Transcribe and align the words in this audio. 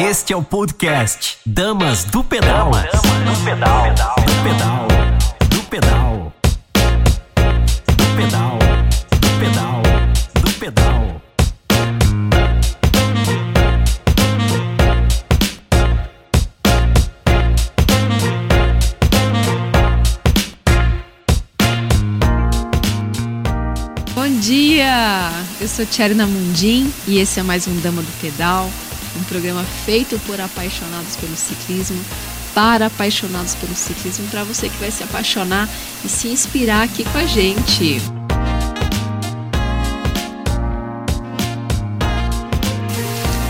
Este 0.00 0.32
é 0.32 0.36
o 0.36 0.44
podcast 0.44 1.38
Damas 1.44 2.04
do 2.04 2.22
Pedal. 2.22 2.70
Damas 2.70 2.92
do 2.92 3.44
Pedal. 3.44 3.82
Do 4.24 4.32
Pedal. 4.44 4.88
Do 5.50 5.62
Pedal. 5.64 6.32
Do 7.96 8.04
Pedal. 8.16 8.58
Do 9.10 9.28
Pedal. 9.40 9.82
Do 10.40 10.52
Pedal. 10.52 11.20
Bom 24.14 24.40
dia! 24.40 25.32
Eu 25.60 25.66
sou 25.66 25.84
Tcherna 25.84 26.24
Mundim 26.24 26.92
e 27.08 27.18
esse 27.18 27.40
é 27.40 27.42
mais 27.42 27.66
um 27.66 27.76
Dama 27.80 28.00
do 28.00 28.20
Pedal, 28.20 28.70
um 29.16 29.22
programa 29.24 29.64
feito 29.84 30.18
por 30.26 30.40
apaixonados 30.40 31.16
pelo 31.16 31.36
ciclismo, 31.36 31.98
para 32.54 32.86
apaixonados 32.86 33.54
pelo 33.54 33.74
ciclismo, 33.74 34.26
para 34.28 34.44
você 34.44 34.68
que 34.68 34.76
vai 34.78 34.90
se 34.90 35.02
apaixonar 35.02 35.68
e 36.04 36.08
se 36.08 36.28
inspirar 36.28 36.82
aqui 36.82 37.04
com 37.04 37.18
a 37.18 37.26
gente. 37.26 38.00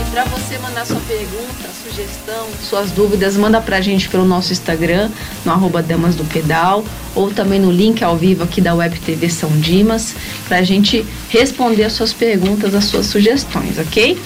E 0.00 0.10
para 0.10 0.24
você 0.24 0.59
mandar 0.59 0.84
sua 0.86 1.00
pergunta, 1.00 1.69
sugestão, 1.83 2.48
suas 2.62 2.91
dúvidas, 2.91 3.36
manda 3.36 3.61
pra 3.61 3.80
gente 3.80 4.09
pelo 4.09 4.25
nosso 4.25 4.52
Instagram, 4.52 5.11
no 5.45 5.52
arroba 5.52 5.83
Damas 5.83 6.14
do 6.14 6.25
Pedal, 6.25 6.84
ou 7.14 7.30
também 7.33 7.59
no 7.59 7.72
link 7.72 8.05
ao 8.05 8.16
vivo 8.16 8.45
aqui 8.45 8.61
da 8.61 8.75
Web 8.75 9.00
TV 9.00 9.28
São 9.28 9.50
Dimas, 9.59 10.14
pra 10.47 10.62
gente 10.62 11.05
responder 11.28 11.84
as 11.84 11.95
suas 11.95 12.12
perguntas, 12.12 12.75
as 12.75 12.84
suas 12.84 13.06
sugestões, 13.06 13.78
ok? 13.78 14.19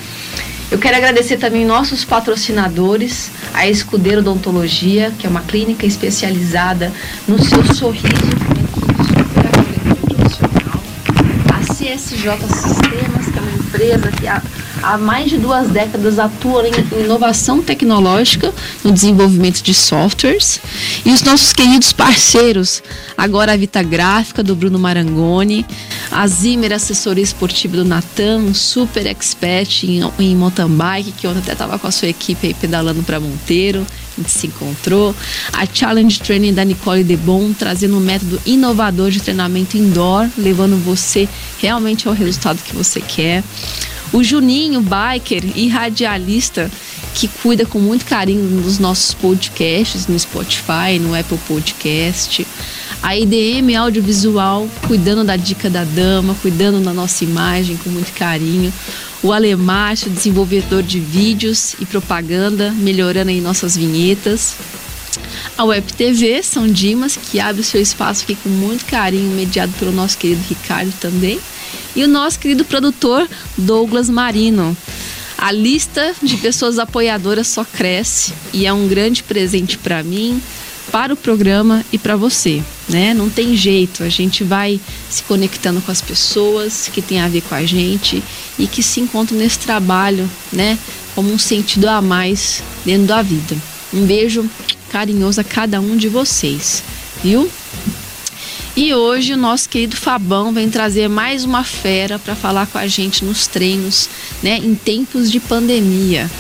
Eu 0.73 0.79
quero 0.79 0.97
agradecer 0.97 1.37
também 1.37 1.67
nossos 1.67 2.03
patrocinadores, 2.03 3.31
a 3.53 3.69
Escudeiro 3.69 4.21
Odontologia, 4.21 5.13
que 5.19 5.27
é 5.27 5.31
uma 5.31 5.43
clínica 5.43 5.85
especializada 5.85 6.91
no 7.29 7.39
seu 7.45 7.63
sorriso, 7.75 8.07
acolhedor 9.37 9.97
profissional. 10.17 10.81
A 11.53 11.61
CSJ 11.75 12.39
Sistemas, 12.49 13.27
que 13.27 13.39
é 13.39 13.43
uma 13.43 13.53
empresa 13.53 14.13
que 14.13 14.27
há, 14.27 14.43
há 14.83 14.97
mais 14.97 15.29
de 15.29 15.37
duas 15.37 15.69
décadas 15.69 16.19
atua 16.19 16.67
em 16.67 17.05
inovação 17.05 17.61
tecnológica 17.61 18.51
no 18.83 18.93
desenvolvimento 18.93 19.61
de 19.61 19.75
softwares. 19.75 20.59
E 21.05 21.11
os 21.11 21.23
nossos 21.23 21.53
queridos 21.53 21.93
parceiros, 21.93 22.83
agora 23.15 23.53
a 23.53 23.57
Vita 23.59 23.83
Gráfica, 23.83 24.43
do 24.43 24.57
Bruno 24.57 24.79
Marangoni, 24.79 25.67
a 26.13 26.27
Zimmer 26.27 26.73
Assessoria 26.73 27.25
Esportiva 27.25 27.77
do 27.77 27.85
Natan, 27.85 28.39
um 28.39 28.55
super 28.55 29.07
expert 29.07 29.85
em, 29.85 30.03
em 30.19 30.37
mountain 30.37 30.69
bike, 30.69 31.13
que 31.13 31.27
ontem 31.27 31.39
até 31.39 31.53
estava 31.53 31.79
com 31.79 31.87
a 31.87 31.91
sua 31.91 32.09
equipe 32.09 32.47
aí 32.47 32.55
pedalando 32.55 33.03
para 33.03 33.19
Monteiro, 33.19 33.85
a 34.17 34.21
gente 34.21 34.31
se 34.31 34.47
encontrou. 34.47 35.17
A 35.55 35.67
Challenge 35.67 36.21
Training 36.21 36.53
da 36.53 36.65
Nicole 36.65 37.03
Debon, 37.03 37.53
trazendo 37.55 37.97
um 37.97 38.01
método 38.01 38.41
inovador 38.45 39.11
de 39.11 39.21
treinamento 39.21 39.77
indoor, 39.79 40.29
levando 40.37 40.77
você 40.85 41.27
realmente 41.59 42.07
ao 42.07 42.15
resultado 42.15 42.63
que 42.63 42.77
você 42.77 43.01
quer. 43.01 43.43
O 44.13 44.23
Juninho, 44.23 44.83
biker 44.83 45.43
e 45.57 45.69
radialista, 45.69 46.71
que 47.15 47.27
cuida 47.27 47.65
com 47.65 47.79
muito 47.79 48.05
carinho 48.05 48.61
dos 48.61 48.79
nossos 48.79 49.15
podcasts 49.15 50.07
no 50.07 50.19
Spotify, 50.19 50.99
no 51.01 51.19
Apple 51.19 51.39
Podcast. 51.49 52.47
A 53.03 53.17
IDM 53.17 53.75
Audiovisual, 53.77 54.69
cuidando 54.87 55.25
da 55.25 55.37
dica 55.37 55.69
da 55.69 55.83
dama, 55.83 56.37
cuidando 56.41 56.81
da 56.81 56.93
nossa 56.93 57.25
imagem 57.25 57.77
com 57.77 57.91
muito 57.91 58.13
carinho. 58.13 58.73
O 59.21 59.33
Alemacho, 59.33 60.09
desenvolvedor 60.09 60.85
de 60.85 61.01
vídeos 61.01 61.75
e 61.81 61.85
propaganda, 61.85 62.71
melhorando 62.71 63.31
aí 63.31 63.41
nossas 63.41 63.77
vinhetas. 63.77 64.55
A 65.59 65.65
Web 65.65 65.93
TV 65.95 66.43
São 66.45 66.69
Dimas, 66.69 67.17
que 67.17 67.41
abre 67.41 67.61
o 67.61 67.65
seu 67.65 67.83
espaço 67.83 68.23
aqui 68.23 68.37
com 68.37 68.49
muito 68.49 68.85
carinho, 68.85 69.35
mediado 69.35 69.73
pelo 69.81 69.91
nosso 69.91 70.17
querido 70.17 70.43
Ricardo 70.49 70.93
também. 71.01 71.41
E 71.97 72.05
o 72.05 72.09
nosso 72.09 72.39
querido 72.39 72.65
produtor 72.65 73.29
Douglas 73.59 74.09
Marino. 74.09 74.77
A 75.37 75.51
lista 75.51 76.15
de 76.23 76.37
pessoas 76.37 76.79
apoiadoras 76.79 77.49
só 77.49 77.65
cresce 77.65 78.33
e 78.53 78.65
é 78.65 78.73
um 78.73 78.87
grande 78.87 79.25
presente 79.25 79.77
para 79.77 80.01
mim, 80.05 80.41
para 80.93 81.15
o 81.15 81.17
programa 81.17 81.83
e 81.91 81.97
para 81.97 82.17
você, 82.17 82.63
né? 82.87 83.15
Não 83.15 83.31
tem 83.31 83.57
jeito, 83.57 84.05
a 84.05 84.11
gente 84.11 84.45
vai 84.45 84.79
se 85.09 85.23
conectando 85.23 85.81
com 85.81 85.91
as 85.91 86.03
pessoas 86.03 86.91
que 86.93 87.01
tem 87.01 87.19
a 87.19 87.29
ver 87.29 87.41
com 87.41 87.55
a 87.55 87.65
gente 87.65 88.23
e 88.59 88.67
que 88.67 88.83
se 88.83 89.01
encontram 89.01 89.39
nesse 89.39 89.59
trabalho, 89.61 90.31
né? 90.53 90.79
Como 91.15 91.33
um 91.33 91.39
sentido 91.39 91.89
a 91.89 92.03
mais 92.03 92.63
dentro 92.85 93.07
da 93.07 93.23
vida. 93.23 93.57
Um 93.93 94.05
beijo 94.05 94.49
carinhoso 94.91 95.41
a 95.41 95.45
cada 95.45 95.81
um 95.81 95.97
de 95.97 96.09
vocês, 96.09 96.83
viu? 97.25 97.51
E 98.77 98.93
hoje 98.95 99.33
o 99.33 99.37
nosso 99.37 99.69
querido 99.69 99.97
Fabão 99.97 100.53
vem 100.53 100.69
trazer 100.71 101.09
mais 101.09 101.45
uma 101.45 101.65
fera 101.65 102.19
para 102.19 102.35
falar 102.35 102.67
com 102.67 102.79
a 102.79 102.87
gente 102.87 103.25
nos 103.25 103.47
treinos, 103.47 104.09
né, 104.43 104.59
em 104.59 104.75
tempos 104.75 105.31
de 105.31 105.41
pandemia. 105.41 106.31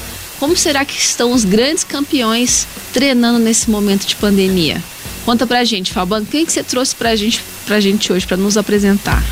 Como 0.42 0.56
será 0.56 0.84
que 0.84 0.98
estão 0.98 1.30
os 1.30 1.44
grandes 1.44 1.84
campeões 1.84 2.66
treinando 2.92 3.38
nesse 3.38 3.70
momento 3.70 4.04
de 4.04 4.16
pandemia? 4.16 4.82
Conta 5.24 5.46
pra 5.46 5.62
gente, 5.62 5.92
Fabão, 5.92 6.24
quem 6.24 6.44
que 6.44 6.50
você 6.50 6.64
trouxe 6.64 6.96
pra 6.96 7.14
gente, 7.14 7.40
pra 7.64 7.78
gente 7.78 8.12
hoje 8.12 8.26
para 8.26 8.36
nos 8.36 8.56
apresentar? 8.56 9.22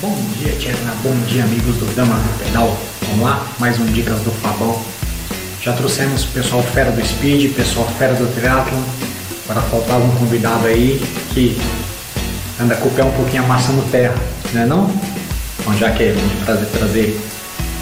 Bom 0.00 0.16
dia, 0.38 0.52
Tcherna. 0.52 0.94
Bom 1.02 1.18
dia, 1.26 1.42
amigos 1.42 1.74
do 1.78 1.96
Dama 1.96 2.14
do 2.14 2.44
Pedal. 2.44 2.78
Vamos 3.08 3.24
lá? 3.24 3.44
Mais 3.58 3.76
um 3.80 3.86
Dicas 3.86 4.20
do 4.20 4.30
Fabão. 4.40 4.80
Já 5.60 5.72
trouxemos 5.72 6.24
pessoal 6.26 6.62
fera 6.62 6.92
do 6.92 7.04
speed, 7.04 7.52
pessoal 7.56 7.88
fera 7.98 8.14
do 8.14 8.32
triathlon. 8.36 8.84
Agora 9.48 9.66
faltava 9.66 10.04
um 10.04 10.14
convidado 10.14 10.64
aí 10.64 11.02
que 11.34 11.60
anda 12.60 12.76
com 12.76 12.88
o 12.88 12.92
pé 12.92 13.02
um 13.02 13.10
pouquinho 13.10 13.42
amassando 13.42 13.82
terra, 13.90 14.14
né 14.52 14.64
não? 14.64 14.88
Então 15.58 15.76
já 15.76 15.90
que 15.90 16.12
vamos 16.12 16.44
trazer, 16.44 16.66
trazer 16.66 17.20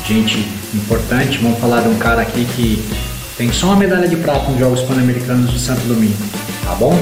gente 0.07 0.56
importante, 0.75 1.39
vamos 1.39 1.59
falar 1.59 1.83
de 1.83 1.89
um 1.89 1.99
cara 1.99 2.23
aqui 2.23 2.45
que 2.57 2.85
tem 3.37 3.53
só 3.53 3.67
uma 3.67 3.77
medalha 3.77 4.09
de 4.09 4.17
prata 4.17 4.51
nos 4.51 4.59
Jogos 4.59 4.81
Pan-Americanos 4.83 5.53
de 5.53 5.59
Santo 5.59 5.83
Domingo, 5.83 6.17
tá 6.65 6.75
bom? 6.75 6.99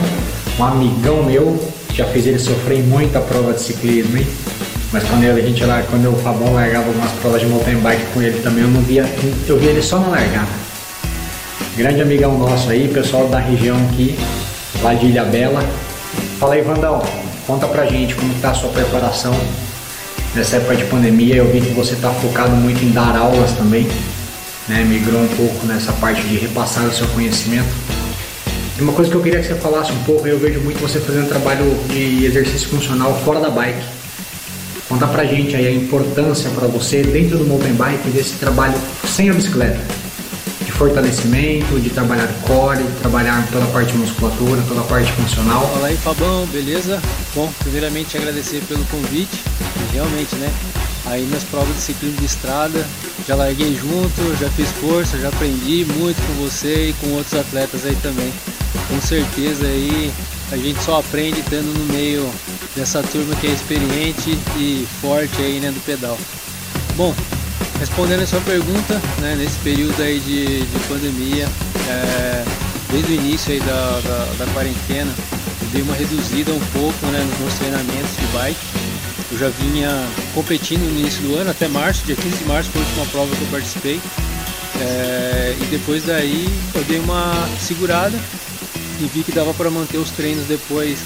Um 0.59 0.65
amigão 0.65 1.23
meu, 1.23 1.73
já 1.93 2.05
fez 2.07 2.27
ele 2.27 2.39
sofrer 2.39 2.81
em 2.81 2.83
muita 2.83 3.21
prova 3.21 3.53
de 3.53 3.61
ciclismo, 3.61 4.17
hein? 4.17 4.27
Mas 4.93 5.03
quando 5.05 5.25
ele, 5.25 5.41
a 5.41 5.45
gente 5.45 5.65
lá, 5.65 5.83
quando 5.91 6.13
o 6.13 6.17
Fabão 6.17 6.55
largava 6.55 6.87
algumas 6.87 7.11
provas 7.13 7.41
de 7.41 7.47
mountain 7.47 7.79
bike 7.79 8.07
com 8.13 8.23
ele 8.23 8.41
também, 8.43 8.65
eu 8.65 8.71
não 8.71 8.81
via, 8.83 9.05
eu 9.47 9.59
via 9.59 9.71
ele 9.71 9.83
só 9.83 9.99
na 9.99 10.09
largada. 10.09 10.49
Grande 11.77 12.03
amigão 12.03 12.39
nosso 12.39 12.71
aí, 12.71 12.89
pessoal 12.89 13.27
da 13.29 13.39
região 13.39 13.77
aqui, 13.91 14.17
lá 14.83 14.95
de 14.95 15.07
Ilha 15.07 15.25
Bela. 15.25 15.65
Fala 16.39 16.55
aí, 16.55 16.63
Vandão, 16.63 17.03
conta 17.47 17.67
pra 17.67 17.87
gente 17.87 18.15
como 18.15 18.33
está 18.33 18.51
a 18.51 18.55
sua 18.55 18.71
preparação 18.71 19.35
nessa 20.35 20.57
época 20.57 20.77
de 20.77 20.85
pandemia. 20.85 21.37
Eu 21.37 21.51
vi 21.51 21.61
que 21.61 21.73
você 21.73 21.95
está 21.95 22.11
focado 22.11 22.51
muito 22.53 22.83
em 22.85 22.91
dar 22.91 23.17
aulas 23.17 23.53
também, 23.53 23.87
né? 24.69 24.85
migrou 24.85 25.21
um 25.21 25.29
pouco 25.29 25.67
nessa 25.67 25.93
parte 25.95 26.23
de 26.23 26.37
repassar 26.37 26.85
o 26.87 26.93
seu 26.93 27.07
conhecimento. 27.09 27.69
E 28.79 28.83
uma 28.83 28.93
coisa 28.93 29.11
que 29.11 29.17
eu 29.17 29.23
queria 29.23 29.41
que 29.41 29.47
você 29.47 29.55
falasse 29.55 29.93
um 29.93 30.03
pouco, 30.05 30.27
eu 30.27 30.39
vejo 30.39 30.61
muito 30.61 30.81
você 30.81 30.99
fazendo 30.99 31.29
trabalho 31.29 31.65
de 31.89 32.25
exercício 32.25 32.69
funcional 32.69 33.15
fora 33.25 33.41
da 33.41 33.51
bike. 33.51 33.85
Conta 34.89 35.07
pra 35.07 35.25
gente 35.25 35.57
aí 35.57 35.67
a 35.67 35.73
importância 35.73 36.51
para 36.51 36.67
você 36.67 37.03
dentro 37.03 37.39
do 37.39 37.45
mountain 37.45 37.73
bike 37.73 38.11
desse 38.11 38.35
trabalho 38.35 38.75
sem 39.07 39.31
a 39.31 39.33
bicicleta 39.33 40.04
fortalecimento, 40.75 41.81
de 41.81 41.91
trabalhar 41.91 42.29
core, 42.43 42.83
de 42.83 43.01
trabalhar 43.01 43.47
toda 43.51 43.65
a 43.65 43.69
parte 43.69 43.97
musculatura, 43.97 44.63
toda 44.69 44.81
a 44.81 44.85
parte 44.85 45.11
funcional. 45.13 45.69
Fala 45.69 45.87
aí 45.89 45.97
Fabão, 45.97 46.47
beleza? 46.47 47.01
Bom, 47.35 47.53
primeiramente 47.61 48.17
agradecer 48.17 48.63
pelo 48.69 48.85
convite, 48.87 49.43
realmente 49.93 50.35
né, 50.37 50.53
aí 51.07 51.23
minhas 51.23 51.45
provas 51.45 51.75
de 51.75 51.81
ciclismo 51.81 52.19
de 52.19 52.27
estrada, 52.27 52.87
já 53.27 53.35
larguei 53.35 53.75
junto, 53.77 54.37
já 54.41 54.51
fiz 54.51 54.69
força, 54.73 55.19
já 55.19 55.29
aprendi 55.29 55.87
muito 55.97 56.21
com 56.27 56.45
você 56.45 56.91
e 56.91 56.93
com 56.95 57.09
outros 57.13 57.35
atletas 57.35 57.85
aí 57.85 57.97
também. 57.97 58.33
Com 58.89 59.01
certeza 59.01 59.67
aí 59.67 60.13
a 60.51 60.57
gente 60.57 60.83
só 60.83 61.01
aprende 61.01 61.41
estando 61.41 61.73
no 61.73 61.93
meio 61.93 62.29
dessa 62.77 63.03
turma 63.03 63.35
que 63.37 63.47
é 63.47 63.51
experiente 63.51 64.39
e 64.57 64.87
forte 65.01 65.41
aí 65.41 65.61
né, 65.61 65.71
do 65.71 65.81
pedal. 65.85 66.19
Bom, 66.97 67.15
Respondendo 67.79 68.23
a 68.23 68.27
sua 68.27 68.41
pergunta, 68.41 69.01
né, 69.21 69.35
nesse 69.37 69.59
período 69.59 70.01
aí 70.01 70.21
de, 70.21 70.65
de 70.65 70.79
pandemia, 70.89 71.47
é, 71.89 72.45
desde 72.91 73.13
o 73.13 73.15
início 73.15 73.53
aí 73.53 73.61
da, 73.61 74.01
da, 74.01 74.45
da, 74.45 74.53
quarentena, 74.53 75.13
eu 75.63 75.69
dei 75.69 75.83
uma 75.83 75.95
reduzida 75.95 76.53
um 76.53 76.61
pouco 76.73 77.07
né, 77.07 77.27
nos 77.29 77.39
meus 77.41 77.55
treinamentos 77.55 78.17
de 78.17 78.27
bike. 78.27 78.61
Eu 79.33 79.39
já 79.39 79.49
vinha 79.49 79.91
competindo 80.33 80.83
no 80.83 81.01
início 81.01 81.21
do 81.23 81.37
ano, 81.37 81.51
até 81.51 81.67
março, 81.67 82.05
dia 82.05 82.15
15 82.15 82.37
de 82.37 82.45
março 82.45 82.71
foi 82.71 82.81
a 82.81 82.85
última 82.85 83.07
prova 83.07 83.35
que 83.35 83.43
eu 83.43 83.49
participei. 83.49 84.01
É, 84.81 85.57
e 85.61 85.65
depois 85.67 86.05
daí 86.05 86.49
eu 86.75 86.85
dei 86.85 86.99
uma 86.99 87.49
segurada 87.61 88.19
e 89.01 89.07
vi 89.07 89.23
que 89.23 89.33
dava 89.33 89.53
para 89.55 89.71
manter 89.71 89.99
os 89.99 90.11
treinos 90.11 90.47
depois 90.47 90.99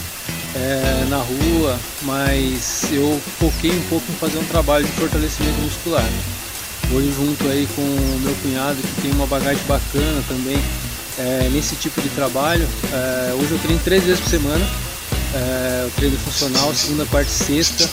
é, 0.54 1.06
na 1.08 1.18
rua, 1.18 1.78
mas 2.02 2.84
eu 2.92 3.20
foquei 3.38 3.70
um 3.70 3.82
pouco 3.88 4.04
em 4.10 4.14
fazer 4.16 4.38
um 4.38 4.44
trabalho 4.44 4.84
de 4.84 4.92
fortalecimento 4.92 5.60
muscular. 5.60 6.04
Hoje 6.90 7.12
junto 7.14 7.46
aí 7.48 7.68
com 7.76 7.82
o 7.82 8.20
meu 8.20 8.34
cunhado 8.42 8.76
que 8.80 9.02
tem 9.02 9.10
uma 9.12 9.26
bagagem 9.26 9.62
bacana 9.68 10.22
também 10.26 10.56
é, 11.18 11.50
nesse 11.52 11.76
tipo 11.76 12.00
de 12.00 12.08
trabalho. 12.10 12.66
É, 12.92 13.34
hoje 13.34 13.50
eu 13.50 13.58
treino 13.58 13.80
três 13.84 14.04
vezes 14.04 14.20
por 14.20 14.30
semana. 14.30 14.66
É, 15.34 15.82
eu 15.84 15.90
treino 15.96 16.16
funcional, 16.18 16.74
segunda, 16.74 17.04
quarta 17.06 17.30
e 17.30 17.34
sexta. 17.34 17.88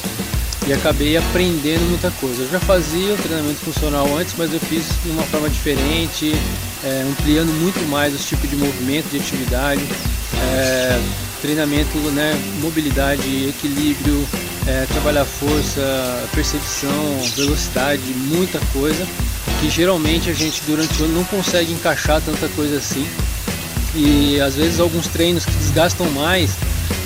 E 0.68 0.74
acabei 0.74 1.18
aprendendo 1.18 1.88
muita 1.90 2.10
coisa. 2.12 2.44
Eu 2.44 2.50
já 2.50 2.60
fazia 2.60 3.14
o 3.14 3.18
treinamento 3.18 3.60
funcional 3.60 4.08
antes, 4.18 4.34
mas 4.38 4.52
eu 4.54 4.60
fiz 4.62 4.86
de 5.04 5.12
uma 5.12 5.24
forma 5.24 5.50
diferente, 5.50 6.34
é, 6.84 7.06
ampliando 7.08 7.52
muito 7.60 7.80
mais 7.90 8.16
os 8.16 8.26
tipos 8.26 8.50
de 8.50 8.56
movimento, 8.56 9.10
de 9.10 9.18
atividade. 9.18 9.82
Treinamento, 11.42 11.98
né, 12.12 12.34
mobilidade, 12.62 13.48
equilíbrio, 13.48 14.26
é, 14.68 14.86
trabalhar 14.88 15.26
força, 15.26 16.28
percepção, 16.34 17.20
velocidade, 17.36 18.02
muita 18.02 18.60
coisa 18.74 19.06
que 19.60 19.70
geralmente 19.70 20.30
a 20.30 20.34
gente 20.34 20.62
durante 20.66 21.02
o 21.02 21.06
ano 21.06 21.16
não 21.16 21.24
consegue 21.26 21.72
encaixar 21.72 22.22
tanta 22.22 22.48
coisa 22.50 22.78
assim. 22.78 23.08
E 23.94 24.40
às 24.42 24.56
vezes 24.56 24.80
alguns 24.80 25.08
treinos 25.08 25.46
que 25.46 25.54
desgastam 25.54 26.10
mais 26.12 26.56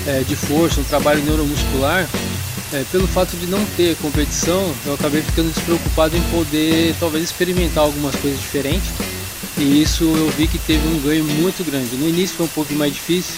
é, 0.06 0.22
de 0.26 0.34
força, 0.34 0.80
um 0.80 0.84
trabalho 0.84 1.22
neuromuscular, 1.22 2.08
é, 2.72 2.84
pelo 2.90 3.06
fato 3.06 3.36
de 3.36 3.46
não 3.46 3.64
ter 3.76 3.96
competição, 3.96 4.72
eu 4.86 4.94
acabei 4.94 5.22
ficando 5.22 5.52
despreocupado 5.52 6.16
em 6.16 6.22
poder 6.22 6.94
talvez 6.98 7.24
experimentar 7.24 7.84
algumas 7.84 8.14
coisas 8.16 8.40
diferentes. 8.40 8.88
E 9.60 9.82
isso 9.82 10.04
eu 10.04 10.30
vi 10.30 10.48
que 10.48 10.58
teve 10.58 10.88
um 10.88 10.98
ganho 11.00 11.22
muito 11.22 11.62
grande. 11.62 11.94
No 11.94 12.08
início 12.08 12.34
foi 12.34 12.46
um 12.46 12.48
pouco 12.48 12.72
mais 12.72 12.94
difícil, 12.94 13.34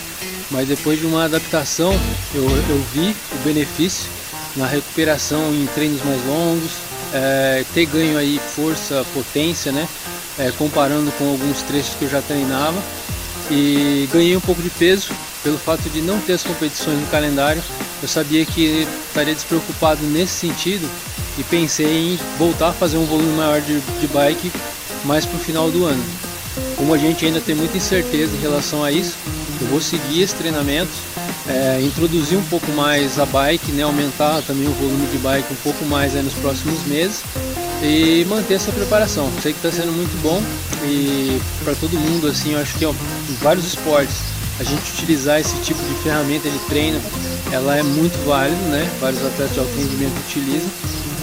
mas 0.53 0.69
depois 0.69 1.01
de 1.01 1.05
uma 1.05 1.25
adaptação 1.25 1.93
eu, 2.33 2.45
eu 2.45 2.85
vi 2.95 3.17
o 3.33 3.39
benefício 3.45 4.09
na 4.55 4.65
recuperação 4.65 5.53
em 5.53 5.67
treinos 5.75 6.01
mais 6.05 6.25
longos, 6.25 6.71
é, 7.13 7.65
ter 7.75 7.87
ganho 7.87 8.17
aí 8.17 8.41
força, 8.55 9.05
potência, 9.13 9.73
né? 9.73 9.89
É, 10.39 10.53
comparando 10.53 11.11
com 11.13 11.29
alguns 11.29 11.61
trechos 11.63 11.95
que 11.99 12.05
eu 12.05 12.11
já 12.11 12.23
treinava 12.23 12.81
e 13.51 14.09
ganhei 14.13 14.37
um 14.37 14.41
pouco 14.41 14.63
de 14.63 14.71
peso 14.71 15.11
pelo 15.43 15.59
fato 15.59 15.91
de 15.91 16.01
não 16.01 16.21
ter 16.21 16.35
as 16.35 16.45
competições 16.45 17.01
no 17.01 17.07
calendário. 17.09 17.63
Eu 18.01 18.07
sabia 18.07 18.47
que 18.47 18.87
estaria 19.09 19.35
despreocupado 19.35 20.05
nesse 20.05 20.35
sentido 20.35 20.89
e 21.37 21.43
pensei 21.43 22.13
em 22.13 22.19
voltar 22.39 22.69
a 22.69 22.73
fazer 22.73 22.97
um 22.97 23.07
volume 23.07 23.37
maior 23.37 23.61
de, 23.61 23.81
de 23.81 24.07
bike 24.07 24.53
mais 25.05 25.27
para 25.27 25.37
o 25.37 25.41
final 25.41 25.71
do 25.71 25.85
ano. 25.85 26.03
Como 26.77 26.93
a 26.93 26.99
gente 26.99 27.25
ainda 27.25 27.41
tem 27.41 27.55
muita 27.55 27.77
incerteza 27.77 28.37
em 28.37 28.41
relação 28.41 28.85
a 28.85 28.93
isso, 28.93 29.17
eu 29.61 29.67
vou 29.69 29.81
seguir 29.81 30.23
esse 30.23 30.35
treinamento, 30.35 30.91
é, 31.49 31.81
introduzir 31.83 32.37
um 32.37 32.45
pouco 32.45 32.71
mais 32.73 33.19
a 33.19 33.25
bike, 33.25 33.73
né, 33.73 33.83
aumentar 33.83 34.43
também 34.43 34.67
o 34.67 34.73
volume 34.73 35.07
de 35.07 35.19
bike 35.19 35.53
um 35.53 35.57
pouco 35.63 35.85
mais 35.85 36.15
nos 36.15 36.35
próximos 36.35 36.85
meses 36.87 37.23
e 37.83 38.25
manter 38.29 38.55
essa 38.55 38.73
preparação. 38.73 39.31
Sei 39.43 39.53
que 39.53 39.59
está 39.59 39.71
sendo 39.71 39.93
muito 39.93 40.21
bom 40.23 40.43
e 40.85 41.41
para 41.65 41.75
todo 41.75 41.99
mundo, 41.99 42.27
assim, 42.29 42.53
eu 42.53 42.61
acho 42.61 42.75
que 42.79 42.85
ó, 42.85 42.91
em 42.91 43.35
vários 43.41 43.67
esportes 43.67 44.17
a 44.61 44.65
gente 44.65 44.93
utilizar 44.93 45.41
esse 45.41 45.57
tipo 45.57 45.81
de 45.83 45.95
ferramenta 46.03 46.49
de 46.49 46.59
treino, 46.61 47.01
ela 47.51 47.77
é 47.77 47.83
muito 47.83 48.17
válida, 48.27 48.61
né? 48.69 48.89
Vários 49.01 49.25
atletas 49.25 49.55
de 49.55 49.59
alto 49.61 49.73
rendimento 49.77 50.15
utilizam. 50.29 50.71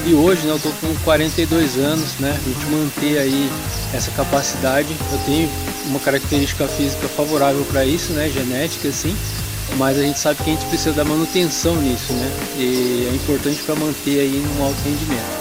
E 0.10 0.14
hoje, 0.16 0.42
né, 0.48 0.54
eu 0.54 0.56
estou 0.56 0.72
com 0.82 0.92
42 1.04 1.78
anos, 1.78 2.16
né? 2.20 2.36
A 2.36 2.50
gente 2.50 2.66
manter 2.66 3.20
aí 3.20 3.48
essa 3.94 4.10
capacidade, 4.10 4.88
eu 5.12 5.20
tenho 5.20 5.48
uma 5.86 6.00
característica 6.00 6.68
física 6.68 7.08
favorável 7.10 7.64
para 7.66 7.86
isso, 7.86 8.12
né? 8.14 8.28
Genética, 8.28 8.88
assim. 8.88 9.16
Mas 9.78 10.00
a 10.00 10.02
gente 10.02 10.18
sabe 10.18 10.44
que 10.44 10.50
a 10.50 10.54
gente 10.54 10.66
precisa 10.66 10.94
da 10.94 11.06
manutenção 11.06 11.76
nisso, 11.76 12.12
né? 12.14 12.32
E 12.58 13.08
é 13.08 13.16
importante 13.16 13.62
para 13.62 13.76
manter 13.76 14.22
aí 14.22 14.44
um 14.58 14.64
alto 14.64 14.78
rendimento. 14.84 15.40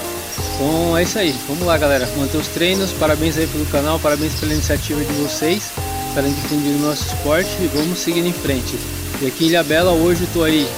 Então 0.55 0.99
é 0.99 1.03
isso 1.03 1.19
aí, 1.19 1.35
vamos 1.49 1.67
lá 1.67 1.79
galera, 1.79 2.07
manter 2.15 2.37
os 2.37 2.49
treinos, 2.49 2.93
parabéns 2.93 3.39
aí 3.39 3.47
pelo 3.47 3.65
canal, 3.67 3.99
parabéns 3.99 4.35
pela 4.35 4.53
iniciativa 4.53 5.03
de 5.03 5.13
vocês, 5.15 5.73
estarem 6.09 6.31
difundindo 6.31 6.77
o 6.77 6.89
nosso 6.89 7.07
esporte 7.07 7.49
e 7.63 7.71
vamos 7.75 7.99
seguir 8.01 8.27
em 8.27 8.35
frente. 8.35 8.79
E 9.23 9.29
aqui 9.29 9.45
em 9.45 9.49
Ilha 9.49 9.65
Bela 9.65 9.93
hoje 9.93 10.25
estou 10.25 10.45
aí 10.45 10.69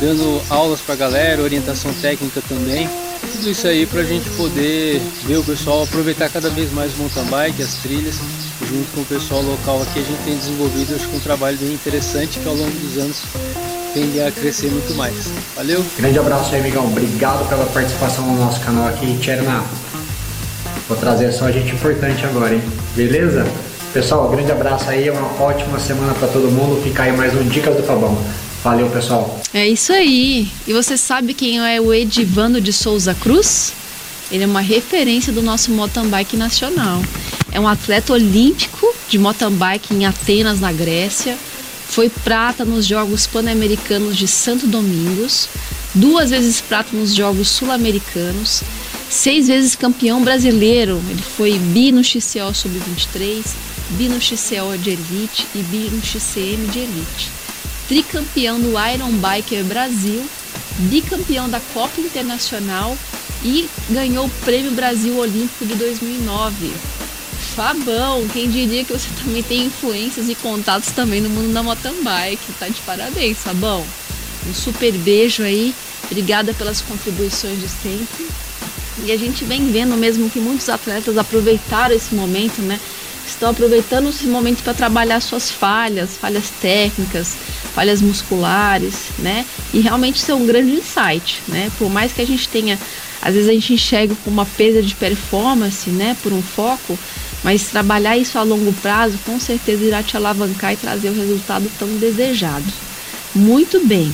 dando 0.00 0.42
aulas 0.50 0.80
para 0.80 0.96
galera, 0.96 1.40
orientação 1.40 1.92
técnica 2.02 2.42
também, 2.48 2.88
tudo 3.20 3.50
isso 3.50 3.66
aí 3.66 3.86
para 3.86 4.00
a 4.00 4.04
gente 4.04 4.28
poder 4.30 5.00
ver 5.26 5.36
o 5.36 5.44
pessoal 5.44 5.82
aproveitar 5.82 6.28
cada 6.28 6.50
vez 6.50 6.72
mais 6.72 6.94
o 6.94 6.98
mountain 6.98 7.24
bike, 7.24 7.62
as 7.62 7.74
trilhas, 7.74 8.16
junto 8.68 8.92
com 8.94 9.00
o 9.00 9.04
pessoal 9.04 9.42
local 9.42 9.82
aqui 9.82 10.00
a 10.00 10.02
gente 10.02 10.22
tem 10.24 10.36
desenvolvido 10.36 10.94
acho 10.94 11.08
que 11.08 11.16
um 11.16 11.20
trabalho 11.20 11.56
bem 11.58 11.72
interessante 11.72 12.38
que 12.38 12.48
ao 12.48 12.54
longo 12.54 12.70
dos 12.70 12.98
anos 12.98 13.22
tende 13.94 14.20
a 14.20 14.30
crescer 14.30 14.70
muito 14.70 14.94
mais. 14.94 15.14
Valeu? 15.56 15.84
Grande 15.98 16.18
abraço 16.18 16.54
aí, 16.54 16.60
amigão. 16.60 16.86
Obrigado 16.86 17.48
pela 17.48 17.64
participação 17.66 18.26
no 18.26 18.36
nosso 18.38 18.60
canal 18.60 18.86
aqui, 18.88 19.16
Tcherna. 19.18 19.64
Vou 20.88 20.96
trazer 20.96 21.32
só 21.32 21.50
gente 21.50 21.74
importante 21.74 22.24
agora, 22.24 22.54
hein? 22.54 22.62
Beleza? 22.94 23.46
Pessoal, 23.92 24.28
grande 24.28 24.52
abraço 24.52 24.88
aí, 24.90 25.10
uma 25.10 25.42
ótima 25.42 25.78
semana 25.80 26.14
para 26.14 26.28
todo 26.28 26.50
mundo. 26.50 26.82
Fica 26.82 27.04
aí 27.04 27.12
mais 27.16 27.34
um 27.34 27.42
Dicas 27.48 27.76
do 27.76 27.82
Fabão. 27.82 28.16
Valeu, 28.68 28.90
pessoal. 28.90 29.40
É 29.54 29.66
isso 29.66 29.94
aí. 29.94 30.46
E 30.66 30.74
você 30.74 30.94
sabe 30.98 31.32
quem 31.32 31.58
é 31.58 31.80
o 31.80 31.94
Edivando 31.94 32.60
de 32.60 32.70
Souza 32.70 33.14
Cruz? 33.14 33.72
Ele 34.30 34.44
é 34.44 34.46
uma 34.46 34.60
referência 34.60 35.32
do 35.32 35.40
nosso 35.40 35.70
mountain 35.70 36.06
bike 36.06 36.36
nacional. 36.36 37.00
É 37.50 37.58
um 37.58 37.66
atleta 37.66 38.12
olímpico 38.12 38.94
de 39.08 39.18
mountain 39.18 39.52
bike 39.52 39.94
em 39.94 40.04
Atenas, 40.04 40.60
na 40.60 40.70
Grécia. 40.70 41.34
Foi 41.88 42.10
prata 42.10 42.62
nos 42.62 42.84
Jogos 42.84 43.26
Pan-Americanos 43.26 44.18
de 44.18 44.28
Santo 44.28 44.66
Domingos, 44.66 45.48
duas 45.94 46.28
vezes 46.28 46.60
prata 46.60 46.94
nos 46.94 47.14
Jogos 47.14 47.48
Sul-Americanos, 47.48 48.62
seis 49.08 49.48
vezes 49.48 49.74
campeão 49.74 50.22
brasileiro. 50.22 51.00
Ele 51.08 51.22
foi 51.22 51.58
bi 51.58 51.90
no 51.90 52.04
XCO 52.04 52.52
Sub-23, 52.52 53.42
bi 53.92 54.10
no 54.10 54.20
XCO 54.20 54.76
de 54.76 54.90
Elite 54.90 55.46
e 55.54 55.62
bi 55.62 55.88
no 55.90 56.04
XCM 56.04 56.66
de 56.66 56.80
Elite. 56.80 57.37
Tricampeão 57.88 58.60
do 58.60 58.72
Iron 58.92 59.12
Biker 59.12 59.64
Brasil, 59.64 60.22
bicampeão 60.90 61.48
da 61.48 61.58
Copa 61.72 61.98
Internacional 61.98 62.96
e 63.42 63.66
ganhou 63.88 64.26
o 64.26 64.30
Prêmio 64.44 64.72
Brasil 64.72 65.16
Olímpico 65.16 65.64
de 65.64 65.74
2009. 65.74 66.70
Fabão, 67.56 68.28
quem 68.28 68.50
diria 68.50 68.84
que 68.84 68.92
você 68.92 69.08
também 69.24 69.42
tem 69.42 69.64
influências 69.64 70.28
e 70.28 70.34
contatos 70.34 70.90
também 70.90 71.22
no 71.22 71.30
mundo 71.30 71.52
da 71.52 71.62
mountain 71.62 72.02
bike. 72.02 72.52
Tá 72.58 72.68
de 72.68 72.80
parabéns, 72.82 73.38
Fabão. 73.38 73.84
Um 74.46 74.54
super 74.54 74.92
beijo 74.92 75.42
aí. 75.42 75.74
Obrigada 76.04 76.52
pelas 76.52 76.82
contribuições 76.82 77.58
de 77.58 77.68
sempre. 77.68 78.28
E 79.02 79.10
a 79.10 79.16
gente 79.16 79.44
vem 79.44 79.72
vendo 79.72 79.96
mesmo 79.96 80.28
que 80.28 80.40
muitos 80.40 80.68
atletas 80.68 81.16
aproveitaram 81.16 81.94
esse 81.94 82.14
momento, 82.14 82.60
né? 82.60 82.78
Estão 83.26 83.50
aproveitando 83.50 84.08
esse 84.08 84.26
momento 84.26 84.62
para 84.62 84.74
trabalhar 84.74 85.20
suas 85.20 85.50
falhas, 85.50 86.16
falhas 86.16 86.50
técnicas, 86.60 87.34
falhas 87.78 88.02
musculares, 88.02 89.10
né? 89.20 89.46
E 89.72 89.78
realmente 89.78 90.16
isso 90.16 90.32
é 90.32 90.34
um 90.34 90.44
grande 90.44 90.72
insight, 90.72 91.40
né? 91.46 91.70
Por 91.78 91.88
mais 91.88 92.12
que 92.12 92.20
a 92.20 92.26
gente 92.26 92.48
tenha, 92.48 92.76
às 93.22 93.34
vezes 93.34 93.48
a 93.48 93.52
gente 93.52 93.72
enxerga 93.72 94.16
com 94.24 94.30
uma 94.30 94.44
perda 94.44 94.82
de 94.82 94.96
performance, 94.96 95.88
né? 95.88 96.16
Por 96.20 96.32
um 96.32 96.42
foco, 96.42 96.98
mas 97.44 97.68
trabalhar 97.68 98.16
isso 98.16 98.36
a 98.36 98.42
longo 98.42 98.72
prazo 98.82 99.16
com 99.24 99.38
certeza 99.38 99.84
irá 99.84 100.02
te 100.02 100.16
alavancar 100.16 100.72
e 100.72 100.76
trazer 100.76 101.10
o 101.10 101.14
resultado 101.14 101.70
tão 101.78 101.86
desejado. 101.98 102.66
Muito 103.32 103.86
bem. 103.86 104.12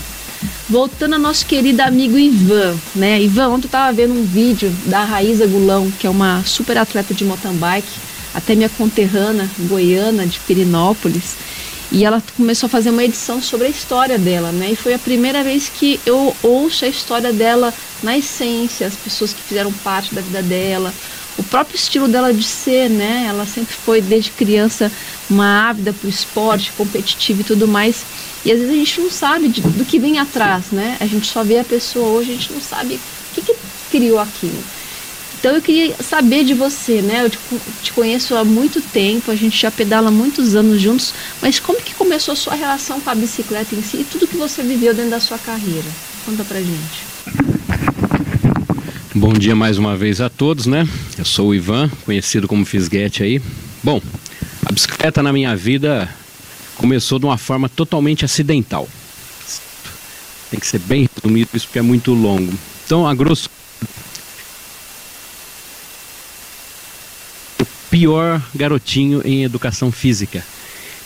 Voltando 0.69 1.15
ao 1.15 1.21
nosso 1.21 1.47
querido 1.47 1.81
amigo 1.81 2.19
Ivan, 2.19 2.77
né? 2.95 3.23
Ivan, 3.23 3.49
ontem 3.49 3.65
eu 3.65 3.69
estava 3.69 3.91
vendo 3.95 4.13
um 4.13 4.25
vídeo 4.25 4.71
da 4.85 5.05
Raíza 5.05 5.47
Gulão, 5.47 5.91
que 5.91 6.07
é 6.07 6.11
uma 6.11 6.45
super 6.45 6.77
atleta 6.77 7.15
de 7.15 7.25
mountain 7.25 7.55
bike, 7.55 7.89
até 8.35 8.55
minha 8.55 8.69
conterrânea 8.69 9.49
goiana 9.61 10.27
de 10.27 10.39
Pirinópolis, 10.41 11.35
e 11.93 12.05
ela 12.05 12.23
começou 12.37 12.67
a 12.67 12.71
fazer 12.71 12.91
uma 12.91 13.05
edição 13.05 13.41
sobre 13.41 13.67
a 13.67 13.71
história 13.71 14.19
dela, 14.19 14.51
né? 14.53 14.71
E 14.73 14.77
foi 14.77 14.95
a 14.95 14.99
primeira 14.99 15.43
vez 15.43 15.69
que 15.69 16.01
eu 16.05 16.35
ouço 16.43 16.85
a 16.85 16.89
história 16.89 17.33
dela 17.33 17.73
na 18.03 18.17
essência, 18.19 18.87
as 18.87 18.97
pessoas 18.97 19.33
que 19.33 19.43
fizeram 19.43 19.73
parte 19.73 20.15
da 20.15 20.21
vida 20.21 20.43
dela, 20.43 20.93
o 21.37 21.43
próprio 21.43 21.77
estilo 21.77 22.09
dela 22.09 22.33
de 22.33 22.45
ser, 22.45 22.89
né? 22.89 23.27
Ela 23.29 23.47
sempre 23.47 23.75
foi 23.75 24.01
desde 24.01 24.31
criança 24.31 24.91
uma 25.29 25.69
ávida 25.69 25.95
o 26.05 26.09
esporte, 26.09 26.73
competitivo 26.73 27.41
e 27.41 27.45
tudo 27.45 27.67
mais. 27.67 28.05
E 28.45 28.53
às 28.53 28.59
vezes 28.59 28.73
a 28.73 28.77
gente 28.77 29.01
não 29.01 29.11
sabe 29.11 29.49
de, 29.49 29.61
do 29.61 29.85
que 29.85 29.99
vem 29.99 30.19
atrás, 30.19 30.67
né? 30.71 30.97
A 31.01 31.07
gente 31.07 31.27
só 31.27 31.43
vê 31.43 31.59
a 31.59 31.65
pessoa 31.65 32.09
hoje, 32.09 32.33
a 32.33 32.35
gente 32.35 32.53
não 32.53 32.61
sabe 32.61 32.95
o 32.95 33.35
que, 33.35 33.43
que 33.43 33.57
criou 33.91 34.19
aquilo. 34.19 34.63
Então 35.45 35.57
eu 35.57 35.61
queria 35.61 35.95
saber 36.03 36.43
de 36.43 36.55
você, 36.55 37.03
né? 37.03 37.23
Eu 37.23 37.29
te, 37.29 37.93
conheço 37.93 38.35
há 38.35 38.43
muito 38.43 38.81
tempo, 38.81 39.31
a 39.31 39.37
gente 39.37 39.61
já 39.61 39.71
pedala 39.71 40.11
muitos 40.11 40.55
anos 40.55 40.81
juntos, 40.81 41.13
mas 41.43 41.61
como 41.61 41.83
que 41.83 41.93
começou 41.93 42.33
a 42.33 42.35
sua 42.35 42.55
relação 42.55 42.99
com 42.99 43.11
a 43.11 43.15
bicicleta 43.15 43.75
em 43.75 43.83
si 43.83 43.99
e 43.99 44.05
tudo 44.05 44.27
que 44.27 44.39
você 44.39 44.63
viveu 44.63 44.95
dentro 44.95 45.11
da 45.11 45.21
sua 45.21 45.37
carreira? 45.37 45.85
Conta 46.25 46.45
pra 46.45 46.59
gente. 46.63 47.05
Bom 49.15 49.35
dia 49.35 49.55
mais 49.55 49.77
uma 49.77 49.95
vez 49.95 50.19
a 50.23 50.31
todos, 50.31 50.65
né? 50.65 50.89
Eu 51.19 51.27
sou 51.27 51.49
o 51.49 51.55
Ivan, 51.55 51.91
conhecido 52.07 52.49
como 52.49 52.65
Fisguete 52.65 53.23
aí. 53.23 53.39
Bom, 53.83 54.01
a 54.65 54.73
bicicleta 54.73 55.23
na 55.23 55.31
minha 55.31 55.55
vida 55.55 56.09
começou 56.77 57.19
de 57.19 57.27
uma 57.27 57.37
forma 57.37 57.69
totalmente 57.69 58.25
acidental. 58.25 58.89
Tem 60.51 60.59
que 60.59 60.67
ser 60.67 60.79
bem 60.79 61.07
resumido 61.15 61.51
isso 61.53 61.67
porque 61.67 61.81
é 61.81 61.83
muito 61.83 62.15
longo. 62.15 62.51
Então, 62.87 63.07
a 63.07 63.15
grosso 63.15 63.51
pior 67.95 68.43
garotinho 68.53 69.23
em 69.25 69.45
educação 69.45 69.93
física. 69.93 70.45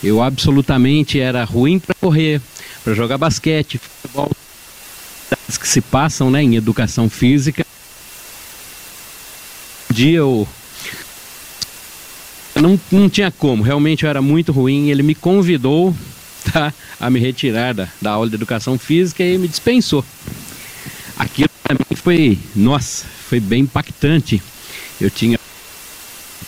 Eu 0.02 0.22
absolutamente 0.22 1.20
era 1.20 1.44
ruim 1.44 1.78
para 1.78 1.94
correr, 1.94 2.40
para 2.82 2.94
jogar 2.94 3.18
basquete, 3.18 3.76
futebol, 3.76 4.30
que 5.60 5.68
se 5.68 5.82
passam 5.82 6.30
né, 6.30 6.42
em 6.42 6.56
educação 6.56 7.10
física. 7.10 7.66
Um 9.90 9.94
dia 9.94 10.16
eu 10.16 10.48
não, 12.54 12.80
não 12.90 13.10
tinha 13.10 13.30
como, 13.30 13.62
realmente 13.62 14.04
eu 14.04 14.08
era 14.08 14.22
muito 14.22 14.50
ruim. 14.50 14.88
Ele 14.88 15.02
me 15.02 15.14
convidou 15.14 15.94
tá, 16.50 16.72
a 16.98 17.10
me 17.10 17.20
retirar 17.20 17.74
da, 17.74 17.86
da 18.00 18.12
aula 18.12 18.30
de 18.30 18.34
educação 18.34 18.78
física 18.78 19.22
e 19.22 19.36
me 19.36 19.46
dispensou. 19.46 20.02
Aquilo 21.18 21.50
para 21.62 21.74
mim 21.74 21.94
foi, 21.94 22.38
nossa, 22.56 23.04
foi 23.28 23.40
bem 23.40 23.64
impactante. 23.64 24.42
Eu 24.98 25.10
tinha 25.10 25.38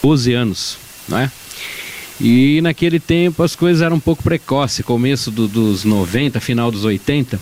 12 0.02 0.32
anos, 0.32 0.78
não 1.08 1.18
é? 1.18 1.30
E 2.20 2.60
naquele 2.60 3.00
tempo 3.00 3.42
as 3.42 3.56
coisas 3.56 3.82
eram 3.82 3.96
um 3.96 4.00
pouco 4.00 4.22
precoce, 4.22 4.82
começo 4.82 5.30
do, 5.30 5.48
dos 5.48 5.84
90, 5.84 6.38
final 6.40 6.70
dos 6.70 6.84
80. 6.84 7.40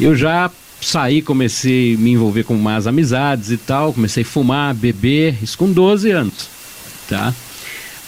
Eu 0.00 0.16
já 0.16 0.50
saí, 0.80 1.20
comecei 1.20 1.94
a 1.94 1.98
me 1.98 2.12
envolver 2.12 2.44
com 2.44 2.54
mais 2.54 2.86
amizades 2.86 3.50
e 3.50 3.56
tal, 3.56 3.92
comecei 3.92 4.22
a 4.22 4.26
fumar, 4.26 4.74
beber, 4.74 5.36
isso 5.42 5.58
com 5.58 5.70
12 5.70 6.10
anos, 6.10 6.48
tá? 7.08 7.34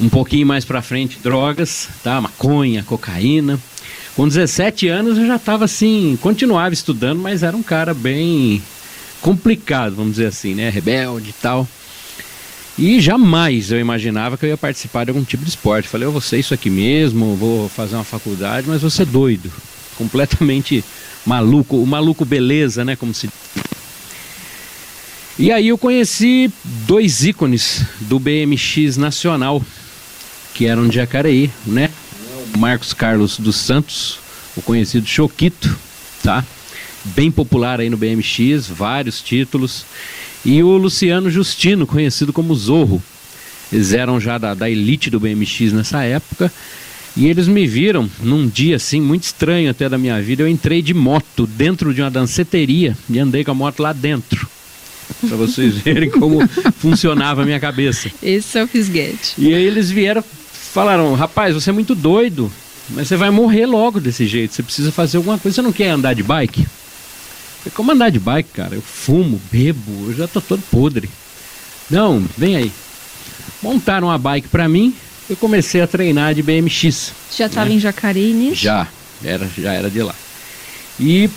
Um 0.00 0.08
pouquinho 0.08 0.46
mais 0.46 0.64
para 0.64 0.80
frente, 0.80 1.18
drogas, 1.22 1.88
tá? 2.02 2.20
Maconha, 2.20 2.82
cocaína. 2.82 3.60
Com 4.16 4.26
17 4.26 4.88
anos 4.88 5.18
eu 5.18 5.26
já 5.26 5.36
estava 5.36 5.66
assim, 5.66 6.18
continuava 6.22 6.72
estudando, 6.72 7.20
mas 7.20 7.42
era 7.42 7.56
um 7.56 7.62
cara 7.62 7.92
bem 7.92 8.62
complicado, 9.20 9.94
vamos 9.96 10.12
dizer 10.12 10.26
assim, 10.26 10.54
né? 10.54 10.70
Rebelde 10.70 11.30
e 11.30 11.34
tal. 11.34 11.68
E 12.80 12.98
jamais 12.98 13.70
eu 13.70 13.78
imaginava 13.78 14.38
que 14.38 14.46
eu 14.46 14.48
ia 14.48 14.56
participar 14.56 15.04
de 15.04 15.10
algum 15.10 15.22
tipo 15.22 15.44
de 15.44 15.50
esporte. 15.50 15.86
Falei, 15.86 16.08
eu 16.08 16.12
vou 16.12 16.20
ser 16.22 16.38
isso 16.38 16.54
aqui 16.54 16.70
mesmo, 16.70 17.36
vou 17.36 17.68
fazer 17.68 17.94
uma 17.94 18.04
faculdade, 18.04 18.66
mas 18.66 18.80
vou 18.80 18.88
ser 18.88 19.04
doido. 19.04 19.52
Completamente 19.98 20.82
maluco, 21.26 21.76
o 21.76 21.86
maluco 21.86 22.24
beleza, 22.24 22.82
né? 22.82 22.96
Como 22.96 23.12
se. 23.12 23.28
E 25.38 25.52
aí 25.52 25.68
eu 25.68 25.76
conheci 25.76 26.50
dois 26.64 27.22
ícones 27.22 27.84
do 28.00 28.18
BMX 28.18 28.96
nacional, 28.96 29.62
que 30.54 30.64
eram 30.64 30.88
de 30.88 30.94
Jacareí, 30.94 31.50
né? 31.66 31.90
Marcos 32.56 32.94
Carlos 32.94 33.38
dos 33.38 33.56
Santos, 33.56 34.18
o 34.56 34.62
conhecido 34.62 35.06
Choquito, 35.06 35.78
tá? 36.22 36.42
Bem 37.04 37.30
popular 37.30 37.78
aí 37.78 37.90
no 37.90 37.98
BMX, 37.98 38.68
vários 38.68 39.20
títulos 39.20 39.84
e 40.44 40.62
o 40.62 40.76
Luciano 40.76 41.30
Justino, 41.30 41.86
conhecido 41.86 42.32
como 42.32 42.54
Zorro. 42.54 43.02
Eles 43.72 43.92
eram 43.92 44.18
já 44.18 44.38
da, 44.38 44.54
da 44.54 44.68
elite 44.68 45.10
do 45.10 45.20
BMX 45.20 45.72
nessa 45.72 46.02
época. 46.02 46.52
E 47.16 47.26
eles 47.26 47.48
me 47.48 47.66
viram 47.66 48.08
num 48.20 48.46
dia 48.48 48.76
assim, 48.76 49.00
muito 49.00 49.24
estranho 49.24 49.70
até 49.70 49.88
da 49.88 49.98
minha 49.98 50.20
vida. 50.22 50.42
Eu 50.42 50.48
entrei 50.48 50.80
de 50.80 50.94
moto 50.94 51.46
dentro 51.46 51.92
de 51.92 52.00
uma 52.00 52.10
danceteria 52.10 52.96
e 53.08 53.18
andei 53.18 53.44
com 53.44 53.50
a 53.50 53.54
moto 53.54 53.80
lá 53.80 53.92
dentro. 53.92 54.48
Para 55.20 55.36
vocês 55.36 55.74
verem 55.82 56.08
como 56.08 56.46
funcionava 56.78 57.42
a 57.42 57.44
minha 57.44 57.58
cabeça. 57.58 58.10
Esse 58.22 58.58
é 58.58 58.64
o 58.64 58.68
fisguete. 58.68 59.34
E 59.36 59.52
aí 59.52 59.64
eles 59.64 59.90
vieram, 59.90 60.22
falaram: 60.52 61.14
rapaz, 61.14 61.54
você 61.54 61.70
é 61.70 61.72
muito 61.72 61.96
doido, 61.96 62.50
mas 62.90 63.08
você 63.08 63.16
vai 63.16 63.30
morrer 63.30 63.66
logo 63.66 64.00
desse 64.00 64.26
jeito. 64.26 64.54
Você 64.54 64.62
precisa 64.62 64.92
fazer 64.92 65.16
alguma 65.16 65.36
coisa. 65.36 65.56
Você 65.56 65.62
não 65.62 65.72
quer 65.72 65.90
andar 65.90 66.14
de 66.14 66.22
bike? 66.22 66.64
Falei, 67.60 67.72
como 67.74 67.92
andar 67.92 68.10
de 68.10 68.18
bike, 68.18 68.50
cara? 68.50 68.74
Eu 68.74 68.82
fumo, 68.82 69.40
bebo, 69.52 70.08
eu 70.08 70.14
já 70.14 70.26
tô 70.26 70.40
todo 70.40 70.62
podre. 70.70 71.08
Não, 71.90 72.24
vem 72.36 72.56
aí. 72.56 72.72
Montaram 73.62 74.08
uma 74.08 74.18
bike 74.18 74.48
para 74.48 74.68
mim, 74.68 74.94
eu 75.28 75.36
comecei 75.36 75.82
a 75.82 75.86
treinar 75.86 76.34
de 76.34 76.42
BMX. 76.42 77.12
Já 77.36 77.46
estava 77.46 77.68
né? 77.68 77.76
em 77.76 77.80
Jacareí 77.80 78.32
nisso? 78.32 78.62
Já, 78.62 78.88
era, 79.22 79.48
já 79.58 79.72
era 79.72 79.90
de 79.90 80.02
lá. 80.02 80.14
E 80.98 81.28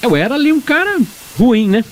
eu 0.00 0.16
era 0.16 0.34
ali 0.34 0.52
um 0.52 0.60
cara 0.60 0.98
ruim, 1.38 1.68
né? 1.68 1.84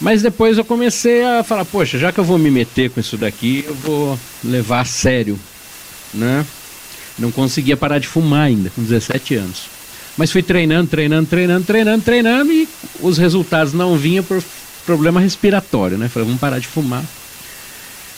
Mas 0.00 0.22
depois 0.22 0.58
eu 0.58 0.64
comecei 0.64 1.22
a 1.22 1.44
falar, 1.44 1.64
poxa, 1.64 1.98
já 1.98 2.10
que 2.10 2.18
eu 2.18 2.24
vou 2.24 2.38
me 2.38 2.50
meter 2.50 2.90
com 2.90 3.00
isso 3.00 3.16
daqui, 3.16 3.64
eu 3.66 3.74
vou 3.74 4.18
levar 4.42 4.80
a 4.80 4.84
sério, 4.84 5.38
né? 6.12 6.44
Não 7.18 7.30
conseguia 7.30 7.76
parar 7.76 7.98
de 7.98 8.08
fumar 8.08 8.46
ainda, 8.46 8.70
com 8.70 8.82
17 8.82 9.34
anos. 9.34 9.79
Mas 10.20 10.30
fui 10.30 10.42
treinando, 10.42 10.86
treinando, 10.86 11.26
treinando, 11.26 11.64
treinando, 11.64 12.04
treinando 12.04 12.52
e 12.52 12.68
os 13.00 13.16
resultados 13.16 13.72
não 13.72 13.96
vinham 13.96 14.22
por 14.22 14.44
problema 14.84 15.18
respiratório, 15.18 15.96
né? 15.96 16.10
Falei, 16.10 16.26
vamos 16.26 16.38
parar 16.38 16.58
de 16.58 16.66
fumar. 16.66 17.02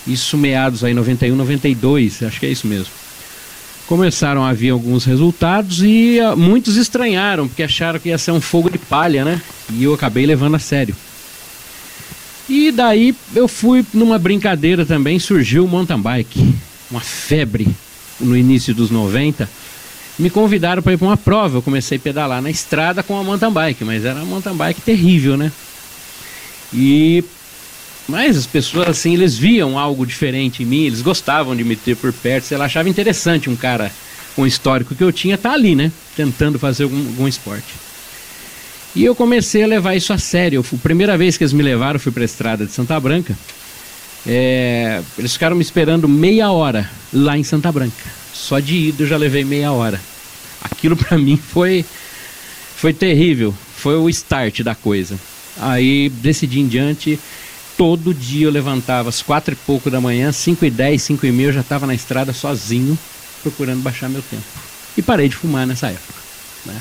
Isso 0.05 0.37
meados 0.37 0.83
aí 0.83 0.95
91, 0.95 1.37
92, 1.37 2.25
acho 2.25 2.41
que 2.41 2.47
é 2.47 2.49
isso 2.49 2.67
mesmo. 2.67 2.89
Começaram 3.87 4.45
a 4.45 4.53
vir 4.53 4.71
alguns 4.71 5.05
resultados 5.05 5.81
e 5.81 6.19
uh, 6.21 6.37
muitos 6.37 6.77
estranharam, 6.77 7.47
porque 7.47 7.63
acharam 7.63 8.01
que 8.01 8.09
ia 8.09 8.19
ser 8.19 8.33
um 8.33 8.41
fogo 8.41 8.69
de 8.69 8.79
palha, 8.79 9.25
né? 9.25 9.41
E 9.71 9.85
eu 9.85 9.95
acabei 9.95 10.27
levando 10.27 10.57
a 10.57 10.59
sério. 10.59 10.97
E 12.49 12.73
daí 12.73 13.15
eu 13.33 13.47
fui 13.47 13.87
numa 13.95 14.19
brincadeira 14.19 14.85
também, 14.85 15.21
surgiu 15.21 15.67
o 15.67 15.69
mountain 15.69 16.01
bike, 16.01 16.53
uma 16.91 17.01
febre 17.01 17.69
no 18.19 18.37
início 18.37 18.75
dos 18.75 18.91
90 18.91 19.49
me 20.23 20.31
convidaram 20.31 20.83
para 20.83 20.93
ir 20.93 20.97
para 20.97 21.09
uma 21.09 21.17
prova. 21.17 21.59
Eu 21.59 21.63
comecei 21.63 21.99
a 21.99 22.01
pedalar 22.01 22.41
na 22.41 22.51
estrada 22.51 23.03
com 23.03 23.19
a 23.19 23.25
mountain 23.25 23.53
bike, 23.53 23.85
mas 23.85 24.05
era 24.05 24.17
uma 24.17 24.25
mountain 24.25 24.55
bike 24.55 24.81
terrível, 24.81 25.37
né? 25.37 25.53
E 26.73 27.23
mas 28.09 28.37
as 28.37 28.47
pessoas 28.47 28.89
assim, 28.89 29.15
eles 29.15 29.37
viam 29.37 29.79
algo 29.79 30.05
diferente 30.05 30.63
em 30.63 30.67
mim, 30.67 30.85
eles 30.85 31.03
gostavam 31.03 31.55
de 31.55 31.63
me 31.63 31.77
ter 31.77 31.97
por 31.97 32.13
perto, 32.13 32.45
sei 32.45 32.59
lá, 32.59 32.65
achava 32.65 32.89
interessante 32.89 33.49
um 33.49 33.57
cara 33.57 33.93
com 34.35 34.43
o 34.43 34.47
histórico 34.47 34.95
que 34.95 35.05
eu 35.05 35.13
tinha 35.13 35.39
tá 35.39 35.53
ali, 35.53 35.75
né? 35.75 35.93
Tentando 36.17 36.59
fazer 36.59 36.85
algum, 36.85 36.99
algum 36.99 37.29
esporte. 37.29 37.75
E 38.95 39.05
eu 39.05 39.15
comecei 39.15 39.63
a 39.63 39.67
levar 39.67 39.95
isso 39.95 40.13
a 40.13 40.19
sério. 40.19 40.61
A 40.61 40.77
primeira 40.79 41.17
vez 41.17 41.37
que 41.37 41.45
eles 41.45 41.53
me 41.53 41.63
levaram, 41.63 41.99
fui 41.99 42.13
para 42.13 42.23
a 42.23 42.27
estrada 42.27 42.67
de 42.67 42.73
Santa 42.73 42.99
Branca. 43.01 43.37
É, 44.27 45.01
eles 45.19 45.33
ficaram 45.33 45.57
me 45.57 45.63
esperando 45.63 46.09
meia 46.09 46.51
hora 46.51 46.91
lá 47.13 47.37
em 47.37 47.43
Santa 47.43 47.73
Branca. 47.73 48.05
Só 48.33 48.61
de 48.61 48.89
ida 48.89 49.03
eu 49.03 49.07
já 49.07 49.17
levei 49.17 49.45
meia 49.45 49.73
hora. 49.73 50.01
Aquilo 50.65 50.97
para 50.97 51.19
mim 51.19 51.37
foi 51.37 51.85
foi 52.77 52.93
terrível, 52.93 53.55
foi 53.77 53.97
o 53.97 54.09
start 54.09 54.63
da 54.63 54.75
coisa. 54.75 55.17
Aí 55.61 56.09
decidi 56.09 56.61
em 56.61 56.67
diante, 56.67 57.19
todo 57.77 58.13
dia 58.13 58.47
eu 58.47 58.51
levantava 58.51 59.09
às 59.09 59.23
quatro 59.23 59.55
e 59.55 59.57
pouco 59.57 59.91
da 59.91 60.01
manhã, 60.01 60.33
cinco 60.33 60.65
e 60.65 60.71
dez, 60.71 61.03
cinco 61.03 61.25
e 61.27 61.31
meia 61.31 61.49
eu 61.49 61.53
já 61.53 61.61
estava 61.61 61.87
na 61.87 61.95
estrada 61.95 62.33
sozinho, 62.33 62.99
procurando 63.43 63.83
baixar 63.83 64.09
meu 64.09 64.23
tempo. 64.23 64.43
E 64.97 65.03
parei 65.03 65.29
de 65.29 65.37
fumar 65.37 65.67
nessa 65.67 65.89
época. 65.89 66.15
Né? 66.67 66.77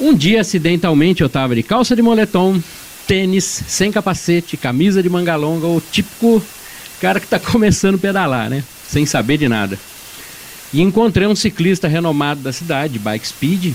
Um 0.00 0.14
dia, 0.14 0.40
acidentalmente, 0.40 1.22
eu 1.22 1.26
estava 1.26 1.54
de 1.54 1.62
calça 1.62 1.94
de 1.94 2.02
moletom, 2.02 2.60
tênis, 3.06 3.62
sem 3.66 3.90
capacete, 3.90 4.56
camisa 4.56 5.02
de 5.02 5.08
manga 5.08 5.34
longa, 5.34 5.66
o 5.66 5.80
típico 5.80 6.42
cara 7.00 7.18
que 7.18 7.26
está 7.26 7.38
começando 7.50 7.96
a 7.96 7.98
pedalar, 7.98 8.50
né? 8.50 8.62
Sem 8.86 9.06
saber 9.06 9.38
de 9.38 9.48
nada. 9.48 9.78
E 10.72 10.82
encontrei 10.82 11.26
um 11.26 11.34
ciclista 11.34 11.88
renomado 11.88 12.40
da 12.40 12.52
cidade, 12.52 12.98
bike 12.98 13.26
speed. 13.26 13.74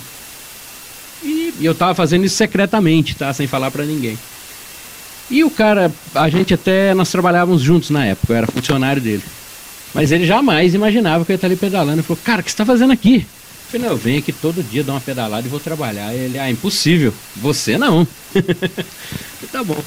E, 1.24 1.54
eu 1.62 1.74
tava 1.74 1.96
fazendo 1.96 2.26
isso 2.26 2.36
secretamente, 2.36 3.16
tá? 3.16 3.34
Sem 3.34 3.48
falar 3.48 3.72
para 3.72 3.86
ninguém. 3.86 4.18
E 5.30 5.44
o 5.44 5.50
cara, 5.50 5.92
a 6.14 6.30
gente 6.30 6.54
até, 6.54 6.94
nós 6.94 7.10
trabalhávamos 7.10 7.62
juntos 7.62 7.90
na 7.90 8.06
época, 8.06 8.34
eu 8.34 8.38
era 8.38 8.48
funcionário 8.48 9.02
dele. 9.02 9.24
Mas 9.94 10.12
ele 10.12 10.26
jamais 10.26 10.74
imaginava 10.74 11.24
que 11.24 11.32
eu 11.32 11.34
ia 11.34 11.38
estar 11.38 11.48
ali 11.48 11.56
pedalando. 11.56 11.94
Ele 11.94 12.04
falou, 12.04 12.22
cara, 12.24 12.42
o 12.42 12.44
que 12.44 12.50
você 12.50 12.54
está 12.54 12.66
fazendo 12.66 12.92
aqui? 12.92 13.18
Eu 13.18 13.72
falei, 13.72 13.88
não, 13.88 13.94
eu 13.94 13.98
venho 13.98 14.20
aqui 14.20 14.32
todo 14.32 14.64
dia 14.64 14.84
dar 14.84 14.94
uma 14.94 15.02
pedalada 15.02 15.46
e 15.48 15.50
vou 15.50 15.60
trabalhar. 15.60 16.14
Ele, 16.14 16.38
ah, 16.38 16.50
impossível. 16.50 17.14
Você 17.38 17.78
não. 17.78 18.08
tá 19.52 19.64
bom. 19.64 19.82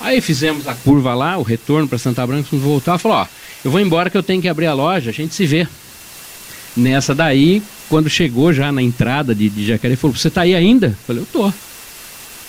Aí 0.00 0.20
fizemos 0.20 0.66
a 0.66 0.74
curva 0.74 1.14
lá, 1.14 1.38
o 1.38 1.42
retorno 1.42 1.88
para 1.88 1.98
Santa 1.98 2.26
Branca, 2.26 2.48
vamos 2.50 2.64
voltar. 2.64 2.98
Falou, 2.98 3.18
ó, 3.18 3.26
eu 3.64 3.70
vou 3.70 3.80
embora 3.80 4.10
que 4.10 4.16
eu 4.16 4.22
tenho 4.22 4.42
que 4.42 4.48
abrir 4.48 4.66
a 4.66 4.74
loja, 4.74 5.10
a 5.10 5.12
gente 5.12 5.34
se 5.34 5.46
vê. 5.46 5.66
Nessa 6.76 7.14
daí, 7.14 7.62
quando 7.88 8.08
chegou 8.08 8.52
já 8.52 8.72
na 8.72 8.82
entrada 8.82 9.34
de, 9.34 9.48
de 9.48 9.66
Jacareí, 9.66 9.96
falou: 9.96 10.16
Você 10.16 10.30
tá 10.30 10.42
aí 10.42 10.54
ainda? 10.54 10.86
Eu 10.86 10.96
falei: 11.06 11.22
Eu 11.22 11.26
tô. 11.26 11.52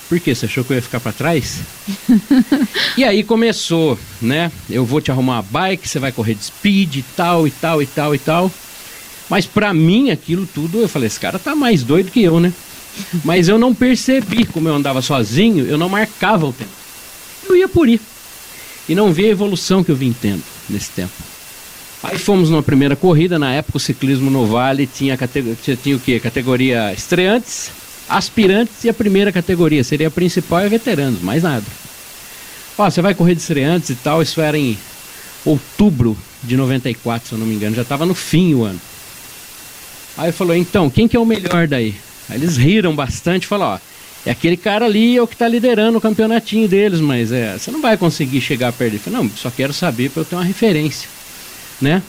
Por 0.08 0.20
quê? 0.20 0.34
Você 0.34 0.46
achou 0.46 0.64
que 0.64 0.72
eu 0.72 0.76
ia 0.76 0.82
ficar 0.82 1.00
para 1.00 1.12
trás? 1.12 1.60
e 2.98 3.04
aí 3.04 3.24
começou, 3.24 3.98
né? 4.22 4.52
Eu 4.70 4.86
vou 4.86 5.02
te 5.02 5.12
arrumar 5.12 5.34
uma 5.34 5.42
bike, 5.42 5.88
você 5.88 6.00
vai 6.00 6.12
correr 6.12 6.36
de 6.36 6.46
speed 6.46 6.98
e 6.98 7.06
tal, 7.16 7.48
e 7.48 7.52
tal, 7.52 7.82
e 7.82 7.86
tal, 7.86 8.16
e 8.16 8.20
tal. 8.20 8.52
Mas 9.30 9.46
para 9.46 9.74
mim 9.74 10.12
aquilo 10.12 10.48
tudo, 10.48 10.80
eu 10.80 10.88
falei: 10.88 11.08
Esse 11.08 11.20
cara 11.20 11.38
tá 11.38 11.56
mais 11.56 11.84
doido 11.84 12.12
que 12.12 12.24
eu, 12.24 12.40
né? 12.40 12.54
Mas 13.26 13.50
eu 13.50 13.58
não 13.58 13.74
percebi, 13.74 14.46
como 14.46 14.70
eu 14.70 14.76
andava 14.76 15.02
sozinho, 15.02 15.66
eu 15.66 15.78
não 15.78 15.90
marcava 15.90 16.46
o 16.46 16.54
tempo. 16.54 16.72
Eu 17.48 17.56
ia 17.56 17.68
por 17.68 17.90
ir. 17.90 18.00
E 18.88 18.96
não 18.96 19.12
vi 19.12 19.26
a 19.26 19.30
evolução 19.30 19.84
que 19.84 19.92
eu 19.92 19.96
vim 19.96 20.14
tendo 20.14 20.44
nesse 20.70 20.92
tempo. 20.92 21.33
Aí 22.04 22.18
fomos 22.18 22.50
numa 22.50 22.62
primeira 22.62 22.98
corrida, 22.98 23.40
na 23.40 23.54
época 23.54 23.78
o 23.78 23.80
ciclismo 23.80 24.30
no 24.30 24.46
Vale 24.46 24.86
tinha, 24.86 25.18
tinha, 25.18 25.78
tinha 25.78 25.96
o 25.96 26.00
quê? 26.00 26.20
Categoria 26.20 26.92
estreantes, 26.92 27.72
aspirantes 28.10 28.84
e 28.84 28.90
a 28.90 28.94
primeira 28.94 29.32
categoria, 29.32 29.84
seria 29.86 30.10
a 30.10 30.12
principal 30.12 30.66
e 30.66 30.70
veteranos, 30.70 31.22
mais 31.22 31.44
nada. 31.44 31.66
Ó, 32.78 32.90
você 32.90 33.02
vai 33.02 33.16
correr 33.16 33.36
de 33.36 33.42
estreantes 33.42 33.90
e 33.90 33.96
tal, 33.96 34.22
isso 34.22 34.42
era 34.42 34.58
em 34.58 34.78
outubro 35.46 36.18
de 36.44 36.58
94, 36.58 37.30
se 37.30 37.34
eu 37.36 37.40
não 37.40 37.46
me 37.46 37.56
engano, 37.56 37.76
já 37.76 37.84
estava 37.84 38.06
no 38.06 38.14
fim 38.14 38.54
o 38.54 38.66
ano. 38.66 38.80
Aí 40.18 40.32
falou, 40.32 40.56
então, 40.56 40.90
quem 40.90 41.08
que 41.08 41.16
é 41.16 41.20
o 41.20 41.26
melhor 41.26 41.68
daí? 41.68 41.96
Aí 42.30 42.38
eles 42.38 42.58
riram 42.58 42.94
bastante, 42.94 43.48
falaram, 43.48 43.76
ó, 43.76 43.80
é 44.26 44.32
aquele 44.32 44.58
cara 44.58 44.86
ali 44.86 45.18
é 45.18 45.22
o 45.22 45.28
que 45.28 45.36
está 45.36 45.48
liderando 45.48 45.98
o 45.98 46.02
campeonatinho 46.02 46.68
deles, 46.68 47.00
mas 47.00 47.32
é, 47.32 47.58
você 47.58 47.72
não 47.72 47.82
vai 47.82 47.98
conseguir 47.98 48.42
chegar 48.42 48.72
perto 48.72 48.92
dele. 48.92 49.04
Falei, 49.04 49.20
não, 49.20 49.30
só 49.30 49.50
quero 49.50 49.74
saber 49.74 50.10
para 50.10 50.22
eu 50.22 50.26
ter 50.26 50.36
uma 50.36 50.44
referência, 50.44 51.10
né? 51.84 52.02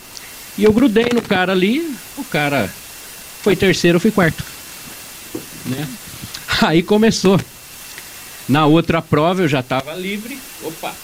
E 0.56 0.64
eu 0.64 0.72
grudei 0.72 1.08
no 1.12 1.20
cara 1.20 1.52
ali, 1.52 1.94
o 2.16 2.24
cara 2.24 2.70
foi 3.42 3.56
terceiro, 3.56 3.96
eu 3.96 4.00
fui 4.00 4.12
quarto, 4.12 4.42
né? 5.66 5.86
Aí 6.62 6.82
começou. 6.82 7.40
Na 8.48 8.66
outra 8.66 9.02
prova 9.02 9.42
eu 9.42 9.48
já 9.48 9.60
estava 9.60 9.94
livre. 9.94 10.38
Opa! 10.62 10.94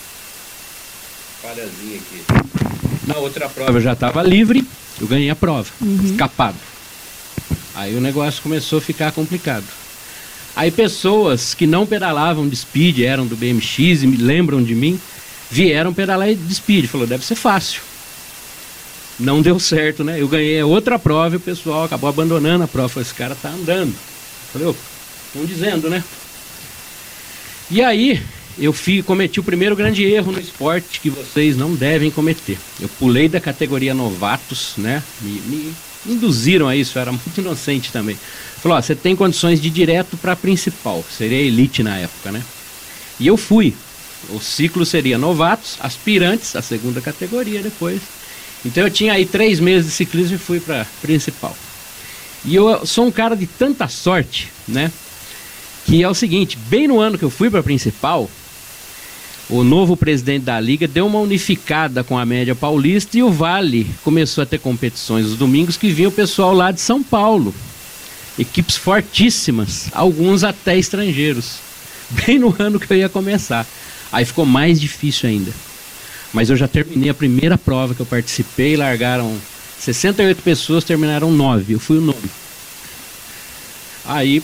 Falhazinha 1.42 1.98
aqui. 1.98 3.06
Na 3.06 3.16
outra 3.16 3.48
prova 3.48 3.72
eu 3.72 3.80
já 3.80 3.94
estava 3.94 4.22
livre, 4.22 4.64
eu 5.00 5.06
ganhei 5.06 5.30
a 5.30 5.36
prova, 5.36 5.68
uhum. 5.80 6.04
escapado. 6.04 6.56
Aí 7.74 7.96
o 7.96 8.00
negócio 8.00 8.42
começou 8.42 8.78
a 8.78 8.82
ficar 8.82 9.10
complicado. 9.10 9.64
Aí 10.54 10.70
pessoas 10.70 11.54
que 11.54 11.66
não 11.66 11.86
pedalavam 11.86 12.48
de 12.48 12.54
speed, 12.54 13.00
eram 13.00 13.26
do 13.26 13.36
BMX 13.36 14.02
e 14.02 14.06
me 14.06 14.16
lembram 14.16 14.62
de 14.62 14.74
mim, 14.74 15.00
vieram 15.50 15.92
pedalar 15.92 16.32
de 16.34 16.54
speed. 16.54 16.86
Falou, 16.86 17.06
deve 17.06 17.24
ser 17.24 17.36
fácil. 17.36 17.82
Não 19.20 19.42
deu 19.42 19.60
certo, 19.60 20.02
né? 20.02 20.20
Eu 20.20 20.26
ganhei 20.26 20.62
outra 20.62 20.98
prova 20.98 21.34
e 21.34 21.36
o 21.36 21.40
pessoal 21.40 21.84
acabou 21.84 22.08
abandonando 22.08 22.64
a 22.64 22.68
prova. 22.68 22.88
Falei, 22.88 23.06
esse 23.06 23.14
cara 23.14 23.34
tá 23.34 23.50
andando. 23.50 23.94
Falei, 24.52 24.74
estão 25.26 25.44
dizendo, 25.44 25.90
né? 25.90 26.02
E 27.70 27.82
aí, 27.82 28.20
eu 28.58 28.72
fui, 28.72 29.02
cometi 29.02 29.38
o 29.38 29.44
primeiro 29.44 29.76
grande 29.76 30.04
erro 30.04 30.32
no 30.32 30.40
esporte 30.40 31.00
que 31.00 31.10
vocês 31.10 31.56
não 31.56 31.74
devem 31.74 32.10
cometer. 32.10 32.58
Eu 32.80 32.88
pulei 32.88 33.28
da 33.28 33.40
categoria 33.40 33.94
novatos, 33.94 34.72
né? 34.76 35.02
Me, 35.20 35.40
me 35.46 35.74
induziram 36.06 36.66
a 36.66 36.74
isso, 36.74 36.96
eu 36.96 37.02
era 37.02 37.12
muito 37.12 37.38
inocente 37.38 37.92
também. 37.92 38.18
Falou, 38.62 38.78
ó, 38.78 38.82
você 38.82 38.94
tem 38.94 39.14
condições 39.14 39.60
de 39.60 39.68
ir 39.68 39.70
direto 39.70 40.16
para 40.16 40.34
principal, 40.34 41.04
seria 41.16 41.38
elite 41.38 41.82
na 41.82 41.98
época, 41.98 42.32
né? 42.32 42.42
E 43.18 43.26
eu 43.26 43.36
fui. 43.36 43.74
O 44.30 44.40
ciclo 44.40 44.84
seria 44.84 45.16
novatos, 45.16 45.76
aspirantes, 45.80 46.54
a 46.56 46.62
segunda 46.62 47.00
categoria 47.00 47.62
depois. 47.62 48.00
Então 48.64 48.84
eu 48.84 48.90
tinha 48.90 49.14
aí 49.14 49.24
três 49.24 49.58
meses 49.60 49.86
de 49.86 49.92
ciclismo 49.92 50.36
e 50.36 50.38
fui 50.38 50.60
para 50.60 50.86
principal. 51.00 51.56
E 52.44 52.54
eu 52.54 52.86
sou 52.86 53.06
um 53.06 53.10
cara 53.10 53.36
de 53.36 53.46
tanta 53.46 53.88
sorte, 53.88 54.48
né? 54.66 54.90
que 55.84 56.02
é 56.02 56.08
o 56.08 56.14
seguinte, 56.14 56.56
bem 56.68 56.86
no 56.86 57.00
ano 57.00 57.18
que 57.18 57.24
eu 57.24 57.30
fui 57.30 57.50
para 57.50 57.62
principal, 57.62 58.30
o 59.48 59.64
novo 59.64 59.96
presidente 59.96 60.44
da 60.44 60.60
liga 60.60 60.86
deu 60.86 61.06
uma 61.06 61.18
unificada 61.18 62.04
com 62.04 62.16
a 62.16 62.24
média 62.24 62.54
paulista 62.54 63.18
e 63.18 63.22
o 63.22 63.30
Vale 63.30 63.90
começou 64.04 64.42
a 64.42 64.46
ter 64.46 64.58
competições 64.58 65.26
os 65.26 65.36
domingos 65.36 65.76
que 65.76 65.90
vinha 65.90 66.08
o 66.08 66.12
pessoal 66.12 66.54
lá 66.54 66.70
de 66.70 66.80
São 66.80 67.02
Paulo. 67.02 67.52
Equipes 68.38 68.76
fortíssimas, 68.76 69.88
alguns 69.92 70.44
até 70.44 70.78
estrangeiros. 70.78 71.56
Bem 72.24 72.38
no 72.38 72.54
ano 72.58 72.78
que 72.78 72.92
eu 72.92 72.96
ia 72.96 73.08
começar. 73.08 73.66
Aí 74.12 74.24
ficou 74.24 74.46
mais 74.46 74.80
difícil 74.80 75.28
ainda. 75.28 75.52
Mas 76.32 76.50
eu 76.50 76.56
já 76.56 76.68
terminei 76.68 77.10
a 77.10 77.14
primeira 77.14 77.58
prova 77.58 77.94
que 77.94 78.00
eu 78.00 78.06
participei, 78.06 78.76
largaram 78.76 79.36
68 79.78 80.42
pessoas, 80.42 80.84
terminaram 80.84 81.32
9. 81.32 81.74
Eu 81.74 81.80
fui 81.80 81.98
o 81.98 82.00
nome. 82.00 82.30
Aí 84.04 84.42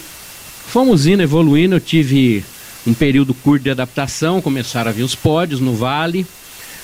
Fomos 0.67 1.07
indo, 1.07 1.23
evoluindo, 1.23 1.77
eu 1.77 1.81
tive 1.81 2.45
um 2.87 2.93
período 2.93 3.33
curto 3.33 3.63
de 3.63 3.71
adaptação, 3.71 4.43
começaram 4.43 4.91
a 4.91 4.93
vir 4.93 5.05
os 5.05 5.15
pódios 5.15 5.61
no 5.61 5.75
Vale, 5.75 6.27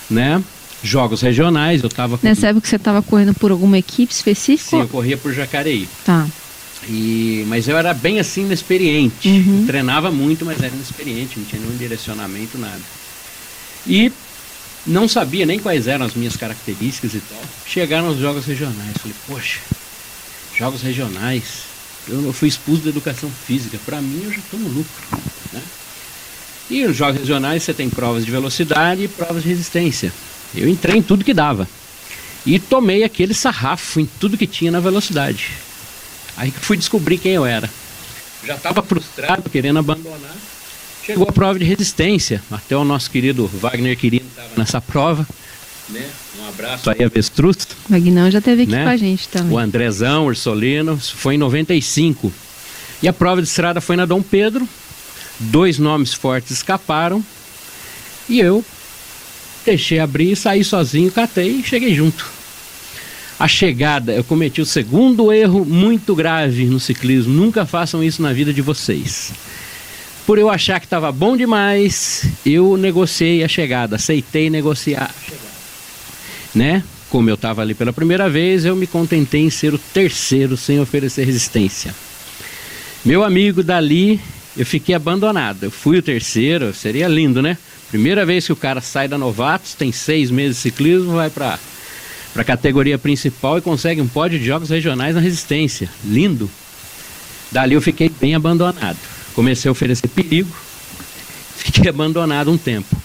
né? 0.09 0.42
Jogos 0.82 1.21
regionais, 1.21 1.82
eu 1.82 1.88
estava... 1.88 2.18
Nessa 2.23 2.49
época 2.49 2.66
você 2.66 2.76
estava 2.76 3.02
correndo 3.02 3.34
por 3.34 3.50
alguma 3.50 3.78
equipe 3.78 4.12
específica? 4.12 4.71
Sim, 4.71 4.80
eu 4.80 4.88
corria 4.88 5.17
por 5.17 5.32
Jacareí. 5.32 5.88
Tá. 6.04 6.26
E, 6.88 7.45
mas 7.49 7.69
eu 7.69 7.76
era 7.76 7.93
bem 7.93 8.19
assim 8.19 8.43
inexperiente. 8.43 9.28
Uhum. 9.28 9.65
Treinava 9.67 10.10
muito, 10.10 10.45
mas 10.45 10.58
era 10.60 10.75
inexperiente, 10.75 11.38
não 11.38 11.47
tinha 11.47 11.60
nenhum 11.60 11.76
direcionamento, 11.76 12.58
nada. 12.58 12.80
E 13.86 14.12
não 14.86 15.08
sabia 15.08 15.47
nem 15.47 15.58
quais 15.58 15.86
eram 15.86 16.06
as 16.06 16.14
minhas 16.14 16.36
características 16.36 17.14
e 17.14 17.21
tal. 17.21 17.42
Chegaram 17.66 18.08
os 18.08 18.18
jogos 18.18 18.45
regionais. 18.47 18.97
Falei, 18.99 19.16
poxa, 19.26 19.60
jogos 20.56 20.82
regionais, 20.82 21.42
eu 22.08 22.32
fui 22.32 22.49
expulso 22.49 22.82
da 22.82 22.90
educação 22.90 23.30
física. 23.30 23.78
Para 23.84 24.00
mim, 24.00 24.23
eu 24.25 24.32
já 24.32 24.38
estou 24.38 24.58
no 24.58 24.68
lucro. 24.68 24.92
Né? 25.52 25.62
E 26.71 26.86
nos 26.86 26.97
jogos 26.97 27.21
regionais 27.21 27.62
você 27.62 27.73
tem 27.73 27.88
provas 27.88 28.25
de 28.25 28.30
velocidade 28.30 29.04
e 29.04 29.08
provas 29.08 29.42
de 29.42 29.49
resistência. 29.49 30.12
Eu 30.54 30.68
entrei 30.68 30.97
em 30.97 31.02
tudo 31.02 31.25
que 31.25 31.34
dava. 31.34 31.68
E 32.45 32.58
tomei 32.58 33.04
aquele 33.04 33.34
sarrafo 33.34 34.00
em 34.00 34.06
tudo 34.18 34.36
que 34.36 34.47
tinha 34.47 34.71
na 34.71 34.80
velocidade. 34.80 35.50
Aí 36.36 36.50
que 36.50 36.58
fui 36.58 36.76
descobrir 36.76 37.18
quem 37.18 37.32
eu 37.32 37.47
era. 37.47 37.71
Já 38.45 38.56
estava 38.56 38.82
frustrado, 38.82 39.49
querendo 39.49 39.78
abandonar. 39.78 40.34
Chegou 41.04 41.28
a 41.28 41.32
prova 41.32 41.58
de 41.58 41.65
resistência. 41.65 42.43
Até 42.50 42.76
o 42.76 42.84
nosso 42.84 43.10
querido 43.10 43.47
Wagner 43.47 43.97
Quirino 43.97 44.26
estava 44.28 44.49
nessa 44.56 44.80
prova. 44.80 45.26
Né? 45.88 46.08
Um 46.38 46.49
abraço 46.49 46.91
aí, 46.91 47.02
Avestruz. 47.02 47.67
Magnão 47.88 48.30
já 48.30 48.41
teve 48.41 48.62
aqui 48.62 48.73
né? 48.73 48.84
com 48.84 48.91
a 48.91 48.97
gente 48.97 49.28
também. 49.28 49.52
O 49.52 49.58
Andrezão, 49.58 50.26
Ursolino, 50.26 50.97
foi 50.97 51.34
em 51.34 51.38
95. 51.38 52.32
E 53.02 53.08
a 53.08 53.12
prova 53.12 53.43
de 53.43 53.49
estrada 53.49 53.80
foi 53.80 53.97
na 53.97 54.06
Dom 54.06 54.23
Pedro. 54.23 54.69
Dois 55.41 55.78
nomes 55.78 56.15
fortes 56.15 56.52
escaparam. 56.52 57.25
E 58.28 58.38
eu 58.38 58.65
deixei 59.65 59.99
abrir, 59.99 60.36
saí 60.36 60.62
sozinho, 60.62 61.10
catei 61.10 61.56
e 61.56 61.65
cheguei 61.65 61.95
junto. 61.95 62.25
A 63.38 63.49
chegada, 63.49 64.12
eu 64.12 64.23
cometi 64.23 64.60
o 64.60 64.67
segundo 64.67 65.32
erro 65.32 65.65
muito 65.65 66.15
grave 66.15 66.65
no 66.67 66.78
ciclismo. 66.78 67.32
Nunca 67.32 67.67
façam 67.67 68.02
isso 68.02 68.23
na 68.23 68.32
vida 68.32 68.52
de 68.52 68.62
vocês. 68.62 69.32
Por 70.26 70.39
eu 70.39 70.49
achar 70.49 70.78
que 70.78 70.87
estava 70.87 71.11
bom 71.11 71.37
demais, 71.37 72.28
eu 72.47 72.76
negociei 72.76 73.43
a 73.43 73.49
chegada, 73.49 73.97
aceitei 73.97 74.49
negociar 74.49 75.13
né? 76.54 76.82
Como 77.08 77.28
eu 77.28 77.35
estava 77.35 77.63
ali 77.63 77.75
pela 77.75 77.93
primeira 77.93 78.28
vez, 78.28 78.65
eu 78.65 78.75
me 78.75 78.87
contentei 78.87 79.43
em 79.43 79.50
ser 79.50 79.75
o 79.75 79.78
terceiro 79.78 80.56
sem 80.56 80.80
oferecer 80.80 81.25
resistência. 81.25 81.95
Meu 83.04 83.23
amigo 83.25 83.63
dali, 83.63 84.21
eu 84.56 84.65
fiquei 84.65 84.95
abandonado. 84.95 85.65
Eu 85.65 85.71
fui 85.71 85.99
o 85.99 86.02
terceiro, 86.02 86.73
seria 86.73 87.08
lindo, 87.08 87.43
né? 87.43 87.58
Primeira 87.91 88.25
vez 88.25 88.47
que 88.47 88.52
o 88.52 88.56
cara 88.56 88.80
sai 88.80 89.08
da 89.08 89.19
Novatos, 89.19 89.75
tem 89.75 89.93
seis 89.93 90.30
meses 90.30 90.56
de 90.56 90.63
ciclismo, 90.63 91.13
vai 91.13 91.28
para 91.28 91.58
a 92.35 92.45
categoria 92.45 92.99
principal 92.99 93.58
e 93.58 93.63
consegue 93.63 94.00
um 94.00 94.08
pódio 94.08 94.39
de 94.39 94.47
jogos 94.47 94.71
regionais 94.71 95.15
na 95.15 95.21
resistência. 95.21 95.91
Lindo. 96.04 96.50
Dali 97.50 97.75
eu 97.75 97.82
fiquei 97.82 98.08
bem 98.08 98.35
abandonado. 98.35 99.12
Comecei 99.34 99.68
a 99.68 99.73
oferecer 99.73 100.08
perigo, 100.08 100.54
fiquei 101.56 101.88
abandonado 101.88 102.50
um 102.50 102.58
tempo. 102.58 102.97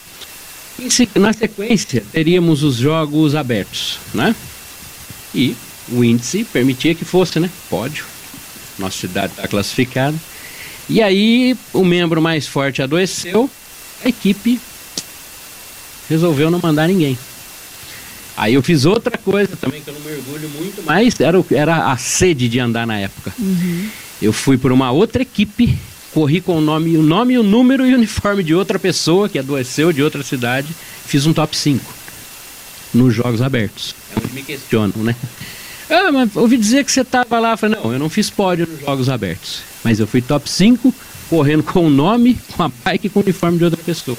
Na 1.15 1.33
sequência, 1.33 2.03
teríamos 2.11 2.61
os 2.63 2.75
jogos 2.75 3.33
abertos, 3.33 3.97
né? 4.13 4.35
E 5.33 5.55
o 5.89 6.03
índice 6.03 6.43
permitia 6.43 6.93
que 6.93 7.05
fosse, 7.05 7.39
né? 7.39 7.49
Pódio. 7.69 8.05
Nossa 8.77 8.97
cidade 8.97 9.33
está 9.33 9.47
classificada. 9.47 10.15
E 10.89 11.01
aí, 11.01 11.57
o 11.73 11.83
membro 11.83 12.21
mais 12.21 12.47
forte 12.47 12.81
adoeceu, 12.81 13.49
a 14.03 14.09
equipe 14.09 14.59
resolveu 16.09 16.51
não 16.51 16.59
mandar 16.61 16.87
ninguém. 16.87 17.17
Aí 18.37 18.53
eu 18.53 18.61
fiz 18.61 18.85
outra 18.85 19.17
coisa 19.17 19.55
também 19.57 19.81
que 19.81 19.89
eu 19.89 19.95
não 19.95 20.01
mergulho 20.01 20.47
muito, 20.49 20.83
mas 20.85 21.19
era, 21.19 21.43
era 21.51 21.91
a 21.91 21.97
sede 21.97 22.47
de 22.47 22.59
andar 22.59 22.85
na 22.85 22.99
época. 22.99 23.33
Uhum. 23.39 23.89
Eu 24.21 24.31
fui 24.31 24.57
por 24.57 24.71
uma 24.71 24.91
outra 24.91 25.23
equipe 25.23 25.77
corri 26.17 26.41
com 26.41 26.58
o 26.58 26.62
nome, 26.62 26.97
o 26.97 27.03
nome, 27.03 27.38
o 27.38 27.43
número 27.43 27.86
e 27.86 27.93
o 27.93 27.95
uniforme 27.95 28.43
de 28.43 28.56
outra 28.56 28.80
pessoa 28.80 29.30
que 29.30 29.38
adoeceu 29.38 29.93
de 29.93 30.01
outra 30.01 30.23
cidade, 30.23 30.67
fiz 31.06 31.27
um 31.27 31.34
top 31.34 31.56
5 31.56 31.93
nos 32.91 33.13
Jogos 33.13 33.39
Abertos. 33.39 33.93
É 34.15 34.19
onde 34.19 34.34
me 34.34 34.41
questionam, 34.41 35.03
né? 35.03 35.15
Ah, 35.88 36.12
mas 36.12 36.36
ouvi 36.36 36.58
dizer 36.58 36.84
que 36.84 36.91
você 36.91 37.01
estava 37.01 37.38
lá. 37.38 37.51
Eu 37.51 37.58
falei, 37.60 37.80
não, 37.80 37.93
eu 37.93 37.99
não 37.99 38.10
fiz 38.10 38.32
pódio 38.32 38.65
nos 38.65 38.80
Jogos 38.80 39.10
Abertos. 39.10 39.60
Mas 39.84 39.99
eu 39.99 40.08
fui 40.08 40.19
top 40.19 40.49
5, 40.49 40.91
correndo 41.30 41.62
com 41.62 41.86
o 41.86 41.89
nome, 41.89 42.36
com 42.56 42.63
a 42.63 42.71
bike 42.84 43.06
e 43.06 43.10
com 43.12 43.19
o 43.19 43.21
uniforme 43.21 43.60
de 43.60 43.65
outra 43.65 43.84
pessoa. 43.84 44.17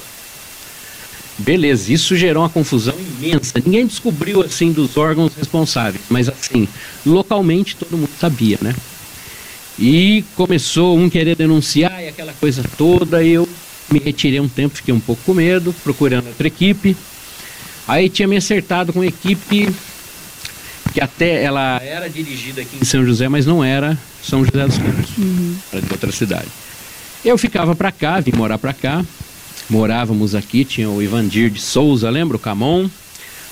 Beleza, 1.37 1.91
isso 1.91 2.15
gerou 2.15 2.43
uma 2.43 2.49
confusão 2.49 2.95
imensa. 2.97 3.61
Ninguém 3.65 3.85
descobriu 3.85 4.41
assim 4.41 4.71
dos 4.71 4.95
órgãos 4.95 5.33
responsáveis, 5.35 6.01
mas 6.09 6.29
assim, 6.29 6.65
localmente 7.05 7.75
todo 7.75 7.97
mundo 7.97 8.11
sabia, 8.17 8.57
né? 8.61 8.73
E 9.79 10.23
começou 10.35 10.97
um 10.97 11.09
querer 11.09 11.35
denunciar 11.35 12.03
e 12.03 12.09
aquela 12.09 12.33
coisa 12.33 12.63
toda. 12.77 13.23
Eu 13.23 13.47
me 13.89 13.99
retirei 13.99 14.39
um 14.39 14.49
tempo, 14.49 14.75
fiquei 14.75 14.93
um 14.93 14.99
pouco 14.99 15.21
com 15.25 15.33
medo, 15.33 15.73
procurando 15.83 16.27
outra 16.27 16.47
equipe. 16.47 16.95
Aí 17.87 18.09
tinha 18.09 18.27
me 18.27 18.35
acertado 18.37 18.91
com 18.91 18.99
uma 18.99 19.07
equipe 19.07 19.69
que 20.93 21.01
até 21.01 21.43
ela 21.43 21.81
era 21.83 22.09
dirigida 22.09 22.61
aqui 22.61 22.77
em 22.81 22.85
São 22.85 23.05
José, 23.05 23.29
mas 23.29 23.45
não 23.45 23.63
era 23.63 23.97
São 24.21 24.43
José 24.43 24.65
dos 24.65 24.77
Campos, 24.77 25.17
uhum. 25.17 25.55
era 25.71 25.81
de 25.81 25.91
outra 25.91 26.11
cidade. 26.11 26.47
Eu 27.23 27.37
ficava 27.37 27.75
para 27.75 27.91
cá, 27.91 28.19
vim 28.19 28.31
morar 28.35 28.57
para 28.57 28.73
cá. 28.73 29.05
Morávamos 29.69 30.35
aqui, 30.35 30.65
tinha 30.65 30.89
o 30.89 31.01
Ivandir 31.01 31.49
de 31.49 31.61
Souza, 31.61 32.09
lembra 32.09 32.37
o 32.37 32.39
Camon? 32.39 32.89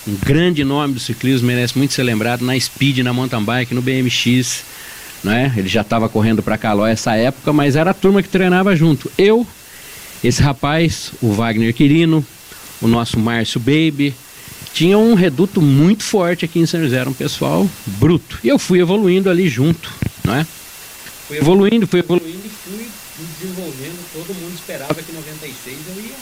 um 0.07 0.15
grande 0.15 0.63
nome 0.63 0.93
do 0.93 0.99
ciclismo, 0.99 1.47
merece 1.47 1.77
muito 1.77 1.93
ser 1.93 2.03
lembrado 2.03 2.41
na 2.43 2.57
Speed, 2.57 2.99
na 2.99 3.11
mountain 3.11 3.43
bike, 3.43 3.73
no 3.73 3.81
BMX, 3.81 4.63
né? 5.23 5.53
Ele 5.55 5.67
já 5.67 5.81
estava 5.81 6.07
correndo 6.09 6.43
para 6.43 6.57
Caló 6.57 6.85
essa 6.85 7.15
época, 7.15 7.51
mas 7.51 7.75
era 7.75 7.91
a 7.91 7.93
turma 7.93 8.21
que 8.21 8.29
treinava 8.29 8.75
junto. 8.75 9.11
Eu, 9.17 9.45
esse 10.23 10.41
rapaz, 10.41 11.11
o 11.21 11.31
Wagner 11.31 11.73
Quirino, 11.73 12.25
o 12.81 12.87
nosso 12.87 13.19
Márcio 13.19 13.59
Baby, 13.59 14.13
tinha 14.73 14.97
um 14.97 15.13
reduto 15.13 15.61
muito 15.61 16.03
forte 16.03 16.45
aqui 16.45 16.59
em 16.59 16.65
São 16.65 16.81
José, 16.81 16.97
era 16.97 17.09
um 17.09 17.13
pessoal 17.13 17.67
bruto. 17.85 18.39
E 18.43 18.47
eu 18.47 18.59
fui 18.59 18.79
evoluindo 18.79 19.29
ali 19.29 19.49
junto, 19.49 19.91
não 20.23 20.35
é? 20.35 20.45
Fui 21.27 21.37
evoluindo, 21.37 21.87
fui 21.87 21.99
evoluindo 21.99 22.41
e 22.45 22.49
fui 22.49 22.77
me 22.77 23.27
desenvolvendo. 23.39 23.97
Todo 24.13 24.35
mundo 24.35 24.53
esperava 24.53 24.95
que 24.95 25.11
em 25.11 25.15
96 25.15 25.77
eu 25.87 26.03
ia 26.03 26.15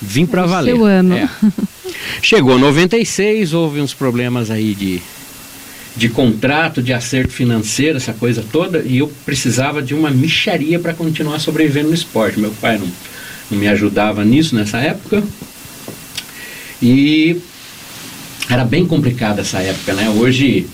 vir 0.00 0.26
para 0.26 0.46
valer. 0.46 0.74
Seu 0.74 0.84
ano. 0.84 1.14
É. 1.14 1.28
Chegou 2.22 2.58
96, 2.58 3.52
houve 3.52 3.80
uns 3.80 3.94
problemas 3.94 4.50
aí 4.50 4.74
de, 4.74 5.02
de 5.96 6.08
contrato, 6.08 6.82
de 6.82 6.92
acerto 6.92 7.32
financeiro, 7.32 7.98
essa 7.98 8.12
coisa 8.12 8.44
toda, 8.50 8.80
e 8.80 8.98
eu 8.98 9.12
precisava 9.24 9.82
de 9.82 9.94
uma 9.94 10.10
micharia 10.10 10.78
para 10.78 10.94
continuar 10.94 11.38
sobrevivendo 11.38 11.88
no 11.88 11.94
esporte. 11.94 12.40
Meu 12.40 12.50
pai 12.52 12.78
não, 12.78 12.88
não 13.50 13.58
me 13.58 13.68
ajudava 13.68 14.24
nisso 14.24 14.54
nessa 14.54 14.78
época. 14.78 15.22
E 16.80 17.40
era 18.48 18.64
bem 18.64 18.86
complicada 18.86 19.42
essa 19.42 19.60
época, 19.60 19.94
né? 19.94 20.08
Hoje 20.10 20.66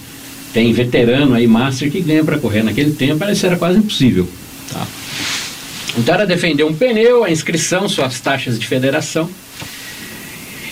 tem 0.52 0.72
veterano 0.72 1.34
aí, 1.34 1.46
master, 1.46 1.90
que 1.90 2.00
ganha 2.00 2.24
para 2.24 2.38
correr. 2.38 2.62
Naquele 2.62 2.92
tempo 2.92 3.24
isso 3.24 3.44
era 3.44 3.56
quase 3.56 3.78
impossível. 3.78 4.28
Tá? 4.72 4.86
Então 5.96 6.14
era 6.14 6.26
defender 6.26 6.64
um 6.64 6.72
pneu, 6.72 7.24
a 7.24 7.30
inscrição, 7.30 7.88
suas 7.88 8.20
taxas 8.20 8.58
de 8.58 8.66
federação. 8.66 9.28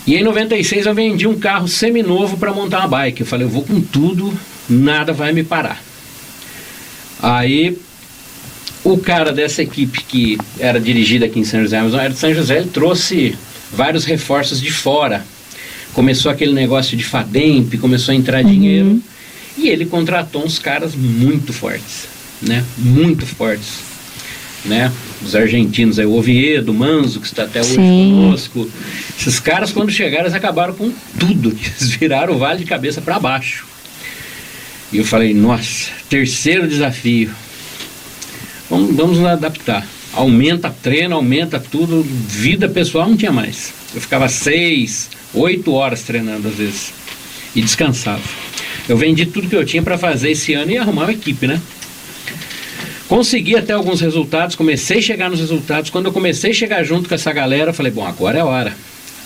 E 0.07 0.14
em 0.14 0.23
96 0.23 0.87
eu 0.87 0.95
vendi 0.95 1.27
um 1.27 1.38
carro 1.38 1.66
seminovo 1.66 2.37
para 2.37 2.53
montar 2.53 2.81
uma 2.81 2.88
bike. 2.88 3.23
Eu 3.23 3.27
falei, 3.27 3.45
eu 3.45 3.51
vou 3.51 3.62
com 3.62 3.81
tudo, 3.81 4.33
nada 4.69 5.12
vai 5.12 5.33
me 5.33 5.42
parar. 5.42 5.83
Aí 7.21 7.77
o 8.85 8.97
cara 8.99 9.33
dessa 9.33 9.62
equipe 9.62 10.05
que 10.05 10.38
era 10.61 10.81
dirigida 10.81 11.27
aqui 11.27 11.40
em 11.40 11.45
São 11.45 11.61
José, 11.61 11.77
era 11.77 12.11
de 12.11 12.19
São 12.19 12.33
José, 12.33 12.59
ele 12.59 12.69
trouxe 12.69 13.37
vários 13.73 14.05
reforços 14.05 14.61
de 14.61 14.71
fora. 14.71 15.27
Começou 15.92 16.31
aquele 16.31 16.53
negócio 16.53 16.97
de 16.97 17.03
Fademp, 17.03 17.75
começou 17.81 18.12
a 18.12 18.14
entrar 18.14 18.45
uhum. 18.45 18.51
dinheiro. 18.51 19.03
E 19.59 19.69
ele 19.69 19.87
contratou 19.87 20.45
uns 20.45 20.59
caras 20.59 20.95
muito 20.95 21.53
fortes, 21.53 22.07
né? 22.42 22.62
Muito 22.77 23.27
fortes, 23.27 23.79
né? 24.66 24.92
Os 25.22 25.35
argentinos 25.35 25.98
aí, 25.98 26.07
o 26.07 26.14
Oviedo, 26.14 26.72
o 26.72 26.74
Manzo, 26.74 27.20
que 27.20 27.26
está 27.26 27.44
até 27.44 27.61
hoje 27.61 27.74
Sim. 27.74 28.12
conosco. 28.14 28.70
Esses 29.18 29.40
caras, 29.40 29.72
quando 29.72 29.90
chegaram, 29.90 30.24
eles 30.24 30.35
acabaram 30.35 30.74
com 30.74 30.92
tudo. 31.18 31.50
Eles 31.81 31.90
viraram 31.92 32.35
o 32.35 32.38
vale 32.38 32.61
de 32.61 32.64
cabeça 32.64 33.00
para 33.00 33.18
baixo. 33.18 33.66
E 34.92 34.98
eu 34.98 35.05
falei, 35.05 35.35
nossa, 35.35 35.90
terceiro 36.09 36.68
desafio. 36.68 37.31
Vamos, 38.70 38.94
vamos 38.94 39.18
nos 39.18 39.26
adaptar. 39.26 39.87
Aumenta 40.12 40.70
treino, 40.70 41.16
aumenta 41.16 41.59
tudo. 41.59 42.02
Vida 42.02 42.68
pessoal 42.68 43.09
não 43.09 43.16
tinha 43.16 43.33
mais. 43.33 43.72
Eu 43.94 44.00
ficava 44.00 44.29
seis, 44.29 45.11
oito 45.35 45.72
horas 45.72 46.02
treinando 46.02 46.48
às 46.48 46.55
vezes. 46.55 46.92
E 47.55 47.61
descansava. 47.61 48.22
Eu 48.88 48.96
vendi 48.96 49.26
tudo 49.26 49.48
que 49.48 49.57
eu 49.57 49.64
tinha 49.64 49.83
para 49.83 49.98
fazer 49.98 50.31
esse 50.31 50.55
ano 50.55 50.70
e 50.70 50.79
arrumar 50.79 51.05
uma 51.05 51.12
equipe, 51.12 51.46
né? 51.46 51.61
Consegui 53.09 53.57
até 53.57 53.73
alguns 53.73 54.01
resultados, 54.01 54.57
comecei 54.57 54.99
a 54.99 55.03
chegar 55.03 55.31
nos 55.31 55.40
resultados. 55.40 55.90
Quando 55.90 56.07
eu 56.07 56.12
comecei 56.12 56.51
a 56.51 56.55
chegar 56.55 56.83
junto 56.83 57.09
com 57.09 57.14
essa 57.14 57.33
galera, 57.33 57.71
eu 57.71 57.75
falei, 57.75 57.92
bom, 57.92 58.05
agora 58.05 58.38
é 58.38 58.40
a 58.40 58.45
hora. 58.45 58.77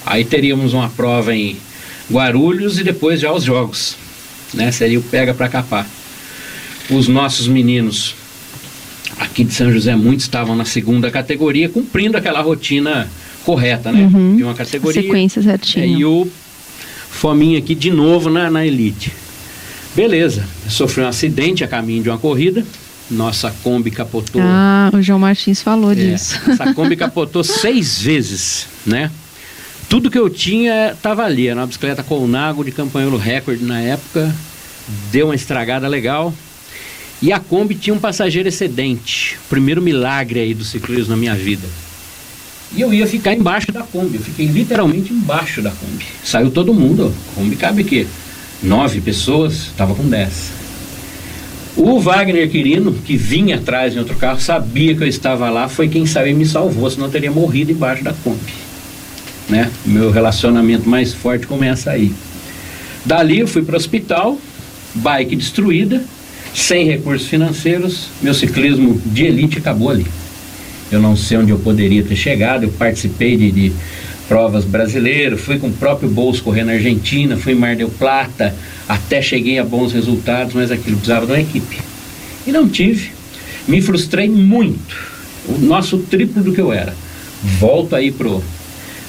Aí 0.04 0.24
teríamos 0.24 0.74
uma 0.74 0.88
prova 0.90 1.34
em 1.34 1.56
Guarulhos 2.10 2.78
e 2.78 2.84
depois 2.84 3.20
já 3.20 3.32
os 3.32 3.44
jogos. 3.44 3.96
Né? 4.52 4.70
Seria 4.70 4.98
o 4.98 5.02
pega 5.02 5.32
para 5.32 5.48
capar. 5.48 5.86
Os 6.90 7.08
nossos 7.08 7.46
meninos 7.46 8.14
aqui 9.18 9.44
de 9.44 9.54
São 9.54 9.72
José, 9.72 9.94
muitos 9.94 10.24
estavam 10.24 10.56
na 10.56 10.64
segunda 10.64 11.10
categoria, 11.10 11.68
cumprindo 11.68 12.16
aquela 12.16 12.40
rotina 12.40 13.08
correta, 13.44 13.92
né? 13.92 14.08
Uhum. 14.12 14.36
De 14.36 14.44
uma 14.44 14.54
categoria. 14.54 15.02
Sequência 15.02 15.42
certinha. 15.42 15.84
É, 15.84 15.88
e 15.88 16.04
o 16.04 16.26
Fominha 17.10 17.58
aqui 17.58 17.74
de 17.74 17.90
novo 17.90 18.30
na, 18.30 18.50
na 18.50 18.64
elite. 18.64 19.12
Beleza, 19.94 20.46
sofreu 20.68 21.04
um 21.04 21.08
acidente 21.08 21.64
a 21.64 21.68
caminho 21.68 22.02
de 22.02 22.08
uma 22.08 22.18
corrida. 22.18 22.64
Nossa 23.10 23.50
Kombi 23.62 23.90
capotou. 23.90 24.40
Ah, 24.42 24.90
o 24.94 25.02
João 25.02 25.18
Martins 25.18 25.60
falou 25.60 25.92
é, 25.92 25.96
disso. 25.96 26.38
Essa 26.48 26.72
Kombi 26.72 26.94
capotou 26.96 27.42
seis 27.42 28.00
vezes, 28.00 28.66
né? 28.86 29.10
Tudo 29.88 30.10
que 30.10 30.18
eu 30.18 30.30
tinha 30.30 30.92
estava 30.92 31.24
ali. 31.24 31.48
Era 31.48 31.60
uma 31.60 31.66
bicicleta 31.66 32.02
Colnago 32.02 32.64
de 32.64 32.70
campanholo 32.70 33.16
recorde 33.16 33.64
na 33.64 33.80
época. 33.80 34.32
Deu 35.10 35.26
uma 35.26 35.34
estragada 35.34 35.88
legal. 35.88 36.32
E 37.20 37.32
a 37.32 37.40
Kombi 37.40 37.74
tinha 37.74 37.92
um 37.92 37.98
passageiro 37.98 38.48
excedente. 38.48 39.36
Primeiro 39.48 39.82
milagre 39.82 40.40
aí 40.40 40.54
do 40.54 40.64
ciclismo 40.64 41.10
na 41.10 41.16
minha 41.16 41.34
vida. 41.34 41.66
E 42.72 42.80
eu 42.80 42.94
ia 42.94 43.06
ficar 43.06 43.34
embaixo 43.34 43.72
da 43.72 43.82
Kombi. 43.82 44.16
Eu 44.16 44.22
fiquei 44.22 44.46
literalmente 44.46 45.12
embaixo 45.12 45.60
da 45.60 45.70
Kombi. 45.70 46.06
Saiu 46.22 46.50
todo 46.50 46.72
mundo. 46.72 47.12
A 47.32 47.34
Kombi 47.34 47.56
cabe 47.56 47.82
aqui 47.82 48.06
nove 48.62 49.00
pessoas, 49.00 49.54
estava 49.54 49.94
com 49.94 50.08
dez. 50.08 50.59
O 51.76 52.00
Wagner 52.00 52.50
Quirino, 52.50 52.92
que 52.92 53.16
vinha 53.16 53.56
atrás 53.56 53.94
em 53.94 53.98
outro 53.98 54.16
carro, 54.16 54.40
sabia 54.40 54.94
que 54.94 55.02
eu 55.02 55.08
estava 55.08 55.48
lá, 55.48 55.68
foi 55.68 55.88
quem 55.88 56.04
saiu 56.04 56.32
e 56.32 56.34
me 56.34 56.44
salvou, 56.44 56.90
senão 56.90 57.06
eu 57.06 57.12
teria 57.12 57.30
morrido 57.30 57.70
embaixo 57.70 58.02
da 58.02 58.12
Kombi. 58.12 58.52
Né? 59.48 59.70
Meu 59.84 60.10
relacionamento 60.10 60.88
mais 60.88 61.14
forte 61.14 61.46
começa 61.46 61.90
aí. 61.90 62.12
Dali 63.04 63.38
eu 63.38 63.46
fui 63.46 63.62
para 63.62 63.74
o 63.74 63.76
hospital, 63.76 64.38
bike 64.94 65.36
destruída, 65.36 66.02
sem 66.54 66.86
recursos 66.86 67.28
financeiros, 67.28 68.08
meu 68.20 68.34
ciclismo 68.34 69.00
de 69.06 69.24
elite 69.24 69.58
acabou 69.58 69.90
ali. 69.90 70.06
Eu 70.90 71.00
não 71.00 71.16
sei 71.16 71.38
onde 71.38 71.52
eu 71.52 71.58
poderia 71.58 72.02
ter 72.02 72.16
chegado, 72.16 72.64
eu 72.64 72.70
participei 72.70 73.36
de, 73.36 73.52
de 73.52 73.72
provas 74.30 74.64
brasileiras, 74.64 75.40
fui 75.40 75.58
com 75.58 75.66
o 75.66 75.72
próprio 75.72 76.08
bolso 76.08 76.44
correr 76.44 76.62
na 76.62 76.74
Argentina, 76.74 77.36
fui 77.36 77.52
em 77.52 77.56
Mar 77.56 77.74
del 77.74 77.90
Plata, 77.90 78.54
até 78.88 79.20
cheguei 79.20 79.58
a 79.58 79.64
bons 79.64 79.92
resultados, 79.92 80.54
mas 80.54 80.70
aquilo 80.70 80.98
precisava 80.98 81.26
de 81.26 81.32
uma 81.32 81.40
equipe. 81.40 81.80
E 82.46 82.52
não 82.52 82.68
tive. 82.68 83.10
Me 83.66 83.82
frustrei 83.82 84.28
muito. 84.28 84.96
O 85.48 85.58
nosso 85.58 85.98
triplo 85.98 86.44
do 86.44 86.52
que 86.52 86.60
eu 86.60 86.72
era. 86.72 86.94
Volto 87.42 87.96
aí 87.96 88.12
pro 88.12 88.40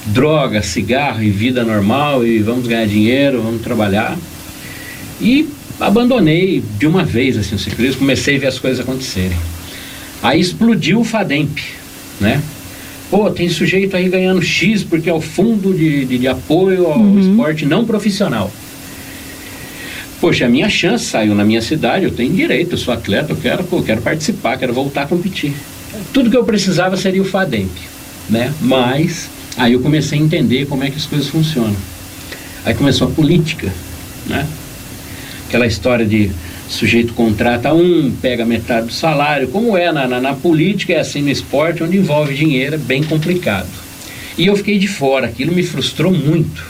droga, 0.06 0.60
cigarro 0.60 1.22
e 1.22 1.30
vida 1.30 1.62
normal 1.62 2.26
e 2.26 2.40
vamos 2.40 2.66
ganhar 2.66 2.88
dinheiro, 2.88 3.42
vamos 3.42 3.62
trabalhar. 3.62 4.18
E 5.20 5.48
abandonei 5.78 6.64
de 6.80 6.86
uma 6.88 7.04
vez 7.04 7.38
assim 7.38 7.54
o 7.54 7.60
ciclismo, 7.60 8.00
comecei 8.00 8.38
a 8.38 8.40
ver 8.40 8.46
as 8.48 8.58
coisas 8.58 8.80
acontecerem. 8.80 9.38
Aí 10.20 10.40
explodiu 10.40 10.98
o 10.98 11.04
Fademp, 11.04 11.60
né? 12.20 12.42
Pô, 13.12 13.30
tem 13.30 13.46
sujeito 13.50 13.94
aí 13.94 14.08
ganhando 14.08 14.40
X 14.40 14.82
porque 14.82 15.10
é 15.10 15.12
o 15.12 15.20
fundo 15.20 15.74
de, 15.74 16.06
de, 16.06 16.16
de 16.16 16.26
apoio 16.26 16.86
ao 16.86 16.98
uhum. 16.98 17.20
esporte 17.20 17.66
não 17.66 17.84
profissional. 17.84 18.50
Poxa, 20.18 20.46
a 20.46 20.48
minha 20.48 20.70
chance 20.70 21.04
saiu 21.04 21.34
na 21.34 21.44
minha 21.44 21.60
cidade, 21.60 22.06
eu 22.06 22.10
tenho 22.10 22.32
direito, 22.32 22.72
eu 22.72 22.78
sou 22.78 22.94
atleta, 22.94 23.32
eu 23.32 23.36
quero, 23.36 23.66
eu 23.70 23.82
quero 23.82 24.00
participar, 24.00 24.56
quero 24.56 24.72
voltar 24.72 25.02
a 25.02 25.06
competir. 25.06 25.52
Tudo 26.14 26.30
que 26.30 26.36
eu 26.36 26.44
precisava 26.44 26.96
seria 26.96 27.20
o 27.20 27.24
FADEMP, 27.26 27.70
né? 28.30 28.50
Mas 28.62 29.28
aí 29.58 29.74
eu 29.74 29.80
comecei 29.80 30.18
a 30.18 30.22
entender 30.22 30.64
como 30.64 30.82
é 30.82 30.90
que 30.90 30.96
as 30.96 31.04
coisas 31.04 31.28
funcionam. 31.28 31.76
Aí 32.64 32.72
começou 32.72 33.08
a 33.08 33.10
política, 33.10 33.70
né? 34.26 34.46
Aquela 35.48 35.66
história 35.66 36.06
de 36.06 36.30
sujeito 36.72 37.12
contrata 37.14 37.72
um, 37.72 38.10
pega 38.20 38.44
metade 38.44 38.86
do 38.86 38.92
salário, 38.92 39.48
como 39.48 39.76
é 39.76 39.92
na, 39.92 40.06
na, 40.06 40.20
na, 40.20 40.34
política, 40.34 40.94
é 40.94 41.00
assim 41.00 41.22
no 41.22 41.30
esporte, 41.30 41.82
onde 41.82 41.96
envolve 41.96 42.34
dinheiro, 42.34 42.74
é 42.74 42.78
bem 42.78 43.02
complicado. 43.02 43.68
E 44.38 44.46
eu 44.46 44.56
fiquei 44.56 44.78
de 44.78 44.88
fora, 44.88 45.26
aquilo 45.26 45.54
me 45.54 45.62
frustrou 45.62 46.12
muito. 46.12 46.64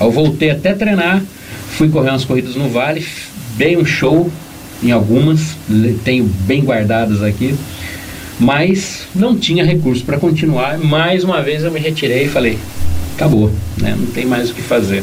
Eu 0.00 0.10
voltei 0.10 0.50
até 0.50 0.74
treinar, 0.74 1.22
fui 1.70 1.88
correr 1.88 2.10
umas 2.10 2.24
corridas 2.24 2.56
no 2.56 2.68
Vale, 2.68 3.06
dei 3.56 3.76
um 3.76 3.84
show 3.84 4.30
em 4.82 4.90
algumas, 4.90 5.56
tenho 6.04 6.24
bem 6.24 6.62
guardadas 6.62 7.22
aqui, 7.22 7.54
mas 8.38 9.06
não 9.14 9.36
tinha 9.36 9.64
recurso 9.64 10.04
para 10.04 10.18
continuar. 10.18 10.78
Mais 10.78 11.24
uma 11.24 11.42
vez 11.42 11.64
eu 11.64 11.72
me 11.72 11.80
retirei 11.80 12.24
e 12.24 12.28
falei: 12.28 12.58
acabou, 13.14 13.52
né? 13.76 13.96
não 13.98 14.06
tem 14.06 14.24
mais 14.24 14.50
o 14.50 14.54
que 14.54 14.62
fazer. 14.62 15.02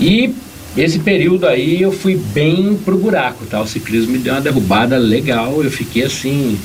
E 0.00 0.34
esse 0.76 0.98
período 0.98 1.46
aí 1.46 1.80
eu 1.80 1.92
fui 1.92 2.16
bem 2.16 2.76
pro 2.84 2.98
buraco, 2.98 3.46
tá? 3.46 3.60
O 3.60 3.66
ciclismo 3.66 4.12
me 4.12 4.18
deu 4.18 4.34
uma 4.34 4.40
derrubada 4.40 4.96
legal, 4.98 5.62
eu 5.62 5.70
fiquei 5.70 6.04
assim 6.04 6.58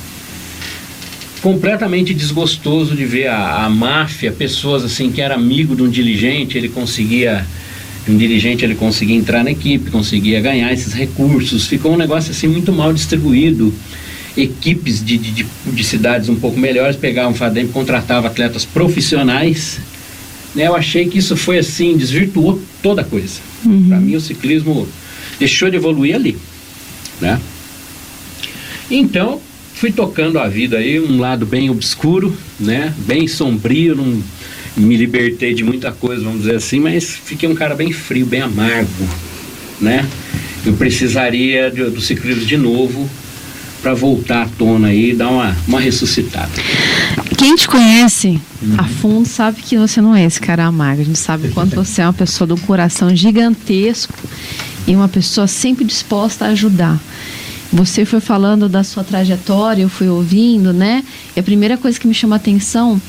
completamente 1.40 2.12
desgostoso 2.12 2.94
de 2.94 3.04
ver 3.04 3.28
a, 3.28 3.64
a 3.64 3.70
máfia, 3.70 4.30
pessoas 4.30 4.84
assim 4.84 5.10
que 5.10 5.22
era 5.22 5.34
amigo 5.34 5.74
de 5.74 5.82
um 5.82 5.88
dirigente, 5.88 6.58
ele 6.58 6.68
conseguia 6.68 7.46
um 8.08 8.16
dirigente 8.16 8.64
ele 8.64 8.74
conseguia 8.74 9.14
entrar 9.14 9.44
na 9.44 9.52
equipe, 9.52 9.90
conseguia 9.90 10.40
ganhar 10.40 10.72
esses 10.72 10.92
recursos, 10.92 11.66
ficou 11.66 11.92
um 11.92 11.96
negócio 11.96 12.32
assim 12.32 12.48
muito 12.48 12.72
mal 12.72 12.92
distribuído. 12.92 13.72
Equipes 14.36 15.04
de, 15.04 15.18
de, 15.18 15.46
de 15.66 15.84
cidades 15.84 16.28
um 16.28 16.36
pouco 16.36 16.58
melhores 16.58 16.96
pegavam 16.96 17.32
o 17.32 17.34
Fadem, 17.34 17.66
contratavam 17.66 18.30
atletas 18.30 18.64
profissionais 18.64 19.80
né, 20.54 20.66
eu 20.66 20.74
achei 20.74 21.08
que 21.08 21.18
isso 21.18 21.36
foi 21.36 21.58
assim, 21.58 21.96
desvirtuou 21.96 22.60
toda 22.82 23.02
a 23.02 23.04
coisa. 23.04 23.40
Uhum. 23.64 23.88
Para 23.88 24.00
mim 24.00 24.16
o 24.16 24.20
ciclismo 24.20 24.88
deixou 25.38 25.70
de 25.70 25.76
evoluir 25.76 26.14
ali, 26.14 26.36
né? 27.20 27.40
Então, 28.90 29.40
fui 29.74 29.92
tocando 29.92 30.38
a 30.38 30.48
vida 30.48 30.78
aí, 30.78 30.98
um 30.98 31.18
lado 31.18 31.46
bem 31.46 31.70
obscuro, 31.70 32.36
né? 32.58 32.92
Bem 33.06 33.28
sombrio, 33.28 33.94
não 33.94 34.22
me 34.76 34.96
libertei 34.96 35.54
de 35.54 35.62
muita 35.62 35.92
coisa, 35.92 36.22
vamos 36.24 36.40
dizer 36.40 36.56
assim, 36.56 36.80
mas 36.80 37.16
fiquei 37.24 37.48
um 37.48 37.54
cara 37.54 37.74
bem 37.74 37.92
frio, 37.92 38.26
bem 38.26 38.40
amargo, 38.40 39.08
né? 39.80 40.06
Eu 40.64 40.74
precisaria 40.74 41.70
de, 41.70 41.84
do 41.84 42.00
ciclismo 42.00 42.44
de 42.44 42.56
novo 42.56 43.08
para 43.82 43.94
voltar 43.94 44.42
à 44.42 44.46
tona 44.46 44.88
aí 44.88 45.10
e 45.10 45.14
dar 45.14 45.28
uma, 45.28 45.56
uma 45.66 45.80
ressuscitada. 45.80 46.50
Quem 47.40 47.56
te 47.56 47.66
conhece 47.66 48.38
uhum. 48.60 48.74
a 48.76 48.84
fundo 48.84 49.26
sabe 49.26 49.62
que 49.62 49.78
você 49.78 49.98
não 50.02 50.14
é 50.14 50.26
esse 50.26 50.38
cara 50.38 50.66
amargo. 50.66 51.00
A 51.00 51.04
gente 51.06 51.18
sabe 51.18 51.48
o 51.48 51.52
quanto 51.52 51.72
você 51.82 52.02
é 52.02 52.04
uma 52.04 52.12
pessoa 52.12 52.46
de 52.46 52.52
um 52.52 52.58
coração 52.58 53.16
gigantesco 53.16 54.12
e 54.86 54.94
uma 54.94 55.08
pessoa 55.08 55.46
sempre 55.46 55.82
disposta 55.82 56.44
a 56.44 56.48
ajudar. 56.48 57.00
Você 57.72 58.04
foi 58.04 58.20
falando 58.20 58.68
da 58.68 58.84
sua 58.84 59.02
trajetória, 59.02 59.82
eu 59.82 59.88
fui 59.88 60.06
ouvindo, 60.06 60.70
né? 60.70 61.02
E 61.34 61.40
a 61.40 61.42
primeira 61.42 61.78
coisa 61.78 61.98
que 61.98 62.06
me 62.06 62.12
chama 62.12 62.36
a 62.36 62.38
atenção, 62.38 63.00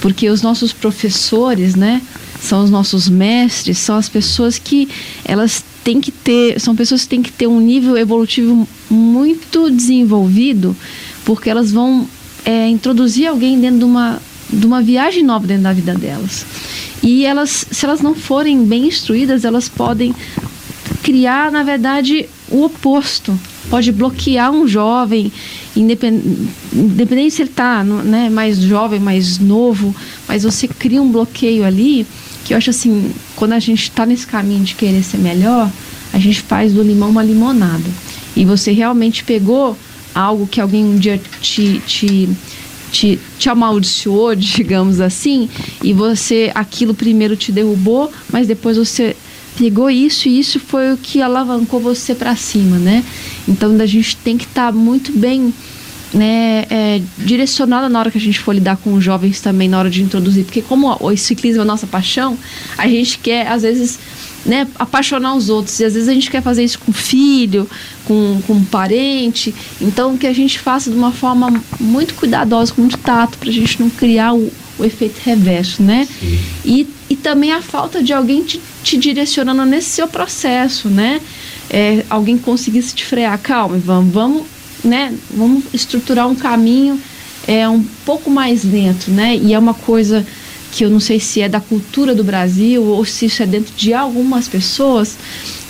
porque 0.00 0.30
os 0.30 0.42
nossos 0.42 0.72
professores, 0.72 1.74
né? 1.74 2.00
São 2.40 2.62
os 2.62 2.70
nossos 2.70 3.08
mestres, 3.08 3.78
são 3.78 3.96
as 3.96 4.08
pessoas 4.08 4.58
que 4.58 4.88
elas 5.24 5.64
têm 5.82 6.00
que 6.00 6.12
ter, 6.12 6.60
são 6.60 6.76
pessoas 6.76 7.02
que 7.02 7.08
têm 7.08 7.22
que 7.22 7.32
ter 7.32 7.48
um 7.48 7.58
nível 7.58 7.96
evolutivo 7.96 8.68
muito 8.88 9.68
desenvolvido, 9.72 10.76
porque 11.24 11.50
elas 11.50 11.72
vão 11.72 12.06
é, 12.44 12.68
introduzir 12.68 13.26
alguém 13.26 13.60
dentro 13.60 13.78
de 13.78 13.84
uma, 13.84 14.20
de 14.50 14.66
uma 14.66 14.82
viagem 14.82 15.22
nova 15.22 15.46
dentro 15.46 15.64
da 15.64 15.72
vida 15.72 15.94
delas. 15.94 16.44
E 17.02 17.24
elas, 17.24 17.66
se 17.70 17.84
elas 17.84 18.00
não 18.00 18.14
forem 18.14 18.64
bem 18.64 18.86
instruídas, 18.86 19.44
elas 19.44 19.68
podem 19.68 20.14
criar, 21.02 21.50
na 21.50 21.62
verdade, 21.62 22.28
o 22.48 22.64
oposto. 22.64 23.38
Pode 23.70 23.90
bloquear 23.90 24.50
um 24.50 24.66
jovem, 24.66 25.32
independente, 25.74 26.48
independente 26.72 27.34
se 27.34 27.42
ele 27.42 27.50
está 27.50 27.82
né, 27.82 28.28
mais 28.28 28.58
jovem, 28.58 29.00
mais 29.00 29.38
novo, 29.38 29.94
mas 30.28 30.42
você 30.42 30.68
cria 30.68 31.00
um 31.00 31.10
bloqueio 31.10 31.64
ali 31.64 32.06
que 32.44 32.52
eu 32.52 32.58
acho 32.58 32.70
assim, 32.70 33.12
quando 33.36 33.52
a 33.52 33.58
gente 33.58 33.84
está 33.84 34.04
nesse 34.04 34.26
caminho 34.26 34.64
de 34.64 34.74
querer 34.74 35.02
ser 35.02 35.18
melhor, 35.18 35.70
a 36.12 36.18
gente 36.18 36.40
faz 36.40 36.72
do 36.72 36.82
limão 36.82 37.10
uma 37.10 37.22
limonada. 37.22 37.88
E 38.34 38.44
você 38.44 38.72
realmente 38.72 39.24
pegou 39.24 39.76
algo 40.14 40.46
que 40.46 40.60
alguém 40.60 40.84
um 40.84 40.96
dia 40.96 41.20
te, 41.40 41.80
te, 41.86 42.28
te, 42.90 43.18
te 43.38 43.48
amaldiçoou, 43.48 44.34
digamos 44.36 45.00
assim, 45.00 45.48
e 45.82 45.92
você, 45.92 46.50
aquilo 46.54 46.94
primeiro 46.94 47.36
te 47.36 47.52
derrubou, 47.52 48.10
mas 48.30 48.46
depois 48.46 48.76
você 48.76 49.16
pegou 49.56 49.90
isso 49.90 50.28
e 50.28 50.38
isso 50.38 50.58
foi 50.58 50.92
o 50.92 50.96
que 50.96 51.20
alavancou 51.20 51.80
você 51.80 52.14
para 52.14 52.34
cima, 52.36 52.78
né? 52.78 53.04
Então 53.46 53.78
a 53.80 53.86
gente 53.86 54.16
tem 54.16 54.36
que 54.38 54.44
estar 54.44 54.72
tá 54.72 54.72
muito 54.72 55.12
bem 55.12 55.52
né, 56.12 56.64
é, 56.68 57.00
direcionada 57.18 57.88
na 57.88 57.98
hora 57.98 58.10
que 58.10 58.18
a 58.18 58.20
gente 58.20 58.38
for 58.38 58.54
lidar 58.54 58.76
com 58.76 58.94
os 58.94 59.02
jovens 59.04 59.40
também, 59.40 59.68
na 59.68 59.78
hora 59.78 59.90
de 59.90 60.02
introduzir, 60.02 60.44
porque 60.44 60.62
como 60.62 60.96
o 61.00 61.16
ciclismo 61.16 61.60
é 61.60 61.62
a 61.62 61.66
nossa 61.66 61.86
paixão, 61.86 62.36
a 62.76 62.86
gente 62.86 63.18
quer, 63.18 63.48
às 63.48 63.62
vezes, 63.62 63.98
né, 64.44 64.66
apaixonar 64.78 65.34
os 65.34 65.48
outros. 65.48 65.78
E 65.80 65.84
às 65.84 65.94
vezes 65.94 66.08
a 66.08 66.14
gente 66.14 66.30
quer 66.30 66.42
fazer 66.42 66.64
isso 66.64 66.78
com 66.78 66.92
filho, 66.92 67.68
com, 68.04 68.40
com 68.46 68.54
um 68.54 68.64
parente. 68.64 69.54
Então, 69.80 70.16
que 70.16 70.26
a 70.26 70.32
gente 70.32 70.58
faça 70.58 70.90
de 70.90 70.96
uma 70.96 71.12
forma 71.12 71.62
muito 71.80 72.14
cuidadosa, 72.14 72.72
com 72.72 72.82
muito 72.82 72.98
tato, 72.98 73.38
para 73.38 73.48
a 73.48 73.52
gente 73.52 73.80
não 73.80 73.88
criar 73.88 74.34
o, 74.34 74.52
o 74.78 74.84
efeito 74.84 75.20
reverso, 75.24 75.82
né? 75.82 76.08
E, 76.64 76.86
e 77.08 77.16
também 77.16 77.52
a 77.52 77.62
falta 77.62 78.02
de 78.02 78.12
alguém 78.12 78.42
te, 78.42 78.60
te 78.82 78.96
direcionando 78.96 79.64
nesse 79.64 79.90
seu 79.90 80.08
processo, 80.08 80.88
né? 80.88 81.20
É, 81.70 82.04
alguém 82.10 82.36
conseguisse 82.36 82.94
te 82.94 83.04
frear, 83.04 83.38
calma, 83.38 83.78
vamos, 83.78 84.12
vamos, 84.12 84.42
né? 84.84 85.14
Vamos 85.30 85.64
estruturar 85.72 86.28
um 86.28 86.34
caminho 86.34 87.00
é 87.46 87.68
um 87.68 87.82
pouco 88.04 88.30
mais 88.30 88.64
lento, 88.64 89.10
né? 89.10 89.36
E 89.36 89.52
é 89.52 89.58
uma 89.58 89.74
coisa 89.74 90.26
que 90.70 90.84
eu 90.84 90.90
não 90.90 91.00
sei 91.00 91.20
se 91.20 91.40
é 91.40 91.48
da 91.48 91.60
cultura 91.60 92.14
do 92.14 92.24
Brasil 92.24 92.82
ou 92.82 93.04
se 93.04 93.26
isso 93.26 93.42
é 93.42 93.46
dentro 93.46 93.74
de 93.76 93.92
algumas 93.92 94.48
pessoas, 94.48 95.18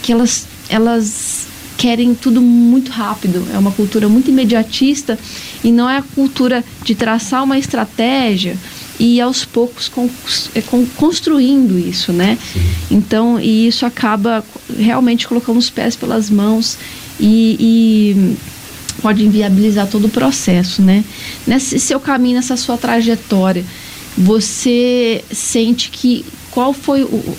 que 0.02 0.12
elas, 0.12 0.46
elas 0.68 1.46
querem 1.76 2.14
tudo 2.14 2.40
muito 2.40 2.90
rápido. 2.90 3.44
É 3.52 3.58
uma 3.58 3.72
cultura 3.72 4.08
muito 4.08 4.30
imediatista 4.30 5.18
e 5.64 5.72
não 5.72 5.88
é 5.88 5.98
a 5.98 6.02
cultura 6.02 6.64
de 6.84 6.94
traçar 6.94 7.42
uma 7.42 7.58
estratégia 7.58 8.56
e 9.00 9.20
aos 9.20 9.44
poucos 9.44 9.88
con 9.88 10.08
é, 10.54 10.62
construindo 10.96 11.76
isso, 11.78 12.12
né? 12.12 12.38
Então, 12.90 13.40
e 13.40 13.66
isso 13.66 13.84
acaba 13.84 14.44
realmente 14.78 15.26
colocando 15.26 15.58
os 15.58 15.70
pés 15.70 15.96
pelas 15.96 16.30
mãos 16.30 16.78
e, 17.18 17.56
e 17.58 18.36
pode 19.02 19.24
inviabilizar 19.24 19.88
todo 19.88 20.06
o 20.06 20.08
processo, 20.08 20.80
né? 20.80 21.04
Nesse 21.46 21.78
seu 21.80 21.98
caminho, 21.98 22.36
nessa 22.36 22.56
sua 22.56 22.78
trajetória, 22.78 23.64
você 24.16 25.24
sente 25.30 25.90
que 25.90 26.24
qual 26.50 26.72
foi 26.72 27.02
o 27.02 27.36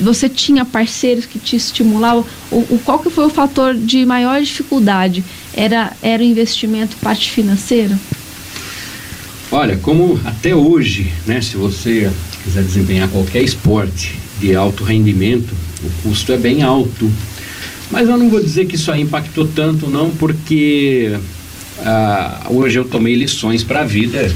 você 0.00 0.28
tinha 0.28 0.64
parceiros 0.64 1.24
que 1.24 1.38
te 1.38 1.56
estimulavam? 1.56 2.24
O, 2.50 2.56
o 2.56 2.80
qual 2.84 2.98
que 2.98 3.08
foi 3.08 3.24
o 3.24 3.30
fator 3.30 3.74
de 3.74 4.04
maior 4.04 4.40
dificuldade? 4.40 5.24
Era 5.54 5.92
era 6.02 6.22
o 6.22 6.26
investimento 6.26 6.96
parte 6.96 7.30
financeira? 7.30 7.98
Olha 9.50 9.76
como 9.76 10.20
até 10.24 10.54
hoje 10.54 11.12
né 11.26 11.40
se 11.40 11.56
você 11.56 12.10
quiser 12.44 12.62
desempenhar 12.62 13.08
qualquer 13.08 13.42
esporte 13.42 14.18
de 14.40 14.54
alto 14.54 14.84
rendimento 14.84 15.54
o 15.82 15.90
custo 16.02 16.32
é 16.32 16.36
bem 16.36 16.62
alto 16.62 17.10
mas 17.90 18.08
eu 18.08 18.16
não 18.16 18.28
vou 18.28 18.42
dizer 18.42 18.66
que 18.66 18.76
isso 18.76 18.90
aí 18.90 19.02
impactou 19.02 19.46
tanto 19.46 19.88
não 19.88 20.10
porque 20.10 21.16
ah, 21.80 22.46
hoje 22.50 22.78
eu 22.78 22.84
tomei 22.84 23.14
lições 23.14 23.62
para 23.62 23.80
a 23.80 23.84
vida 23.84 24.32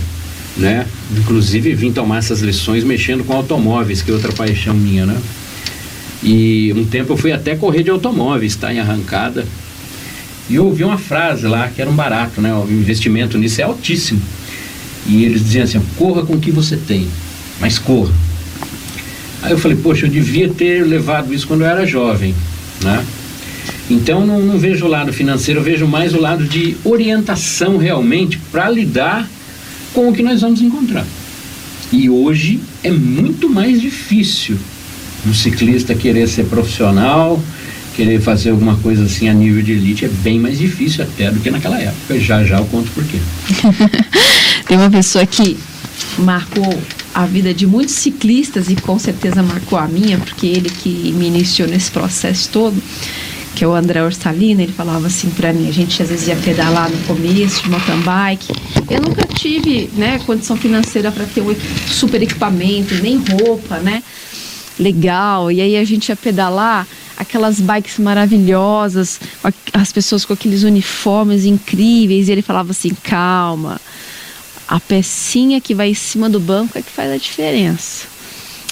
né? 0.56 0.86
Inclusive 1.16 1.74
vim 1.74 1.92
tomar 1.92 2.18
essas 2.18 2.40
lições 2.40 2.84
mexendo 2.84 3.24
com 3.24 3.34
automóveis, 3.34 4.02
que 4.02 4.10
é 4.10 4.14
outra 4.14 4.32
paixão 4.32 4.74
minha, 4.74 5.06
né? 5.06 5.18
E 6.22 6.72
um 6.76 6.84
tempo 6.84 7.12
eu 7.12 7.16
fui 7.16 7.32
até 7.32 7.56
correr 7.56 7.82
de 7.82 7.90
automóveis, 7.90 8.56
tá? 8.56 8.72
Em 8.72 8.78
arrancada. 8.78 9.46
E 10.48 10.56
eu 10.56 10.66
ouvi 10.66 10.84
uma 10.84 10.98
frase 10.98 11.46
lá 11.46 11.68
que 11.68 11.80
era 11.80 11.90
um 11.90 11.94
barato, 11.94 12.40
né? 12.40 12.52
O 12.54 12.70
investimento 12.70 13.38
nisso 13.38 13.60
é 13.60 13.64
altíssimo. 13.64 14.20
E 15.06 15.24
eles 15.24 15.42
diziam 15.42 15.64
assim: 15.64 15.80
corra 15.96 16.24
com 16.24 16.34
o 16.34 16.40
que 16.40 16.50
você 16.50 16.76
tem, 16.76 17.08
mas 17.60 17.78
corra. 17.78 18.12
Aí 19.42 19.52
eu 19.52 19.58
falei: 19.58 19.76
poxa, 19.78 20.06
eu 20.06 20.10
devia 20.10 20.48
ter 20.50 20.84
levado 20.84 21.32
isso 21.32 21.46
quando 21.46 21.62
eu 21.62 21.68
era 21.68 21.86
jovem, 21.86 22.34
né? 22.82 23.04
Então 23.90 24.24
não, 24.24 24.40
não 24.40 24.56
vejo 24.56 24.86
o 24.86 24.88
lado 24.88 25.12
financeiro, 25.12 25.60
vejo 25.60 25.86
mais 25.86 26.14
o 26.14 26.20
lado 26.20 26.44
de 26.44 26.76
orientação 26.84 27.76
realmente 27.76 28.38
para 28.50 28.70
lidar 28.70 29.28
com 29.92 30.08
o 30.08 30.12
que 30.12 30.22
nós 30.22 30.40
vamos 30.40 30.62
encontrar. 30.62 31.04
E 31.92 32.08
hoje 32.08 32.60
é 32.84 32.90
muito 32.92 33.48
mais 33.48 33.80
difícil 33.80 34.56
um 35.26 35.34
ciclista 35.34 35.92
querer 35.94 36.28
ser 36.28 36.44
profissional, 36.44 37.42
querer 37.96 38.20
fazer 38.20 38.50
alguma 38.50 38.76
coisa 38.76 39.04
assim 39.04 39.28
a 39.28 39.34
nível 39.34 39.60
de 39.60 39.72
elite, 39.72 40.04
é 40.04 40.08
bem 40.08 40.38
mais 40.38 40.58
difícil 40.58 41.02
até 41.02 41.30
do 41.32 41.40
que 41.40 41.50
naquela 41.50 41.78
época. 41.78 42.18
Já 42.20 42.44
já 42.44 42.58
eu 42.58 42.64
conto 42.66 42.90
por 42.92 43.04
quê. 43.04 43.18
Tem 44.68 44.76
uma 44.76 44.88
pessoa 44.88 45.26
que 45.26 45.58
marcou 46.16 46.80
a 47.12 47.26
vida 47.26 47.52
de 47.52 47.66
muitos 47.66 47.96
ciclistas 47.96 48.68
e 48.70 48.76
com 48.76 48.98
certeza 49.00 49.42
marcou 49.42 49.76
a 49.76 49.88
minha, 49.88 50.16
porque 50.16 50.46
ele 50.46 50.70
que 50.70 51.12
me 51.12 51.26
iniciou 51.26 51.68
nesse 51.68 51.90
processo 51.90 52.48
todo 52.52 52.80
que 53.60 53.64
é 53.64 53.68
o 53.68 53.74
André 53.74 54.02
Orsalino, 54.02 54.62
ele 54.62 54.72
falava 54.72 55.06
assim 55.06 55.28
para 55.28 55.52
mim, 55.52 55.68
a 55.68 55.70
gente 55.70 56.02
às 56.02 56.08
vezes 56.08 56.28
ia 56.28 56.36
pedalar 56.36 56.90
no 56.90 56.96
começo 57.04 57.62
de 57.62 57.68
mountain 57.68 58.00
bike. 58.00 58.54
Eu 58.88 59.02
nunca 59.02 59.26
tive, 59.26 59.90
né, 59.98 60.18
condição 60.24 60.56
financeira 60.56 61.12
para 61.12 61.26
ter 61.26 61.42
um 61.42 61.54
super 61.86 62.22
equipamento, 62.22 62.94
nem 63.02 63.18
roupa, 63.18 63.76
né? 63.76 64.02
Legal. 64.78 65.52
E 65.52 65.60
aí 65.60 65.76
a 65.76 65.84
gente 65.84 66.08
ia 66.08 66.16
pedalar 66.16 66.88
aquelas 67.18 67.60
bikes 67.60 67.98
maravilhosas, 67.98 69.20
as 69.74 69.92
pessoas 69.92 70.24
com 70.24 70.32
aqueles 70.32 70.62
uniformes 70.62 71.44
incríveis, 71.44 72.28
e 72.28 72.32
ele 72.32 72.40
falava 72.40 72.70
assim: 72.70 72.96
"Calma. 73.02 73.78
A 74.66 74.80
pecinha 74.80 75.60
que 75.60 75.74
vai 75.74 75.90
em 75.90 75.94
cima 75.94 76.30
do 76.30 76.40
banco 76.40 76.78
é 76.78 76.80
que 76.80 76.90
faz 76.90 77.12
a 77.12 77.18
diferença". 77.18 78.06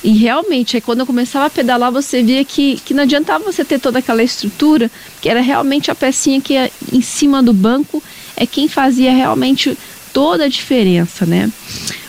E 0.02 0.12
realmente, 0.12 0.76
aí 0.76 0.80
quando 0.80 1.00
eu 1.00 1.06
começava 1.06 1.46
a 1.46 1.50
pedalar, 1.50 1.90
você 1.90 2.22
via 2.22 2.44
que, 2.44 2.80
que 2.84 2.94
não 2.94 3.02
adiantava 3.02 3.44
você 3.44 3.64
ter 3.64 3.80
toda 3.80 3.98
aquela 3.98 4.22
estrutura, 4.22 4.90
que 5.20 5.28
era 5.28 5.40
realmente 5.40 5.90
a 5.90 5.94
pecinha 5.94 6.40
que 6.40 6.54
ia 6.54 6.70
em 6.92 7.02
cima 7.02 7.42
do 7.42 7.52
banco 7.52 8.02
é 8.36 8.46
quem 8.46 8.68
fazia 8.68 9.12
realmente 9.12 9.76
toda 10.12 10.44
a 10.44 10.48
diferença, 10.48 11.26
né? 11.26 11.50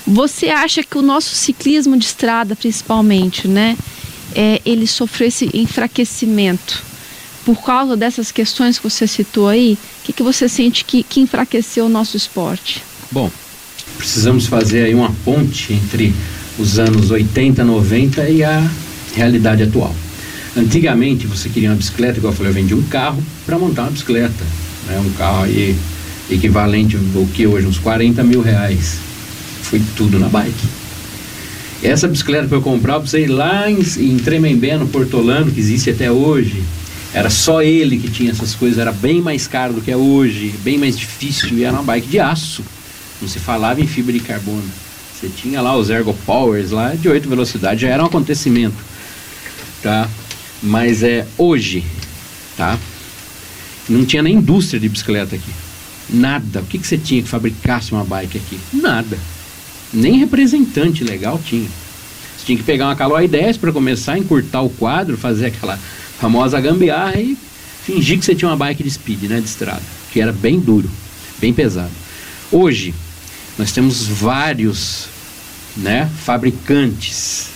Você 0.06 0.50
acha 0.50 0.84
que 0.84 0.98
o 0.98 1.02
nosso 1.02 1.36
ciclismo 1.36 1.98
de 1.98 2.06
estrada, 2.06 2.56
principalmente, 2.56 3.48
né, 3.48 3.78
é, 4.36 4.62
ele 4.66 4.88
sofreu 4.88 5.28
esse 5.28 5.50
enfraquecimento 5.54 6.84
por 7.46 7.64
causa 7.64 7.98
dessas 7.98 8.32
questões 8.32 8.78
que 8.78 8.84
você 8.84 9.08
citou 9.08 9.48
aí? 9.48 9.78
O 10.02 10.06
que, 10.06 10.14
que 10.14 10.24
você 10.24 10.48
sente 10.48 10.86
que, 10.86 11.04
que 11.04 11.20
enfraqueceu 11.20 11.86
o 11.86 11.90
nosso 11.90 12.16
esporte? 12.16 12.84
Bom, 13.12 13.32
precisamos 13.98 14.46
fazer 14.46 14.84
aí 14.86 14.94
uma 14.94 15.12
ponte 15.26 15.74
entre 15.74 16.14
os 16.60 16.78
anos 16.78 17.10
80, 17.10 17.64
90 17.64 18.30
e 18.30 18.44
a 18.44 18.70
realidade 19.16 19.64
atual. 19.64 19.96
Antigamente 20.56 21.26
você 21.26 21.48
queria 21.48 21.70
uma 21.70 21.76
bicicleta, 21.76 22.18
igual 22.18 22.34
eu 22.34 22.38
falei, 22.38 22.52
eu 22.52 22.56
vendi 22.56 22.74
um 22.76 22.84
carro 22.84 23.24
para 23.46 23.58
montar 23.58 23.84
uma 23.84 23.92
bicicleta. 23.92 24.44
Né? 24.88 25.00
Um 25.00 25.12
carro 25.14 25.44
aí 25.44 25.76
equivalente 26.30 26.98
ao 27.16 27.26
que 27.28 27.48
hoje, 27.48 27.66
uns 27.66 27.80
40 27.80 28.24
mil 28.24 28.42
reais. 28.42 28.98
Foi 29.64 29.82
tudo 29.96 30.20
na 30.20 30.28
bike. 30.28 30.68
Essa 31.82 32.08
bicicleta 32.08 32.48
para 32.48 32.58
eu 32.58 32.62
comprar, 32.62 32.96
eu 32.96 33.02
precisei 33.02 33.26
ir 33.26 33.30
lá 33.30 33.70
em, 33.72 33.80
em 33.80 34.18
Tremembé, 34.18 34.78
no 34.78 34.88
Portolano, 34.88 35.52
que 35.52 35.60
existe 35.60 35.90
até 35.90 36.12
hoje. 36.12 36.62
Era 37.14 37.30
só 37.30 37.62
ele 37.62 37.98
que 37.98 38.10
tinha 38.10 38.32
essas 38.32 38.54
coisas, 38.54 38.78
era 38.78 38.92
bem 38.92 39.22
mais 39.22 39.48
caro 39.48 39.74
do 39.74 39.82
que 39.82 39.90
é 39.90 39.98
hoje, 39.98 40.54
bem 40.62 40.78
mais 40.78 40.98
difícil, 40.98 41.58
e 41.58 41.64
era 41.64 41.74
uma 41.74 41.84
bike 41.84 42.08
de 42.08 42.20
aço. 42.20 42.64
Não 43.22 43.28
se 43.28 43.40
falava 43.40 43.82
em 43.82 43.88
fibra 43.88 44.12
de 44.12 44.20
carbono. 44.20 44.64
Você 45.20 45.28
tinha 45.28 45.62
lá 45.62 45.76
os 45.76 45.90
Ergo 45.90 46.14
Powers 46.26 46.72
lá 46.72 46.96
de 46.96 47.10
8 47.10 47.28
velocidades, 47.28 47.82
já 47.82 47.90
era 47.90 48.02
um 48.02 48.06
acontecimento. 48.06 48.78
Tá? 49.84 50.10
Mas 50.64 51.04
é 51.04 51.28
hoje, 51.38 51.84
tá? 52.56 52.80
Não 53.90 54.06
tinha 54.06 54.24
nem 54.24 54.36
indústria 54.36 54.80
de 54.80 54.88
bicicleta 54.88 55.36
aqui. 55.36 55.52
Nada. 56.10 56.62
O 56.62 56.66
que, 56.66 56.80
que 56.80 56.88
você 56.88 56.98
tinha 56.98 57.22
que 57.22 57.28
fabricasse 57.28 57.92
uma 57.92 58.06
bike 58.06 58.38
aqui? 58.38 58.60
Nada. 58.72 59.18
Nem 59.94 60.18
representante 60.20 61.04
legal 61.04 61.40
tinha. 61.44 61.68
Você 62.38 62.46
tinha 62.46 62.58
que 62.58 62.64
pegar 62.64 62.86
uma 62.86 62.96
Caloi 62.96 63.28
10 63.28 63.58
para 63.58 63.74
começar 63.74 64.18
encurtar 64.18 64.62
o 64.62 64.70
quadro, 64.70 65.18
fazer 65.18 65.48
aquela 65.48 65.78
famosa 66.20 66.60
gambiarra 66.62 67.20
e 67.20 67.38
fingir 67.84 68.18
que 68.20 68.26
você 68.26 68.36
tinha 68.36 68.50
uma 68.50 68.58
bike 68.58 68.84
de 68.84 68.92
speed, 68.92 69.24
né, 69.24 69.40
de 69.40 69.48
estrada, 69.48 69.82
que 70.12 70.22
era 70.22 70.32
bem 70.32 70.60
duro, 70.60 70.90
bem 71.40 71.54
pesado. 71.54 71.92
Hoje, 72.52 72.94
nós 73.60 73.74
temos 73.74 74.08
vários 74.08 75.10
né, 75.76 76.10
fabricantes 76.24 77.50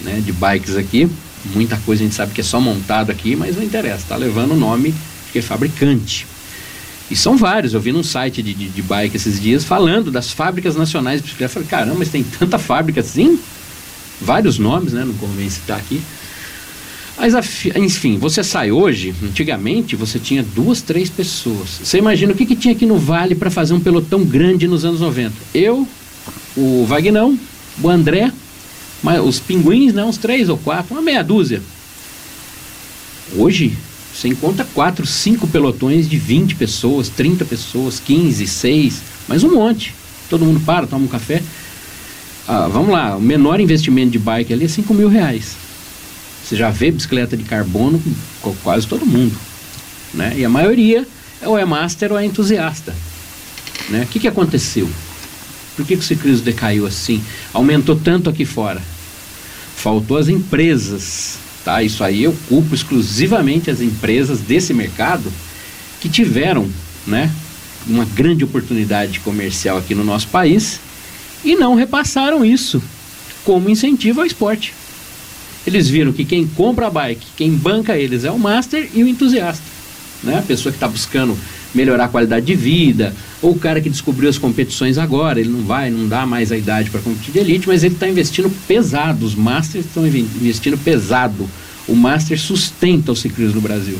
né, 0.00 0.22
de 0.24 0.32
bikes 0.32 0.74
aqui. 0.74 1.06
Muita 1.54 1.76
coisa 1.76 2.02
a 2.02 2.06
gente 2.06 2.16
sabe 2.16 2.32
que 2.32 2.40
é 2.40 2.44
só 2.44 2.58
montado 2.58 3.12
aqui, 3.12 3.36
mas 3.36 3.54
não 3.54 3.62
interessa, 3.62 3.98
está 3.98 4.16
levando 4.16 4.52
o 4.52 4.56
nome 4.56 4.94
de 5.30 5.38
é 5.38 5.42
fabricante. 5.42 6.26
E 7.10 7.14
são 7.14 7.36
vários, 7.36 7.74
eu 7.74 7.80
vi 7.80 7.92
num 7.92 8.02
site 8.02 8.42
de, 8.42 8.54
de, 8.54 8.68
de 8.70 8.82
bike 8.82 9.16
esses 9.16 9.38
dias 9.38 9.64
falando 9.64 10.10
das 10.10 10.32
fábricas 10.32 10.76
nacionais 10.76 11.20
de 11.20 11.26
bicicleta. 11.26 11.50
Eu 11.50 11.54
falei, 11.54 11.68
caramba, 11.68 11.96
mas 11.98 12.08
tem 12.08 12.22
tanta 12.22 12.58
fábrica 12.58 13.00
assim? 13.00 13.38
Vários 14.20 14.58
nomes, 14.58 14.94
né? 14.94 15.04
Não 15.04 15.14
convém 15.14 15.48
citar 15.50 15.78
aqui. 15.78 16.00
Mas, 17.18 17.34
enfim, 17.74 18.16
você 18.16 18.44
sai 18.44 18.70
hoje, 18.70 19.12
antigamente 19.22 19.96
você 19.96 20.20
tinha 20.20 20.40
duas, 20.42 20.80
três 20.80 21.10
pessoas. 21.10 21.80
Você 21.82 21.98
imagina 21.98 22.32
o 22.32 22.36
que, 22.36 22.46
que 22.46 22.54
tinha 22.54 22.72
aqui 22.72 22.86
no 22.86 22.96
Vale 22.96 23.34
para 23.34 23.50
fazer 23.50 23.74
um 23.74 23.80
pelotão 23.80 24.24
grande 24.24 24.68
nos 24.68 24.84
anos 24.84 25.00
90? 25.00 25.34
Eu, 25.52 25.86
o 26.56 26.86
Vagnão, 26.86 27.36
o 27.82 27.88
André, 27.88 28.30
os 29.24 29.40
pinguins, 29.40 29.92
né, 29.92 30.04
uns 30.04 30.16
três 30.16 30.48
ou 30.48 30.56
quatro, 30.56 30.94
uma 30.94 31.02
meia 31.02 31.24
dúzia. 31.24 31.60
Hoje, 33.36 33.72
você 34.14 34.28
encontra 34.28 34.64
quatro, 34.72 35.04
cinco 35.04 35.48
pelotões 35.48 36.08
de 36.08 36.16
20 36.16 36.54
pessoas, 36.54 37.08
30 37.08 37.44
pessoas, 37.44 37.98
15, 37.98 38.46
6, 38.46 39.02
mas 39.26 39.42
um 39.42 39.54
monte. 39.54 39.92
Todo 40.30 40.44
mundo 40.44 40.60
para, 40.60 40.86
toma 40.86 41.04
um 41.04 41.08
café. 41.08 41.42
Ah, 42.46 42.68
vamos 42.68 42.90
lá, 42.90 43.16
o 43.16 43.20
menor 43.20 43.58
investimento 43.60 44.10
de 44.10 44.18
bike 44.20 44.52
ali 44.52 44.66
é 44.66 44.68
5 44.68 44.94
mil 44.94 45.08
reais. 45.08 45.67
Você 46.48 46.56
já 46.56 46.70
vê 46.70 46.90
bicicleta 46.90 47.36
de 47.36 47.44
carbono 47.44 48.02
com 48.40 48.54
quase 48.56 48.86
todo 48.86 49.04
mundo. 49.04 49.36
Né? 50.14 50.34
E 50.38 50.44
a 50.44 50.48
maioria 50.48 51.06
é 51.42 51.48
ou 51.48 51.58
é 51.58 51.64
master 51.64 52.12
ou 52.12 52.18
é 52.18 52.24
entusiasta. 52.24 52.94
Né? 53.90 54.04
O 54.04 54.06
que, 54.06 54.20
que 54.20 54.28
aconteceu? 54.28 54.88
Por 55.76 55.84
que, 55.84 55.94
que 55.96 56.02
o 56.02 56.06
ciclismo 56.06 56.44
decaiu 56.44 56.86
assim? 56.86 57.22
Aumentou 57.52 57.96
tanto 57.96 58.30
aqui 58.30 58.44
fora? 58.44 58.82
Faltou 59.76 60.16
as 60.16 60.28
empresas 60.28 61.38
Tá? 61.68 61.82
Isso 61.82 62.02
aí 62.02 62.22
eu 62.24 62.34
culpo 62.48 62.74
exclusivamente 62.74 63.70
as 63.70 63.82
empresas 63.82 64.40
desse 64.40 64.72
mercado 64.72 65.30
que 66.00 66.08
tiveram 66.08 66.66
né, 67.06 67.30
uma 67.86 68.06
grande 68.06 68.42
oportunidade 68.42 69.20
comercial 69.20 69.76
aqui 69.76 69.94
no 69.94 70.02
nosso 70.02 70.28
país 70.28 70.80
e 71.44 71.54
não 71.56 71.74
repassaram 71.74 72.42
isso 72.42 72.82
como 73.44 73.68
incentivo 73.68 74.20
ao 74.20 74.26
esporte. 74.26 74.72
Eles 75.68 75.86
viram 75.86 76.12
que 76.14 76.24
quem 76.24 76.46
compra 76.46 76.86
a 76.86 76.90
bike, 76.90 77.26
quem 77.36 77.50
banca 77.52 77.94
eles 77.94 78.24
é 78.24 78.30
o 78.30 78.38
master 78.38 78.88
e 78.94 79.02
o 79.02 79.06
entusiasta. 79.06 79.62
Né? 80.22 80.38
A 80.38 80.42
pessoa 80.42 80.72
que 80.72 80.76
está 80.76 80.88
buscando 80.88 81.36
melhorar 81.74 82.06
a 82.06 82.08
qualidade 82.08 82.46
de 82.46 82.54
vida, 82.54 83.14
ou 83.42 83.52
o 83.52 83.58
cara 83.58 83.78
que 83.78 83.90
descobriu 83.90 84.30
as 84.30 84.38
competições 84.38 84.96
agora, 84.96 85.38
ele 85.38 85.50
não 85.50 85.60
vai, 85.60 85.90
não 85.90 86.08
dá 86.08 86.24
mais 86.24 86.50
a 86.50 86.56
idade 86.56 86.88
para 86.88 87.02
competir 87.02 87.32
de 87.32 87.38
elite, 87.40 87.68
mas 87.68 87.84
ele 87.84 87.92
está 87.92 88.08
investindo 88.08 88.50
pesado, 88.66 89.26
os 89.26 89.34
Masters 89.34 89.84
estão 89.84 90.06
investindo 90.06 90.78
pesado. 90.78 91.46
O 91.86 91.94
Master 91.94 92.40
sustenta 92.40 93.12
o 93.12 93.16
ciclismo 93.16 93.56
no 93.56 93.60
Brasil. 93.60 93.98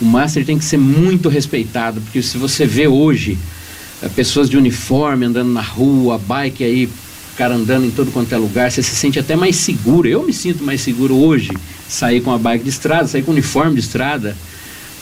O 0.00 0.06
Master 0.06 0.42
tem 0.42 0.58
que 0.58 0.64
ser 0.64 0.78
muito 0.78 1.28
respeitado, 1.28 2.00
porque 2.00 2.22
se 2.22 2.38
você 2.38 2.64
vê 2.64 2.88
hoje 2.88 3.36
é, 4.02 4.08
pessoas 4.08 4.48
de 4.48 4.56
uniforme 4.56 5.26
andando 5.26 5.52
na 5.52 5.60
rua, 5.60 6.18
bike 6.18 6.64
aí, 6.64 6.88
cara 7.38 7.54
andando 7.54 7.86
em 7.86 7.90
todo 7.90 8.10
quanto 8.10 8.34
é 8.34 8.36
lugar, 8.36 8.70
você 8.70 8.82
se 8.82 8.96
sente 8.96 9.16
até 9.16 9.36
mais 9.36 9.54
seguro. 9.54 10.08
Eu 10.08 10.24
me 10.24 10.32
sinto 10.32 10.64
mais 10.64 10.80
seguro 10.80 11.16
hoje, 11.16 11.50
sair 11.88 12.20
com 12.20 12.32
a 12.32 12.38
bike 12.38 12.64
de 12.64 12.70
estrada, 12.70 13.06
sair 13.06 13.22
com 13.22 13.30
uniforme 13.30 13.74
de 13.74 13.80
estrada 13.80 14.36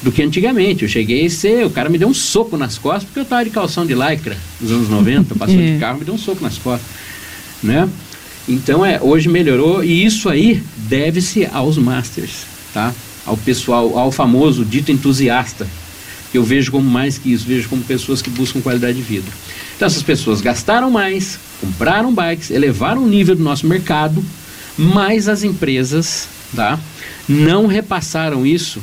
do 0.03 0.13
que 0.13 0.23
antigamente. 0.23 0.83
Eu 0.83 0.89
cheguei 0.89 1.25
a 1.25 1.31
ser, 1.31 1.65
o 1.65 1.71
cara 1.71 1.89
me 1.89 1.97
deu 1.97 2.07
um 2.07 2.13
soco 2.13 2.59
nas 2.59 2.77
costas 2.77 3.05
porque 3.05 3.21
eu 3.21 3.23
estava 3.23 3.43
de 3.43 3.49
calção 3.49 3.87
de 3.87 3.95
lycra 3.95 4.37
nos 4.61 4.71
anos 4.71 4.91
90, 4.91 5.35
passou 5.35 5.57
de 5.57 5.77
é. 5.77 5.79
carro, 5.79 5.99
me 5.99 6.05
deu 6.05 6.13
um 6.13 6.19
soco 6.19 6.43
nas 6.43 6.59
costas, 6.59 6.87
né? 7.63 7.89
Então 8.47 8.85
é, 8.85 9.01
hoje 9.01 9.31
melhorou 9.31 9.83
e 9.83 10.05
isso 10.05 10.29
aí 10.29 10.63
deve-se 10.77 11.47
aos 11.47 11.79
masters, 11.79 12.45
tá? 12.75 12.95
Ao 13.25 13.37
pessoal, 13.37 13.99
ao 13.99 14.13
famoso 14.13 14.63
dito 14.63 14.93
entusiasta, 14.93 15.67
que 16.31 16.37
eu 16.37 16.45
vejo 16.45 16.71
como 16.71 16.89
mais 16.89 17.17
que 17.17 17.33
isso, 17.33 17.47
vejo 17.47 17.67
como 17.71 17.83
pessoas 17.83 18.21
que 18.21 18.29
buscam 18.29 18.61
qualidade 18.61 18.99
de 18.99 19.03
vida. 19.03 19.27
Então 19.77 19.87
essas 19.87 20.03
pessoas 20.03 20.41
gastaram 20.41 20.91
mais, 20.91 21.39
compraram 21.61 22.13
bikes, 22.13 22.51
elevaram 22.51 23.05
o 23.05 23.07
nível 23.07 23.37
do 23.37 23.43
nosso 23.43 23.67
mercado, 23.67 24.25
mas 24.77 25.29
as 25.29 25.43
empresas, 25.43 26.27
tá? 26.55 26.81
Não 27.29 27.67
repassaram 27.67 28.47
isso 28.47 28.81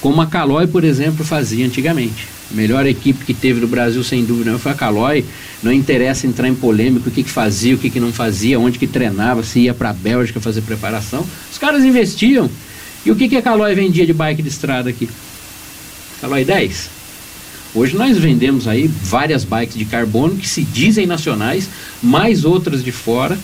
como 0.00 0.20
a 0.20 0.26
Caloi, 0.26 0.66
por 0.66 0.84
exemplo, 0.84 1.24
fazia 1.24 1.64
antigamente. 1.64 2.26
A 2.52 2.54
melhor 2.54 2.84
equipe 2.84 3.24
que 3.24 3.32
teve 3.32 3.60
no 3.60 3.66
Brasil, 3.66 4.02
sem 4.04 4.24
dúvida, 4.24 4.58
foi 4.58 4.72
a 4.72 4.74
Caloi. 4.74 5.24
Não 5.62 5.72
interessa 5.72 6.26
entrar 6.26 6.46
em 6.46 6.54
polêmica, 6.54 7.08
o 7.08 7.12
que, 7.12 7.22
que 7.22 7.30
fazia, 7.30 7.74
o 7.74 7.78
que, 7.78 7.88
que 7.88 7.98
não 7.98 8.12
fazia, 8.12 8.60
onde 8.60 8.78
que 8.78 8.86
treinava, 8.86 9.42
se 9.42 9.60
ia 9.60 9.72
para 9.72 9.90
a 9.90 9.92
Bélgica 9.94 10.40
fazer 10.40 10.60
preparação. 10.60 11.26
Os 11.50 11.56
caras 11.56 11.84
investiam. 11.84 12.50
E 13.06 13.10
o 13.10 13.16
que, 13.16 13.28
que 13.28 13.36
a 13.36 13.42
Caloi 13.42 13.74
vendia 13.74 14.04
de 14.04 14.12
bike 14.12 14.42
de 14.42 14.48
estrada 14.48 14.90
aqui? 14.90 15.08
Caloi 16.20 16.44
10. 16.44 17.03
Hoje 17.74 17.96
nós 17.96 18.16
vendemos 18.16 18.68
aí 18.68 18.86
várias 18.86 19.44
bikes 19.44 19.76
de 19.76 19.84
carbono 19.84 20.36
que 20.36 20.48
se 20.48 20.62
dizem 20.62 21.06
nacionais, 21.06 21.68
mais 22.00 22.44
outras 22.44 22.84
de 22.84 22.92
fora, 22.92 23.36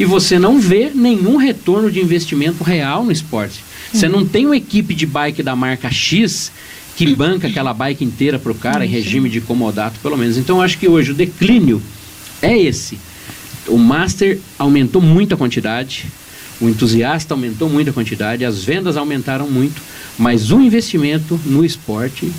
e 0.00 0.04
você 0.06 0.38
não 0.38 0.58
vê 0.58 0.90
nenhum 0.94 1.36
retorno 1.36 1.90
de 1.90 2.00
investimento 2.00 2.64
real 2.64 3.04
no 3.04 3.12
esporte. 3.12 3.62
Você 3.92 4.06
uhum. 4.06 4.12
não 4.12 4.26
tem 4.26 4.46
uma 4.46 4.56
equipe 4.56 4.94
de 4.94 5.04
bike 5.04 5.42
da 5.42 5.54
marca 5.54 5.90
X 5.90 6.50
que 6.96 7.14
banca 7.14 7.46
aquela 7.46 7.74
bike 7.74 8.04
inteira 8.04 8.38
para 8.38 8.50
o 8.50 8.54
cara 8.54 8.86
em 8.86 8.88
regime 8.88 9.28
de 9.28 9.40
comodato, 9.40 10.00
pelo 10.00 10.16
menos. 10.16 10.36
Então, 10.36 10.62
acho 10.62 10.78
que 10.78 10.88
hoje 10.88 11.12
o 11.12 11.14
declínio 11.14 11.82
é 12.40 12.56
esse. 12.56 12.98
O 13.66 13.76
Master 13.76 14.38
aumentou 14.58 15.02
muito 15.02 15.34
a 15.34 15.36
quantidade, 15.36 16.06
o 16.60 16.68
entusiasta 16.68 17.34
aumentou 17.34 17.68
muito 17.68 17.90
a 17.90 17.92
quantidade, 17.92 18.44
as 18.44 18.64
vendas 18.64 18.96
aumentaram 18.96 19.48
muito, 19.48 19.80
mas 20.18 20.50
o 20.50 20.60
investimento 20.60 21.38
no 21.44 21.64
esporte, 21.64 22.32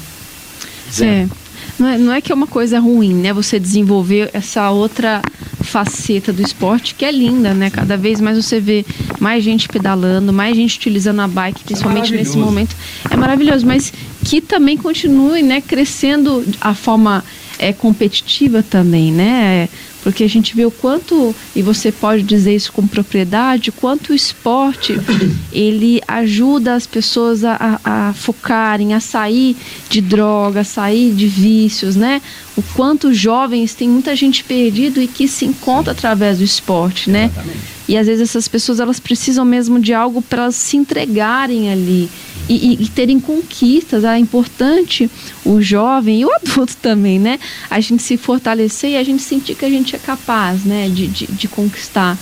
zero. 0.92 1.12
É. 1.12 1.50
Não 1.78 1.88
é, 1.88 1.98
não 1.98 2.14
é 2.14 2.22
que 2.22 2.32
é 2.32 2.36
uma 2.36 2.48
coisa 2.48 2.80
ruim, 2.80 3.14
né? 3.14 3.32
Você 3.32 3.60
desenvolver 3.60 4.30
essa 4.34 4.70
outra 4.70 5.22
faceta 5.62 6.34
do 6.34 6.42
esporte 6.42 6.96
que 6.96 7.06
é 7.06 7.12
linda, 7.12 7.54
né? 7.54 7.70
Cada 7.70 7.96
vez 7.96 8.20
mais 8.20 8.38
você 8.38 8.60
vê 8.60 8.86
mais 9.20 9.44
gente 9.44 9.68
pedalando, 9.68 10.34
mais 10.34 10.56
gente 10.56 10.78
utilizando 10.78 11.22
a 11.22 11.28
bike, 11.28 11.64
principalmente 11.64 12.14
é 12.14 12.18
nesse 12.18 12.38
momento. 12.38 12.76
É 13.10 13.16
maravilhoso, 13.16 13.66
mas 13.66 13.94
que 14.26 14.42
também 14.42 14.76
continue, 14.76 15.42
né, 15.42 15.62
crescendo 15.62 16.44
a 16.60 16.74
forma 16.74 17.24
é, 17.58 17.72
competitiva 17.72 18.64
também, 18.64 19.12
né? 19.12 19.70
Porque 20.02 20.24
a 20.24 20.30
gente 20.30 20.56
vê 20.56 20.66
o 20.66 20.72
quanto, 20.72 21.36
e 21.56 21.62
você 21.62 21.92
pode 21.92 22.24
dizer 22.24 22.56
isso 22.56 22.72
com 22.72 22.88
propriedade, 22.88 23.72
quanto 23.72 24.12
o 24.12 24.16
esporte 24.16 24.98
ele 25.52 26.02
ajuda 26.08 26.76
as 26.76 26.88
pessoas 26.88 27.44
a, 27.44 27.80
a, 27.84 28.10
a 28.10 28.14
focarem, 28.14 28.94
a 28.94 29.00
sair 29.00 29.58
de 29.90 30.02
droga, 30.02 30.62
a 30.62 30.64
sair 30.64 31.14
de 31.14 31.28
vícios, 31.28 31.96
né? 31.96 32.22
O 32.56 32.62
quanto 32.76 33.14
jovens 33.14 33.74
tem 33.74 33.90
muita 33.90 34.16
gente 34.16 34.44
perdido 34.44 35.02
e 35.02 35.08
que 35.08 35.28
se 35.28 35.46
encontra 35.46 35.92
através 35.92 36.38
do 36.38 36.44
esporte, 36.44 37.10
né? 37.10 37.26
Exatamente. 37.26 37.80
E 37.90 37.98
às 37.98 38.06
vezes 38.06 38.30
essas 38.30 38.48
pessoas 38.48 38.80
elas 38.80 39.00
precisam 39.00 39.44
mesmo 39.44 39.80
de 39.80 39.94
algo 39.94 40.22
para 40.22 40.52
se 40.52 40.78
entregarem 40.78 41.72
ali 41.72 42.08
e, 42.50 42.84
e, 42.84 42.88
terem 42.90 43.20
conquistas. 43.20 44.04
É 44.04 44.18
importante 44.18 45.10
o 45.46 45.62
jovem 45.62 46.22
e 46.22 46.26
o 46.26 46.32
adulto 46.34 46.76
também, 46.82 47.20
né? 47.20 47.40
A 47.70 47.80
gente 47.80 48.02
se 48.02 48.18
fortalecer 48.18 48.92
e 48.92 48.98
a 48.98 49.04
gente 49.04 49.22
sentir 49.22 49.56
que 49.56 49.66
a 49.66 49.70
gente 49.70 49.96
é 49.96 50.00
capaz, 50.00 50.64
né? 50.66 50.90
De, 50.90 51.08
de, 51.08 51.28
de 51.28 51.48
conquistar 51.48 52.18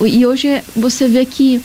E 0.00 0.24
hoje 0.24 0.62
você 0.76 1.08
vê 1.08 1.26
que 1.26 1.60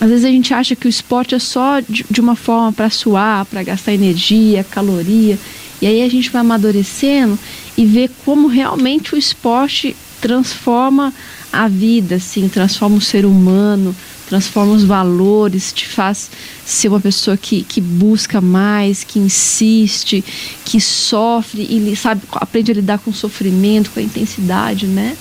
às 0.00 0.08
vezes 0.08 0.24
a 0.24 0.30
gente 0.30 0.52
acha 0.52 0.74
que 0.74 0.86
o 0.86 0.88
esporte 0.88 1.34
é 1.34 1.38
só 1.38 1.78
de, 1.78 2.04
de 2.10 2.20
uma 2.20 2.34
forma 2.34 2.72
para 2.72 2.90
suar, 2.90 3.44
para 3.44 3.62
gastar 3.62 3.92
energia, 3.92 4.64
caloria. 4.64 5.38
E 5.80 5.86
aí 5.86 6.02
a 6.02 6.08
gente 6.08 6.30
vai 6.30 6.40
amadurecendo 6.40 7.38
e 7.76 7.84
vê 7.84 8.10
como 8.24 8.48
realmente 8.48 9.14
o 9.14 9.18
esporte 9.18 9.94
transforma 10.20 11.12
a 11.52 11.68
vida, 11.68 12.14
assim, 12.14 12.48
transforma 12.48 12.96
o 12.96 13.00
ser 13.00 13.26
humano, 13.26 13.94
transforma 14.28 14.72
os 14.72 14.84
valores, 14.84 15.72
te 15.72 15.86
faz 15.86 16.30
ser 16.64 16.88
uma 16.88 17.00
pessoa 17.00 17.36
que, 17.36 17.62
que 17.62 17.80
busca 17.80 18.40
mais, 18.40 19.04
que 19.04 19.18
insiste, 19.18 20.24
que 20.64 20.80
sofre 20.80 21.62
e 21.62 21.96
sabe, 21.96 22.22
aprende 22.32 22.72
a 22.72 22.74
lidar 22.74 22.98
com 22.98 23.10
o 23.10 23.14
sofrimento, 23.14 23.90
com 23.90 24.00
a 24.00 24.02
intensidade, 24.02 24.86
né? 24.86 25.16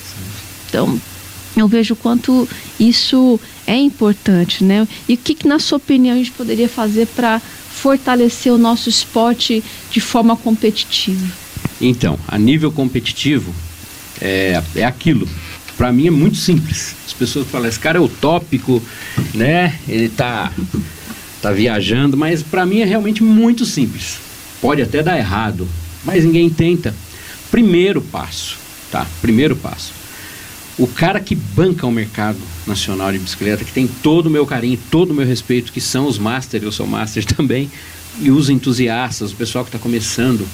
Então, 0.68 1.00
eu 1.56 1.68
vejo 1.68 1.94
o 1.94 1.98
quanto 1.98 2.48
isso 2.80 3.40
é 3.68 3.76
importante, 3.76 4.64
né? 4.64 4.88
E 5.08 5.16
o 5.16 5.18
que, 5.18 5.36
que 5.36 5.48
na 5.48 5.60
sua 5.60 5.78
opinião, 5.78 6.16
a 6.16 6.18
gente 6.18 6.32
poderia 6.32 6.70
fazer 6.70 7.08
para 7.08 7.42
fortalecer 7.72 8.54
o 8.54 8.58
nosso 8.58 8.90
esporte 8.90 9.64
de 9.90 10.00
forma 10.00 10.36
competitiva? 10.36 11.26
Então, 11.80 12.18
a 12.28 12.38
nível 12.38 12.72
competitivo, 12.72 13.54
é, 14.22 14.62
é 14.76 14.86
aquilo. 14.86 15.28
Para 15.82 15.92
mim 15.92 16.06
é 16.06 16.12
muito 16.12 16.38
simples. 16.38 16.96
As 17.08 17.12
pessoas 17.12 17.48
falam, 17.48 17.68
esse 17.68 17.80
cara 17.80 17.98
é 17.98 18.00
utópico, 18.00 18.80
né? 19.34 19.80
Ele 19.88 20.10
tá, 20.10 20.54
tá 21.42 21.52
viajando, 21.52 22.16
mas 22.16 22.44
para 22.44 22.68
mim 22.68 22.82
é 22.82 22.86
realmente 22.86 23.24
muito 23.24 23.66
simples. 23.66 24.20
Pode 24.62 24.80
até 24.84 25.02
dar 25.02 25.18
errado, 25.18 25.68
mas 26.06 26.24
ninguém 26.24 26.52
tenta. 26.52 26.94
Primeiro 27.50 28.00
passo, 28.00 28.60
tá? 28.92 29.08
Primeiro 29.24 29.56
passo. 29.56 29.92
O 30.78 30.86
cara 30.86 31.20
que 31.20 31.34
banca 31.34 31.88
o 31.88 31.92
mercado 31.92 32.38
nacional 32.68 33.12
de 33.12 33.18
bicicleta, 33.18 33.66
que 33.66 33.74
tem 33.74 33.88
todo 33.88 34.28
o 34.28 34.30
meu 34.30 34.46
carinho, 34.46 34.78
todo 34.92 35.10
o 35.10 35.16
meu 35.16 35.26
respeito, 35.26 35.74
que 35.74 35.82
são 35.82 36.06
os 36.06 36.20
masters, 36.20 36.64
eu 36.64 36.72
sou 36.72 36.86
master 36.86 37.26
também, 37.36 37.72
e 38.20 38.30
os 38.30 38.52
entusiastas, 38.52 39.32
o 39.32 39.36
pessoal 39.36 39.66
que 39.66 39.70
está 39.70 39.80
começando, 39.80 40.48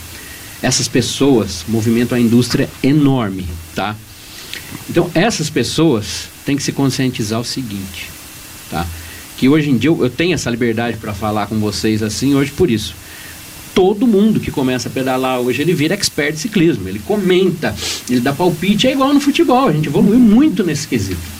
essas 0.61 0.87
pessoas 0.87 1.65
movimentam 1.67 2.17
a 2.17 2.21
indústria 2.21 2.69
enorme, 2.81 3.45
tá? 3.75 3.93
Então, 4.89 5.09
essas 5.13 5.49
pessoas 5.49 6.29
têm 6.45 6.55
que 6.55 6.63
se 6.63 6.71
conscientizar 6.71 7.39
o 7.39 7.43
seguinte, 7.43 8.09
tá? 8.69 8.85
Que 9.37 9.47
hoje 9.47 9.69
em 9.69 9.77
dia 9.77 9.89
eu, 9.89 10.03
eu 10.03 10.09
tenho 10.09 10.33
essa 10.33 10.49
liberdade 10.49 10.97
para 10.97 11.13
falar 11.13 11.47
com 11.47 11.59
vocês 11.59 12.01
assim 12.01 12.35
hoje 12.35 12.51
por 12.51 12.71
isso. 12.71 12.95
Todo 13.75 14.07
mundo 14.07 14.39
que 14.39 14.49
começa 14.49 14.89
a 14.89 14.91
pedalar 14.91 15.39
hoje, 15.39 15.61
ele 15.61 15.73
vira 15.73 15.93
expert 15.93 16.33
de 16.33 16.39
ciclismo, 16.39 16.89
ele 16.89 16.99
comenta, 16.99 17.75
ele 18.09 18.21
dá 18.21 18.33
palpite, 18.33 18.87
é 18.87 18.93
igual 18.93 19.13
no 19.13 19.19
futebol, 19.19 19.67
a 19.67 19.71
gente 19.71 19.87
evoluiu 19.87 20.19
muito 20.19 20.63
nesse 20.63 20.87
quesito. 20.87 21.37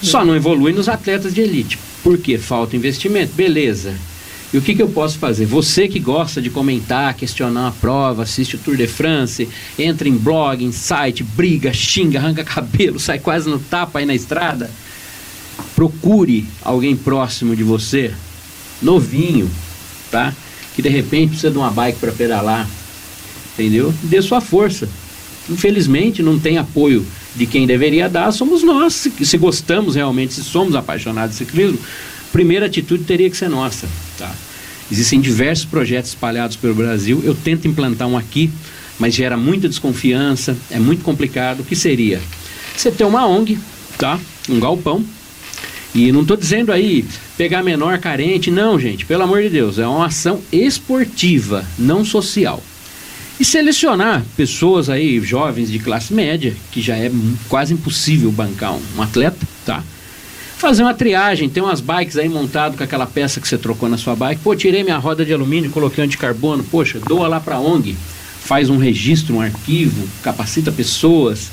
Só 0.00 0.24
não 0.24 0.34
evolui 0.34 0.72
nos 0.72 0.88
atletas 0.88 1.34
de 1.34 1.40
elite. 1.40 1.78
Por 2.02 2.16
quê? 2.18 2.38
Falta 2.38 2.76
investimento. 2.76 3.32
Beleza. 3.34 3.94
E 4.52 4.56
o 4.56 4.62
que, 4.62 4.74
que 4.74 4.80
eu 4.80 4.88
posso 4.88 5.18
fazer? 5.18 5.44
Você 5.44 5.88
que 5.88 5.98
gosta 5.98 6.40
de 6.40 6.48
comentar, 6.48 7.12
questionar 7.14 7.68
a 7.68 7.72
prova, 7.72 8.22
assiste 8.22 8.56
o 8.56 8.58
Tour 8.58 8.76
de 8.76 8.86
France, 8.86 9.46
entra 9.78 10.08
em 10.08 10.16
blog, 10.16 10.64
em 10.64 10.72
site, 10.72 11.22
briga, 11.22 11.72
xinga, 11.72 12.18
arranca 12.18 12.42
cabelo, 12.42 12.98
sai 13.00 13.18
quase 13.18 13.48
no 13.48 13.58
tapa 13.58 13.98
aí 13.98 14.06
na 14.06 14.14
estrada. 14.14 14.70
Procure 15.74 16.46
alguém 16.62 16.96
próximo 16.96 17.54
de 17.54 17.62
você, 17.62 18.12
novinho, 18.80 19.50
tá? 20.10 20.32
Que 20.74 20.80
de 20.80 20.88
repente 20.88 21.30
precisa 21.30 21.50
de 21.50 21.58
uma 21.58 21.70
bike 21.70 21.98
para 21.98 22.12
pedalar, 22.12 22.66
entendeu? 23.52 23.92
Dê 24.02 24.22
sua 24.22 24.40
força. 24.40 24.88
Infelizmente 25.50 26.22
não 26.22 26.38
tem 26.38 26.56
apoio 26.56 27.04
de 27.36 27.44
quem 27.44 27.66
deveria 27.66 28.08
dar, 28.08 28.32
somos 28.32 28.62
nós. 28.62 28.94
Se, 28.94 29.12
se 29.26 29.36
gostamos 29.36 29.94
realmente, 29.94 30.32
se 30.32 30.42
somos 30.42 30.74
apaixonados 30.74 31.32
de 31.36 31.44
ciclismo, 31.44 31.78
primeira 32.32 32.66
atitude 32.66 33.04
teria 33.04 33.28
que 33.28 33.36
ser 33.36 33.48
nossa. 33.48 33.86
Tá? 34.18 34.34
Existem 34.90 35.20
diversos 35.20 35.64
projetos 35.64 36.10
espalhados 36.10 36.56
pelo 36.56 36.74
Brasil. 36.74 37.22
Eu 37.24 37.34
tento 37.34 37.68
implantar 37.68 38.08
um 38.08 38.16
aqui, 38.16 38.50
mas 38.98 39.14
gera 39.14 39.36
muita 39.36 39.68
desconfiança, 39.68 40.56
é 40.70 40.78
muito 40.78 41.04
complicado. 41.04 41.60
O 41.60 41.64
que 41.64 41.76
seria? 41.76 42.20
Você 42.76 42.90
ter 42.90 43.04
uma 43.04 43.26
ONG, 43.26 43.58
tá? 43.96 44.18
um 44.48 44.58
galpão, 44.58 45.04
e 45.94 46.12
não 46.12 46.22
estou 46.22 46.36
dizendo 46.36 46.72
aí 46.72 47.04
pegar 47.36 47.62
menor 47.62 47.98
carente, 47.98 48.50
não, 48.50 48.78
gente, 48.78 49.04
pelo 49.06 49.22
amor 49.22 49.42
de 49.42 49.50
Deus, 49.50 49.78
é 49.78 49.86
uma 49.86 50.06
ação 50.06 50.40
esportiva, 50.52 51.64
não 51.78 52.04
social. 52.04 52.62
E 53.40 53.44
selecionar 53.44 54.24
pessoas 54.36 54.90
aí, 54.90 55.20
jovens 55.20 55.70
de 55.70 55.78
classe 55.78 56.12
média, 56.12 56.54
que 56.72 56.82
já 56.82 56.96
é 56.96 57.10
quase 57.48 57.72
impossível 57.72 58.32
bancar 58.32 58.74
um, 58.74 59.02
atleta, 59.02 59.46
tá? 59.64 59.82
Fazer 60.58 60.82
uma 60.82 60.92
triagem, 60.92 61.48
tem 61.48 61.62
umas 61.62 61.80
bikes 61.80 62.16
aí 62.16 62.28
montado 62.28 62.76
com 62.76 62.82
aquela 62.82 63.06
peça 63.06 63.40
que 63.40 63.46
você 63.46 63.56
trocou 63.56 63.88
na 63.88 63.96
sua 63.96 64.16
bike. 64.16 64.42
Pô, 64.42 64.54
tirei 64.56 64.82
minha 64.82 64.98
roda 64.98 65.24
de 65.24 65.32
alumínio, 65.32 65.70
coloquei 65.70 66.02
anticarbono, 66.02 66.64
poxa, 66.64 66.98
doa 66.98 67.28
lá 67.28 67.38
para 67.38 67.60
ONG, 67.60 67.96
faz 68.40 68.68
um 68.68 68.76
registro, 68.76 69.36
um 69.36 69.40
arquivo, 69.40 70.08
capacita 70.22 70.72
pessoas, 70.72 71.50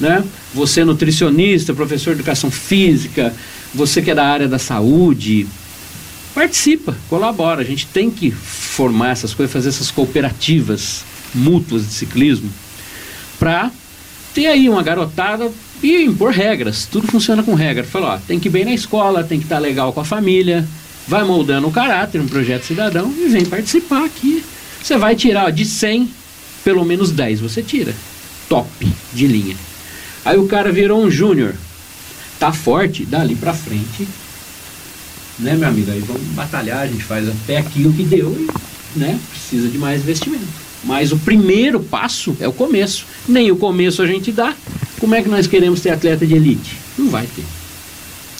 né? 0.00 0.24
Você 0.54 0.80
é 0.80 0.84
nutricionista, 0.84 1.74
professor 1.74 2.14
de 2.14 2.20
educação 2.20 2.50
física, 2.50 3.34
você 3.74 4.00
que 4.00 4.10
é 4.10 4.14
da 4.14 4.24
área 4.24 4.48
da 4.48 4.58
saúde, 4.58 5.46
participa, 6.34 6.96
colabora. 7.10 7.60
A 7.60 7.64
gente 7.64 7.86
tem 7.86 8.10
que 8.10 8.30
formar 8.30 9.10
essas 9.10 9.34
coisas, 9.34 9.52
fazer 9.52 9.68
essas 9.68 9.90
cooperativas 9.90 11.04
mútuas 11.34 11.86
de 11.86 11.92
ciclismo 11.92 12.50
para 13.38 13.70
ter 14.32 14.46
aí 14.46 14.68
uma 14.68 14.82
garotada 14.82 15.50
e 15.82 16.04
impor 16.04 16.32
regras. 16.32 16.86
Tudo 16.90 17.06
funciona 17.06 17.42
com 17.42 17.54
regra. 17.54 17.84
Falou, 17.84 18.18
tem 18.26 18.38
que 18.38 18.48
ir 18.48 18.50
bem 18.50 18.64
na 18.64 18.74
escola, 18.74 19.24
tem 19.24 19.38
que 19.38 19.44
estar 19.44 19.56
tá 19.56 19.60
legal 19.60 19.92
com 19.92 20.00
a 20.00 20.04
família, 20.04 20.66
vai 21.06 21.24
moldando 21.24 21.68
o 21.68 21.72
caráter, 21.72 22.20
um 22.20 22.26
projeto 22.26 22.64
cidadão 22.64 23.12
e 23.16 23.28
vem 23.28 23.44
participar 23.44 24.04
aqui. 24.04 24.42
Você 24.82 24.96
vai 24.96 25.16
tirar 25.16 25.46
ó, 25.46 25.50
de 25.50 25.64
100, 25.64 26.10
pelo 26.64 26.84
menos 26.84 27.10
10 27.10 27.40
você 27.40 27.62
tira. 27.62 27.94
Top 28.48 28.68
de 29.12 29.26
linha. 29.26 29.56
Aí 30.24 30.38
o 30.38 30.46
cara 30.46 30.72
virou 30.72 31.04
um 31.04 31.10
júnior. 31.10 31.54
Tá 32.38 32.52
forte, 32.52 33.04
dali 33.04 33.34
pra 33.34 33.54
frente. 33.54 34.06
Né, 35.38 35.54
meu 35.54 35.68
amigo? 35.68 35.90
Aí 35.90 36.00
vamos 36.00 36.22
batalhar, 36.28 36.80
a 36.80 36.86
gente 36.86 37.02
faz 37.02 37.28
até 37.28 37.58
aquilo 37.58 37.92
que 37.92 38.02
deu 38.02 38.34
e 38.38 38.98
né, 38.98 39.18
precisa 39.30 39.68
de 39.68 39.78
mais 39.78 40.02
investimento. 40.02 40.46
Mas 40.84 41.12
o 41.12 41.18
primeiro 41.18 41.80
passo 41.80 42.36
é 42.40 42.46
o 42.46 42.52
começo. 42.52 43.06
Nem 43.28 43.50
o 43.50 43.56
começo 43.56 44.02
a 44.02 44.06
gente 44.06 44.30
dá, 44.30 44.54
como 44.98 45.14
é 45.14 45.22
que 45.22 45.28
nós 45.28 45.46
queremos 45.46 45.80
ter 45.80 45.90
atleta 45.90 46.26
de 46.26 46.34
elite? 46.34 46.76
Não 46.98 47.08
vai 47.08 47.26
ter. 47.26 47.44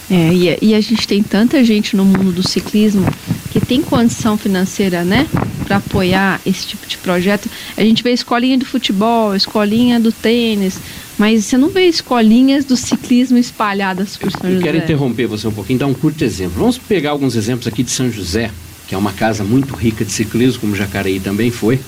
É, 0.08 0.32
e, 0.32 0.58
e, 0.62 0.74
a 0.74 0.80
gente 0.80 1.06
tem 1.06 1.20
tanta 1.20 1.64
gente 1.64 1.96
no 1.96 2.04
mundo 2.04 2.30
do 2.30 2.48
ciclismo 2.48 3.04
que 3.50 3.58
tem 3.58 3.82
condição 3.82 4.38
financeira, 4.38 5.02
né, 5.02 5.26
para 5.64 5.78
apoiar 5.78 6.40
esse 6.46 6.64
tipo 6.64 6.86
de 6.86 6.96
projeto. 6.98 7.50
A 7.76 7.82
gente 7.82 8.04
vê 8.04 8.12
escolinha 8.12 8.56
do 8.56 8.64
futebol, 8.64 9.34
escolinha 9.34 9.98
do 9.98 10.12
tênis, 10.12 10.78
mas 11.18 11.44
você 11.44 11.58
não 11.58 11.70
vê 11.70 11.86
escolinhas 11.86 12.64
do 12.64 12.76
ciclismo 12.76 13.36
espalhadas 13.36 14.16
por 14.16 14.30
São 14.30 14.42
José. 14.42 14.56
Eu 14.58 14.62
quero 14.62 14.78
interromper 14.78 15.26
você 15.26 15.48
um 15.48 15.52
pouquinho, 15.52 15.80
dar 15.80 15.86
um 15.86 15.94
curto 15.94 16.22
exemplo. 16.22 16.54
Vamos 16.56 16.78
pegar 16.78 17.10
alguns 17.10 17.34
exemplos 17.34 17.66
aqui 17.66 17.82
de 17.82 17.90
São 17.90 18.08
José, 18.08 18.52
que 18.86 18.94
é 18.94 18.98
uma 18.98 19.12
casa 19.12 19.42
muito 19.42 19.74
rica 19.74 20.04
de 20.04 20.12
ciclismo, 20.12 20.60
como 20.60 20.76
Jacareí 20.76 21.18
também 21.18 21.50
foi. 21.50 21.80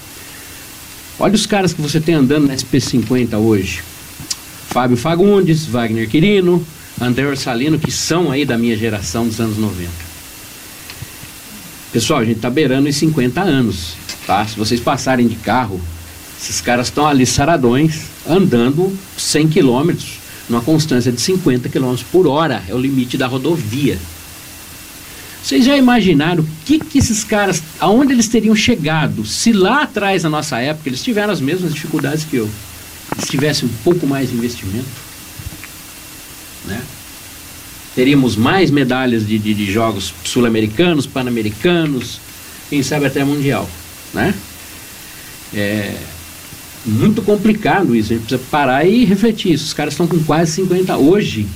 Olha 1.21 1.35
os 1.35 1.47
caras 1.47 1.73
que 1.73 1.81
você 1.81 2.01
tem 2.01 2.17
andando 2.17 2.49
na 2.49 2.55
SP50 2.55 3.39
hoje. 3.39 3.81
Fábio 4.71 4.99
Fagundes, 4.99 5.65
Wagner 5.65 6.09
Quirino, 6.09 6.65
André 7.01 7.27
Orsalino, 7.27 7.79
que 7.79 7.91
são 7.91 8.31
aí 8.31 8.45
da 8.45 8.59
minha 8.59 8.77
geração 8.77 9.27
dos 9.27 9.41
anos 9.41 9.57
90. 9.57 9.91
Pessoal, 11.91 12.21
a 12.21 12.25
gente 12.25 12.37
está 12.37 12.51
beirando 12.51 12.87
os 12.87 12.97
50 12.97 13.41
anos, 13.41 13.95
tá? 14.27 14.47
Se 14.47 14.59
vocês 14.59 14.79
passarem 14.79 15.27
de 15.27 15.37
carro, 15.37 15.81
esses 16.41 16.61
caras 16.61 16.89
estão 16.89 17.07
ali 17.07 17.25
saradões, 17.25 18.03
andando 18.29 18.97
100 19.17 19.49
quilômetros, 19.49 20.19
numa 20.51 20.61
constância 20.61 21.11
de 21.11 21.21
50 21.21 21.71
quilômetros 21.71 22.07
por 22.13 22.27
hora, 22.27 22.63
é 22.69 22.75
o 22.75 22.79
limite 22.79 23.17
da 23.17 23.27
rodovia. 23.27 23.99
Vocês 25.43 25.65
já 25.65 25.79
imaginaram 25.79 26.43
o 26.43 26.49
que, 26.67 26.79
que 26.79 26.99
esses 26.99 27.25
caras, 27.25 27.63
aonde 27.81 28.13
eles 28.13 28.29
teriam 28.29 28.55
chegado 28.55 29.25
se 29.25 29.51
lá 29.51 29.83
atrás, 29.85 30.25
na 30.25 30.29
nossa 30.29 30.59
época, 30.59 30.91
eles 30.91 31.03
tiveram 31.03 31.33
as 31.33 31.41
mesmas 31.41 31.73
dificuldades 31.73 32.25
que 32.25 32.37
eu? 32.37 32.51
Se 33.19 33.27
tivesse 33.27 33.65
um 33.65 33.69
pouco 33.85 34.07
mais 34.07 34.31
de 34.31 34.37
investimento, 34.37 34.87
né? 36.65 36.83
teríamos 37.95 38.37
mais 38.37 38.71
medalhas 38.71 39.27
de, 39.27 39.39
de, 39.39 39.53
de 39.55 39.71
jogos 39.71 40.15
sul-americanos, 40.25 41.07
pan-americanos, 41.07 42.21
quem 42.71 42.83
sabe 42.83 43.07
até 43.07 43.25
mundial. 43.25 43.69
Né? 44.15 44.35
É 45.53 45.97
muito 46.87 47.23
complicado 47.23 47.95
isso, 47.97 48.13
a 48.13 48.17
gente 48.17 48.27
precisa 48.27 48.49
parar 48.51 48.85
e 48.85 49.05
refletir 49.05 49.53
isso. 49.53 49.65
Os 49.65 49.73
caras 49.73 49.95
estão 49.95 50.07
com 50.07 50.23
quase 50.23 50.53
50 50.53 50.97
hoje. 50.97 51.47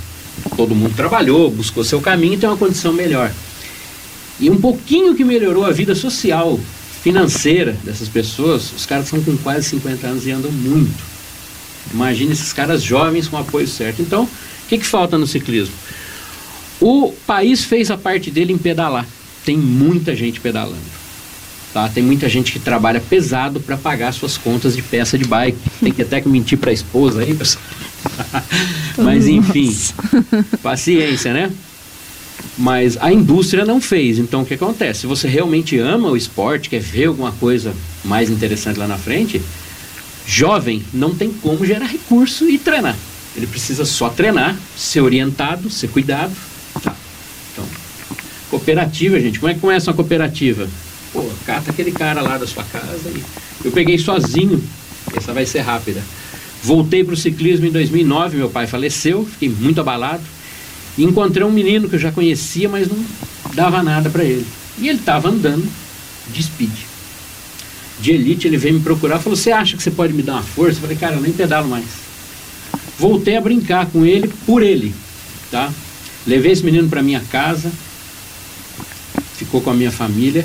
Todo 0.56 0.74
mundo 0.74 0.94
trabalhou, 0.96 1.50
buscou 1.50 1.84
seu 1.84 2.00
caminho 2.00 2.34
e 2.34 2.38
tem 2.38 2.48
uma 2.48 2.56
condição 2.56 2.92
melhor. 2.92 3.32
E 4.40 4.50
um 4.50 4.60
pouquinho 4.60 5.14
que 5.14 5.24
melhorou 5.24 5.64
a 5.64 5.70
vida 5.70 5.94
social, 5.94 6.58
financeira 7.02 7.76
dessas 7.84 8.08
pessoas, 8.08 8.72
os 8.72 8.84
caras 8.84 9.04
estão 9.04 9.22
com 9.22 9.36
quase 9.36 9.68
50 9.68 10.06
anos 10.06 10.26
e 10.26 10.32
andam 10.32 10.50
muito. 10.50 11.11
Imagine 11.92 12.32
esses 12.32 12.52
caras 12.52 12.82
jovens 12.82 13.28
com 13.28 13.36
apoio 13.36 13.66
certo. 13.66 14.02
Então, 14.02 14.24
o 14.24 14.68
que, 14.68 14.78
que 14.78 14.86
falta 14.86 15.18
no 15.18 15.26
ciclismo? 15.26 15.74
O 16.80 17.12
país 17.26 17.64
fez 17.64 17.90
a 17.90 17.96
parte 17.96 18.30
dele 18.30 18.52
em 18.52 18.58
pedalar. 18.58 19.06
Tem 19.44 19.56
muita 19.56 20.14
gente 20.14 20.40
pedalando. 20.40 21.02
Tá? 21.72 21.88
Tem 21.88 22.02
muita 22.02 22.28
gente 22.28 22.52
que 22.52 22.58
trabalha 22.58 23.00
pesado 23.00 23.60
para 23.60 23.76
pagar 23.76 24.12
suas 24.12 24.36
contas 24.36 24.76
de 24.76 24.82
peça 24.82 25.16
de 25.16 25.24
bike. 25.24 25.58
Tem 25.80 25.92
que 25.92 26.02
até 26.02 26.20
que 26.20 26.28
mentir 26.28 26.58
para 26.58 26.70
a 26.70 26.74
esposa 26.74 27.22
aí, 27.22 27.34
pessoal. 27.34 27.64
Mas 28.98 29.26
enfim, 29.26 29.74
paciência, 30.62 31.32
né? 31.32 31.50
Mas 32.58 32.98
a 33.00 33.12
indústria 33.12 33.64
não 33.64 33.80
fez. 33.80 34.18
Então 34.18 34.42
o 34.42 34.46
que 34.46 34.54
acontece? 34.54 35.00
Se 35.00 35.06
você 35.06 35.28
realmente 35.28 35.78
ama 35.78 36.10
o 36.10 36.16
esporte, 36.16 36.68
quer 36.68 36.80
ver 36.80 37.06
alguma 37.06 37.32
coisa 37.32 37.72
mais 38.04 38.28
interessante 38.28 38.78
lá 38.78 38.86
na 38.86 38.98
frente, 38.98 39.40
jovem 40.26 40.82
não 40.92 41.14
tem 41.14 41.32
como 41.32 41.64
gerar 41.64 41.86
recurso 41.86 42.48
e 42.48 42.58
treinar. 42.58 42.96
Ele 43.36 43.46
precisa 43.46 43.84
só 43.84 44.08
treinar, 44.08 44.56
ser 44.76 45.00
orientado, 45.00 45.70
ser 45.70 45.88
cuidado. 45.88 46.32
Tá. 46.82 46.94
Então, 47.52 47.64
cooperativa, 48.50 49.18
gente. 49.18 49.38
Como 49.38 49.50
é 49.50 49.54
que 49.54 49.60
começa 49.60 49.90
uma 49.90 49.96
cooperativa? 49.96 50.68
Pô, 51.12 51.28
cata 51.46 51.70
aquele 51.70 51.92
cara 51.92 52.20
lá 52.20 52.38
da 52.38 52.46
sua 52.46 52.64
casa 52.64 53.08
e 53.08 53.22
eu 53.64 53.72
peguei 53.72 53.98
sozinho. 53.98 54.62
Essa 55.14 55.32
vai 55.32 55.46
ser 55.46 55.60
rápida. 55.60 56.02
Voltei 56.62 57.02
para 57.02 57.14
o 57.14 57.16
ciclismo 57.16 57.66
em 57.66 57.72
2009, 57.72 58.36
meu 58.36 58.48
pai 58.48 58.66
faleceu, 58.66 59.26
fiquei 59.26 59.48
muito 59.48 59.80
abalado. 59.80 60.22
E 60.96 61.04
encontrei 61.04 61.44
um 61.44 61.50
menino 61.50 61.88
que 61.88 61.96
eu 61.96 62.00
já 62.00 62.12
conhecia, 62.12 62.68
mas 62.68 62.86
não 62.86 63.04
dava 63.54 63.82
nada 63.82 64.10
para 64.10 64.24
ele. 64.24 64.46
E 64.78 64.88
ele 64.88 64.98
estava 64.98 65.28
andando 65.28 65.66
de 66.28 66.42
speed. 66.42 66.91
De 68.02 68.10
elite, 68.10 68.48
ele 68.48 68.56
veio 68.56 68.74
me 68.74 68.80
procurar 68.80 69.20
falou: 69.20 69.36
Você 69.36 69.52
acha 69.52 69.76
que 69.76 69.82
você 69.82 69.90
pode 69.92 70.12
me 70.12 70.22
dar 70.22 70.32
uma 70.32 70.42
força? 70.42 70.78
Eu 70.78 70.82
falei: 70.82 70.96
Cara, 70.96 71.14
eu 71.14 71.20
nem 71.20 71.32
pedalo 71.32 71.68
mais. 71.68 71.84
Voltei 72.98 73.36
a 73.36 73.40
brincar 73.40 73.86
com 73.86 74.04
ele 74.04 74.28
por 74.44 74.60
ele. 74.60 74.92
Tá? 75.52 75.72
Levei 76.26 76.50
esse 76.50 76.64
menino 76.64 76.88
para 76.88 77.00
minha 77.00 77.20
casa, 77.20 77.70
ficou 79.36 79.60
com 79.60 79.70
a 79.70 79.74
minha 79.74 79.92
família. 79.92 80.44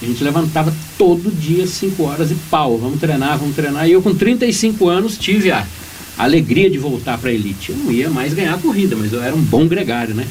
A 0.00 0.06
gente 0.06 0.24
levantava 0.24 0.74
todo 0.96 1.30
dia 1.30 1.66
5 1.66 2.02
horas 2.02 2.30
e 2.30 2.34
pau, 2.50 2.78
vamos 2.78 2.98
treinar, 2.98 3.38
vamos 3.38 3.54
treinar. 3.54 3.86
E 3.86 3.92
eu 3.92 4.00
com 4.00 4.14
35 4.14 4.88
anos 4.88 5.18
tive 5.18 5.50
a 5.50 5.66
alegria 6.16 6.70
de 6.70 6.78
voltar 6.78 7.18
para 7.18 7.28
a 7.28 7.32
elite. 7.32 7.70
Eu 7.70 7.76
não 7.76 7.92
ia 7.92 8.08
mais 8.08 8.32
ganhar 8.32 8.54
a 8.54 8.58
corrida, 8.58 8.96
mas 8.96 9.12
eu 9.12 9.22
era 9.22 9.34
um 9.34 9.42
bom 9.42 9.66
gregário, 9.66 10.14
né? 10.14 10.26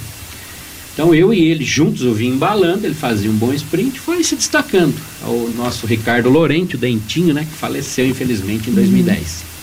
Então 0.93 1.13
eu 1.13 1.33
e 1.33 1.43
ele 1.45 1.65
juntos, 1.65 2.03
eu 2.03 2.13
vim 2.13 2.29
embalando, 2.29 2.85
ele 2.85 2.93
fazia 2.93 3.29
um 3.29 3.33
bom 3.33 3.51
sprint, 3.53 3.99
foi 3.99 4.23
se 4.23 4.35
destacando. 4.35 4.93
O 5.23 5.51
nosso 5.57 5.87
Ricardo 5.87 6.29
Lorente, 6.29 6.75
o 6.75 6.77
Dentinho, 6.77 7.33
né, 7.33 7.47
que 7.49 7.57
faleceu 7.57 8.07
infelizmente 8.07 8.69
em 8.69 8.73
2010. 8.73 9.19
Uhum. 9.19 9.53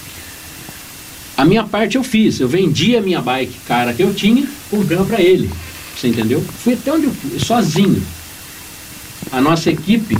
A 1.36 1.44
minha 1.44 1.64
parte 1.64 1.96
eu 1.96 2.02
fiz, 2.02 2.40
eu 2.40 2.48
vendi 2.48 2.96
a 2.96 3.00
minha 3.00 3.20
bike 3.20 3.60
cara 3.66 3.92
que 3.92 4.02
eu 4.02 4.12
tinha, 4.12 4.46
comprei 4.68 4.98
para 4.98 5.20
ele. 5.20 5.48
Você 5.96 6.08
entendeu? 6.08 6.44
Fui 6.64 6.74
até 6.74 6.92
onde 6.92 7.04
eu 7.04 7.12
fui, 7.12 7.38
sozinho. 7.38 8.02
A 9.30 9.40
nossa 9.40 9.70
equipe 9.70 10.18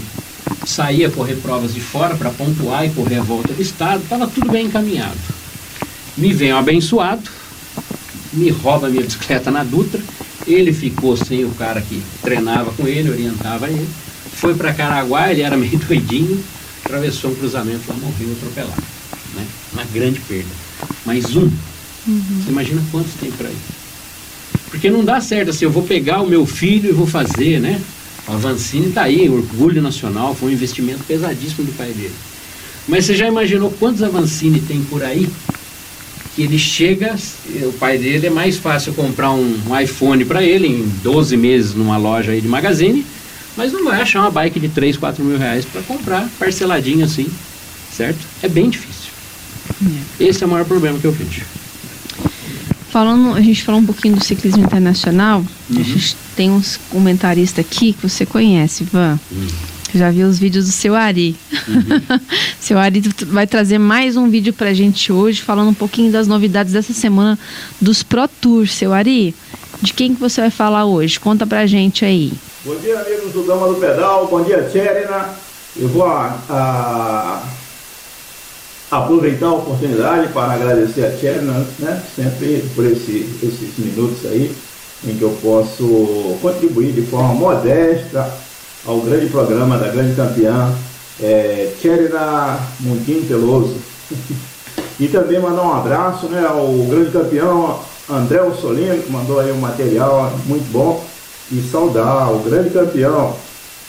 saía 0.64 1.10
correr 1.10 1.34
provas 1.36 1.74
de 1.74 1.80
fora 1.80 2.14
para 2.14 2.30
pontuar 2.30 2.86
e 2.86 2.90
correr 2.90 3.16
a 3.16 3.22
volta 3.22 3.52
do 3.52 3.60
estado, 3.60 4.02
estava 4.02 4.26
tudo 4.28 4.50
bem 4.52 4.66
encaminhado 4.66 5.18
me 6.20 6.52
um 6.52 6.56
abençoado, 6.56 7.22
me 8.32 8.50
rouba 8.50 8.88
minha 8.88 9.02
bicicleta 9.02 9.50
na 9.50 9.64
Dutra, 9.64 10.00
ele 10.46 10.72
ficou 10.72 11.16
sem 11.16 11.44
o 11.44 11.50
cara 11.50 11.80
que 11.80 12.02
treinava 12.22 12.70
com 12.72 12.86
ele, 12.86 13.10
orientava 13.10 13.68
ele, 13.68 13.88
foi 14.32 14.54
para 14.54 14.72
Caraguá, 14.72 15.30
ele 15.30 15.42
era 15.42 15.56
meio 15.58 15.78
doidinho, 15.78 16.42
atravessou 16.84 17.30
um 17.30 17.34
cruzamento 17.34 17.82
lá, 17.88 17.94
morreu 17.94 18.32
atropelado. 18.32 18.82
Né? 19.34 19.46
Uma 19.72 19.84
grande 19.84 20.20
perda. 20.20 20.50
Mais 21.04 21.36
um. 21.36 21.42
Uhum. 22.06 22.42
Você 22.42 22.50
imagina 22.50 22.82
quantos 22.90 23.12
tem 23.20 23.30
por 23.30 23.46
aí? 23.46 23.56
Porque 24.70 24.90
não 24.90 25.04
dá 25.04 25.20
certo 25.20 25.50
assim, 25.50 25.64
eu 25.64 25.70
vou 25.70 25.82
pegar 25.82 26.22
o 26.22 26.28
meu 26.28 26.46
filho 26.46 26.90
e 26.90 26.92
vou 26.92 27.06
fazer, 27.06 27.60
né? 27.60 27.80
O 28.26 28.32
Avancini 28.32 28.88
está 28.88 29.02
aí, 29.02 29.28
orgulho 29.28 29.82
nacional, 29.82 30.34
foi 30.34 30.50
um 30.50 30.52
investimento 30.52 31.02
pesadíssimo 31.04 31.64
do 31.64 31.76
pai 31.76 31.88
dele. 31.88 32.14
Mas 32.86 33.04
você 33.04 33.14
já 33.14 33.26
imaginou 33.26 33.70
quantos 33.72 34.02
Avancini 34.02 34.60
tem 34.60 34.82
por 34.84 35.02
aí 35.02 35.28
que 36.40 36.44
ele 36.44 36.58
chega, 36.58 37.14
o 37.64 37.72
pai 37.74 37.98
dele 37.98 38.28
é 38.28 38.30
mais 38.30 38.56
fácil 38.56 38.94
comprar 38.94 39.30
um, 39.30 39.60
um 39.68 39.78
iPhone 39.78 40.24
para 40.24 40.42
ele 40.42 40.66
em 40.66 40.88
12 41.02 41.36
meses 41.36 41.74
numa 41.74 41.98
loja 41.98 42.32
aí 42.32 42.40
de 42.40 42.48
magazine, 42.48 43.04
mas 43.56 43.72
não 43.72 43.84
vai 43.84 44.00
achar 44.00 44.20
uma 44.20 44.30
bike 44.30 44.58
de 44.58 44.70
3, 44.70 44.96
4 44.96 45.22
mil 45.22 45.36
reais 45.36 45.66
para 45.66 45.82
comprar 45.82 46.26
parceladinho 46.38 47.04
assim, 47.04 47.26
certo? 47.94 48.18
É 48.42 48.48
bem 48.48 48.70
difícil. 48.70 49.10
É. 50.18 50.24
Esse 50.24 50.42
é 50.42 50.46
o 50.46 50.50
maior 50.50 50.64
problema 50.64 50.98
que 50.98 51.04
eu 51.04 51.12
vejo. 51.12 51.42
Falando, 52.88 53.34
a 53.34 53.42
gente 53.42 53.62
falou 53.62 53.80
um 53.82 53.86
pouquinho 53.86 54.16
do 54.16 54.24
ciclismo 54.24 54.64
internacional, 54.64 55.44
uhum. 55.68 55.78
a 55.78 55.82
gente 55.82 56.16
tem 56.34 56.50
uns 56.50 56.80
comentaristas 56.88 57.64
aqui 57.64 57.92
que 57.92 58.08
você 58.08 58.24
conhece, 58.24 58.82
Ivan. 58.82 59.20
Uhum. 59.30 59.46
Já 59.94 60.10
vi 60.10 60.22
os 60.22 60.38
vídeos 60.38 60.66
do 60.66 60.72
seu 60.72 60.94
Ari. 60.94 61.34
Uhum. 61.66 62.20
seu 62.60 62.78
Ari 62.78 63.02
vai 63.26 63.46
trazer 63.46 63.78
mais 63.78 64.16
um 64.16 64.28
vídeo 64.28 64.52
pra 64.52 64.72
gente 64.72 65.12
hoje, 65.12 65.42
falando 65.42 65.70
um 65.70 65.74
pouquinho 65.74 66.12
das 66.12 66.28
novidades 66.28 66.72
dessa 66.72 66.92
semana 66.92 67.38
dos 67.80 68.02
Pro 68.02 68.28
Tours. 68.28 68.74
Seu 68.74 68.92
Ari, 68.92 69.34
de 69.82 69.92
quem 69.92 70.14
que 70.14 70.20
você 70.20 70.40
vai 70.42 70.50
falar 70.50 70.84
hoje? 70.84 71.18
Conta 71.18 71.46
pra 71.46 71.66
gente 71.66 72.04
aí. 72.04 72.32
Bom 72.64 72.76
dia, 72.76 73.00
amigos 73.00 73.32
do 73.32 73.42
Dama 73.42 73.68
do 73.68 73.74
Pedal. 73.74 74.28
Bom 74.28 74.44
dia, 74.44 74.62
Tcherina. 74.70 75.30
Eu 75.76 75.88
vou 75.88 76.04
a, 76.04 76.38
a, 76.48 77.42
aproveitar 78.90 79.46
a 79.46 79.54
oportunidade 79.54 80.32
para 80.32 80.52
agradecer 80.52 81.04
a 81.04 81.16
Tcherina, 81.16 81.66
né? 81.80 82.00
Sempre 82.14 82.64
por 82.76 82.84
esse, 82.84 83.28
esses 83.42 83.76
minutos 83.78 84.24
aí 84.26 84.54
em 85.04 85.16
que 85.16 85.22
eu 85.22 85.36
posso 85.42 86.38
contribuir 86.42 86.92
de 86.92 87.02
forma 87.02 87.34
modesta 87.34 88.30
ao 88.86 89.00
grande 89.00 89.26
programa 89.26 89.78
da 89.78 89.88
grande 89.88 90.14
campeã 90.14 90.72
é, 91.22 91.72
Mundinho 92.80 93.26
Peloso. 93.26 93.76
e 94.98 95.08
também 95.08 95.40
mandar 95.40 95.62
um 95.62 95.74
abraço 95.74 96.26
né, 96.26 96.46
ao 96.46 96.66
grande 96.88 97.10
campeão 97.10 97.80
André 98.08 98.40
Solino, 98.60 99.02
que 99.02 99.10
mandou 99.10 99.40
aí 99.40 99.52
um 99.52 99.60
material 99.60 100.32
muito 100.46 100.70
bom. 100.72 101.04
E 101.52 101.60
saudar 101.62 102.32
o 102.32 102.38
grande 102.40 102.70
campeão 102.70 103.34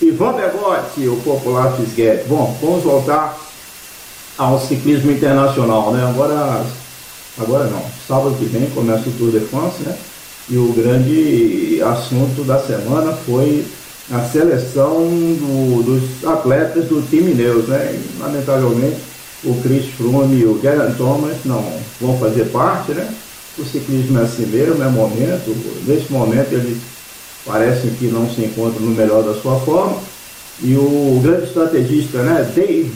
Ivan 0.02 0.34
Begotti, 0.34 1.08
o 1.08 1.18
popular 1.18 1.76
Fisguete. 1.76 2.28
Bom, 2.28 2.58
vamos 2.60 2.84
voltar 2.84 3.38
ao 4.36 4.60
ciclismo 4.60 5.12
internacional, 5.12 5.92
né? 5.92 6.04
Agora, 6.04 6.66
agora 7.40 7.66
não, 7.66 7.84
sábado 8.08 8.36
que 8.40 8.46
vem 8.46 8.68
começa 8.72 9.08
o 9.08 9.12
Tour 9.14 9.30
de 9.30 9.42
France, 9.42 9.84
né? 9.84 9.96
E 10.50 10.58
o 10.58 10.74
grande 10.74 11.80
assunto 11.84 12.44
da 12.44 12.60
semana 12.60 13.14
foi 13.14 13.64
a 14.12 14.20
seleção 14.30 15.08
do, 15.08 15.84
dos 15.84 16.28
atletas 16.28 16.86
do 16.86 17.02
time 17.10 17.34
Neus, 17.34 17.68
né? 17.68 17.98
lamentavelmente, 18.20 18.98
o 19.44 19.56
Chris 19.62 19.86
Froome 19.96 20.42
e 20.42 20.46
o 20.46 20.60
Geraint 20.62 20.98
Thomas 20.98 21.38
não 21.46 21.66
vão 22.00 22.18
fazer 22.20 22.46
parte, 22.46 22.92
né? 22.92 23.10
O 23.58 23.66
ciclismo 23.66 24.20
é 24.20 24.24
assim 24.24 24.46
mesmo, 24.46 24.84
é 24.84 24.88
momento. 24.88 25.56
Nesse 25.88 26.12
momento 26.12 26.54
eles 26.54 26.78
parecem 27.46 27.92
que 27.92 28.06
não 28.08 28.30
se 28.30 28.42
encontram 28.42 28.86
no 28.86 28.92
melhor 28.92 29.24
da 29.24 29.34
sua 29.34 29.60
forma. 29.62 29.98
E 30.62 30.76
o 30.76 31.20
grande 31.24 31.46
estrategista, 31.46 32.22
né, 32.22 32.52
Dave 32.56 32.92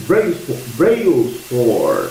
Brailsford, 0.76 2.10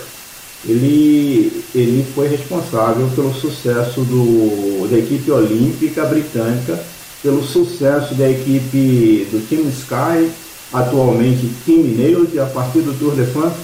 ele, 0.67 1.63
ele 1.73 2.05
foi 2.13 2.27
responsável 2.27 3.09
pelo 3.15 3.33
sucesso 3.33 4.01
do, 4.01 4.87
da 4.89 4.97
equipe 4.97 5.31
olímpica 5.31 6.05
britânica 6.05 6.77
pelo 7.25 7.43
sucesso 7.43 8.13
da 8.13 8.29
equipe 8.29 9.27
do 9.31 9.43
Team 9.49 9.67
Sky, 9.69 10.31
atualmente 10.71 11.51
Team 11.65 12.29
e 12.31 12.39
a 12.39 12.45
partir 12.45 12.81
do 12.81 12.93
Tour 12.99 13.15
de 13.15 13.25
France, 13.31 13.57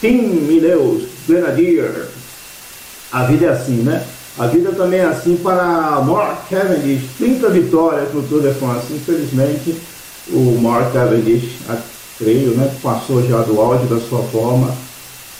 Team 0.00 0.50
Ineos, 0.50 1.04
Grenadier. 1.28 2.08
A 3.12 3.22
vida 3.22 3.46
é 3.46 3.48
assim, 3.50 3.82
né? 3.82 4.04
A 4.36 4.48
vida 4.48 4.72
também 4.72 4.98
é 4.98 5.04
assim 5.04 5.36
para 5.36 6.02
Mark 6.04 6.50
Cavendish, 6.50 7.04
30 7.16 7.48
vitórias 7.50 8.12
no 8.12 8.22
Tour 8.24 8.42
de 8.42 8.52
France. 8.54 8.92
Infelizmente, 8.92 9.76
o 10.32 10.58
Mark 10.60 10.92
Cavendish, 10.92 11.58
creio, 12.18 12.56
né, 12.56 12.74
passou 12.82 13.24
já 13.24 13.40
do 13.42 13.60
auge 13.60 13.86
da 13.86 14.00
sua 14.00 14.22
forma. 14.24 14.74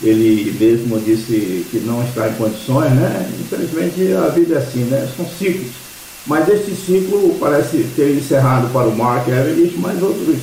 Ele 0.00 0.56
mesmo 0.60 1.00
disse 1.00 1.66
que 1.68 1.80
não 1.80 2.00
está 2.04 2.28
em 2.28 2.34
condições, 2.34 2.92
né? 2.92 3.28
Infelizmente, 3.40 4.12
a 4.12 4.28
vida 4.28 4.54
é 4.54 4.58
assim, 4.58 4.84
né? 4.84 5.08
São 5.16 5.26
ciclos. 5.26 5.85
Mas 6.26 6.48
este 6.48 6.74
ciclo 6.74 7.36
parece 7.38 7.86
ter 7.94 8.16
encerrado 8.16 8.68
para 8.72 8.88
o 8.88 8.96
Mark 8.96 9.26
Cavendish, 9.26 9.74
mas 9.78 10.02
outros 10.02 10.38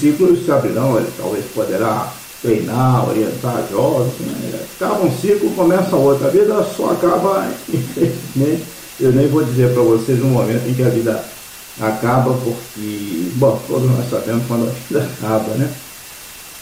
ciclos 0.00 0.44
se 0.44 0.50
abrirão, 0.50 0.96
ele 0.96 1.08
talvez 1.16 1.44
poderá 1.54 2.12
treinar, 2.42 3.08
orientar 3.08 3.64
jovens, 3.70 4.12
né? 4.20 4.60
acaba 4.74 5.04
um 5.04 5.18
ciclo, 5.18 5.50
começa 5.50 5.94
outro. 5.94 6.26
A 6.26 6.30
vida 6.30 6.66
só 6.76 6.90
acaba, 6.90 7.48
infelizmente, 7.72 8.64
eu 9.00 9.12
nem 9.12 9.28
vou 9.28 9.44
dizer 9.44 9.72
para 9.72 9.82
vocês 9.82 10.22
um 10.22 10.28
momento 10.28 10.68
em 10.68 10.74
que 10.74 10.82
a 10.82 10.88
vida 10.88 11.24
acaba, 11.80 12.34
porque, 12.34 13.30
bom, 13.36 13.60
todos 13.68 13.90
nós 13.90 14.10
sabemos 14.10 14.44
quando 14.46 14.68
a 14.68 14.72
vida 14.72 15.08
acaba, 15.18 15.54
né? 15.54 15.70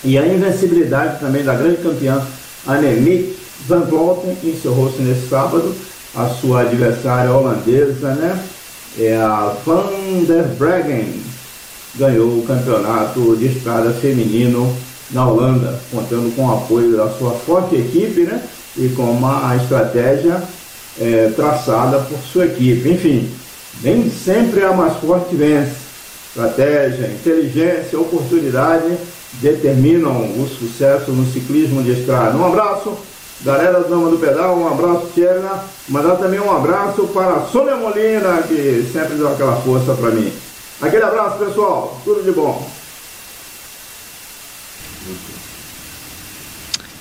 E 0.05 0.18
a 0.18 0.26
invencibilidade 0.26 1.20
também 1.20 1.44
da 1.44 1.55
grande 1.55 1.76
campeã 1.76 2.20
Annemiek 2.66 3.36
van 3.66 3.80
Vleuten 3.80 4.36
encerrou-se 4.42 5.00
nesse 5.00 5.28
sábado 5.28 5.74
a 6.15 6.29
sua 6.29 6.63
adversária 6.63 7.33
holandesa, 7.33 8.15
né? 8.15 8.43
É 8.99 9.17
a 9.17 9.55
Van 9.65 10.25
der 10.27 10.45
Breggen, 10.59 11.23
ganhou 11.95 12.39
o 12.39 12.45
campeonato 12.47 13.37
de 13.37 13.47
estrada 13.47 13.91
feminino 13.93 14.77
na 15.11 15.27
Holanda, 15.27 15.81
contando 15.91 16.35
com 16.35 16.47
o 16.47 16.53
apoio 16.53 16.97
da 16.97 17.09
sua 17.11 17.33
forte 17.33 17.77
equipe, 17.77 18.23
né? 18.23 18.43
E 18.77 18.89
com 18.91 19.05
uma 19.05 19.57
estratégia 19.57 20.43
é, 21.01 21.31
traçada 21.35 21.99
por 22.01 22.19
sua 22.19 22.47
equipe. 22.47 22.89
Enfim, 22.89 23.31
nem 23.83 24.11
sempre 24.11 24.65
a 24.65 24.73
mais 24.73 24.97
forte 24.99 25.35
vence. 25.35 25.83
Estratégia, 26.29 27.09
inteligência, 27.09 28.01
oportunidade 28.01 28.97
determinam 29.35 30.13
o 30.13 30.49
sucesso 30.49 31.13
no 31.13 31.31
ciclismo 31.31 31.83
de 31.83 31.93
estrada. 31.93 32.37
Um 32.37 32.47
abraço, 32.47 32.97
galera 33.45 33.80
do 33.80 33.88
Dama 33.88 34.11
do 34.11 34.18
Pedal, 34.18 34.59
um 34.59 34.68
abraço, 34.68 35.11
Tcherna. 35.14 35.64
Mandar 35.88 36.16
também 36.16 36.40
um 36.40 36.51
abraço 36.51 37.09
para 37.09 37.34
a 37.34 37.47
Sônia 37.47 37.76
Molina, 37.76 38.43
que 38.43 38.88
sempre 38.93 39.16
deu 39.16 39.32
aquela 39.32 39.57
força 39.57 39.95
para 39.95 40.11
mim. 40.11 40.32
Aquele 40.80 41.03
abraço, 41.03 41.38
pessoal. 41.38 42.01
Tudo 42.05 42.22
de 42.22 42.32
bom. 42.32 42.68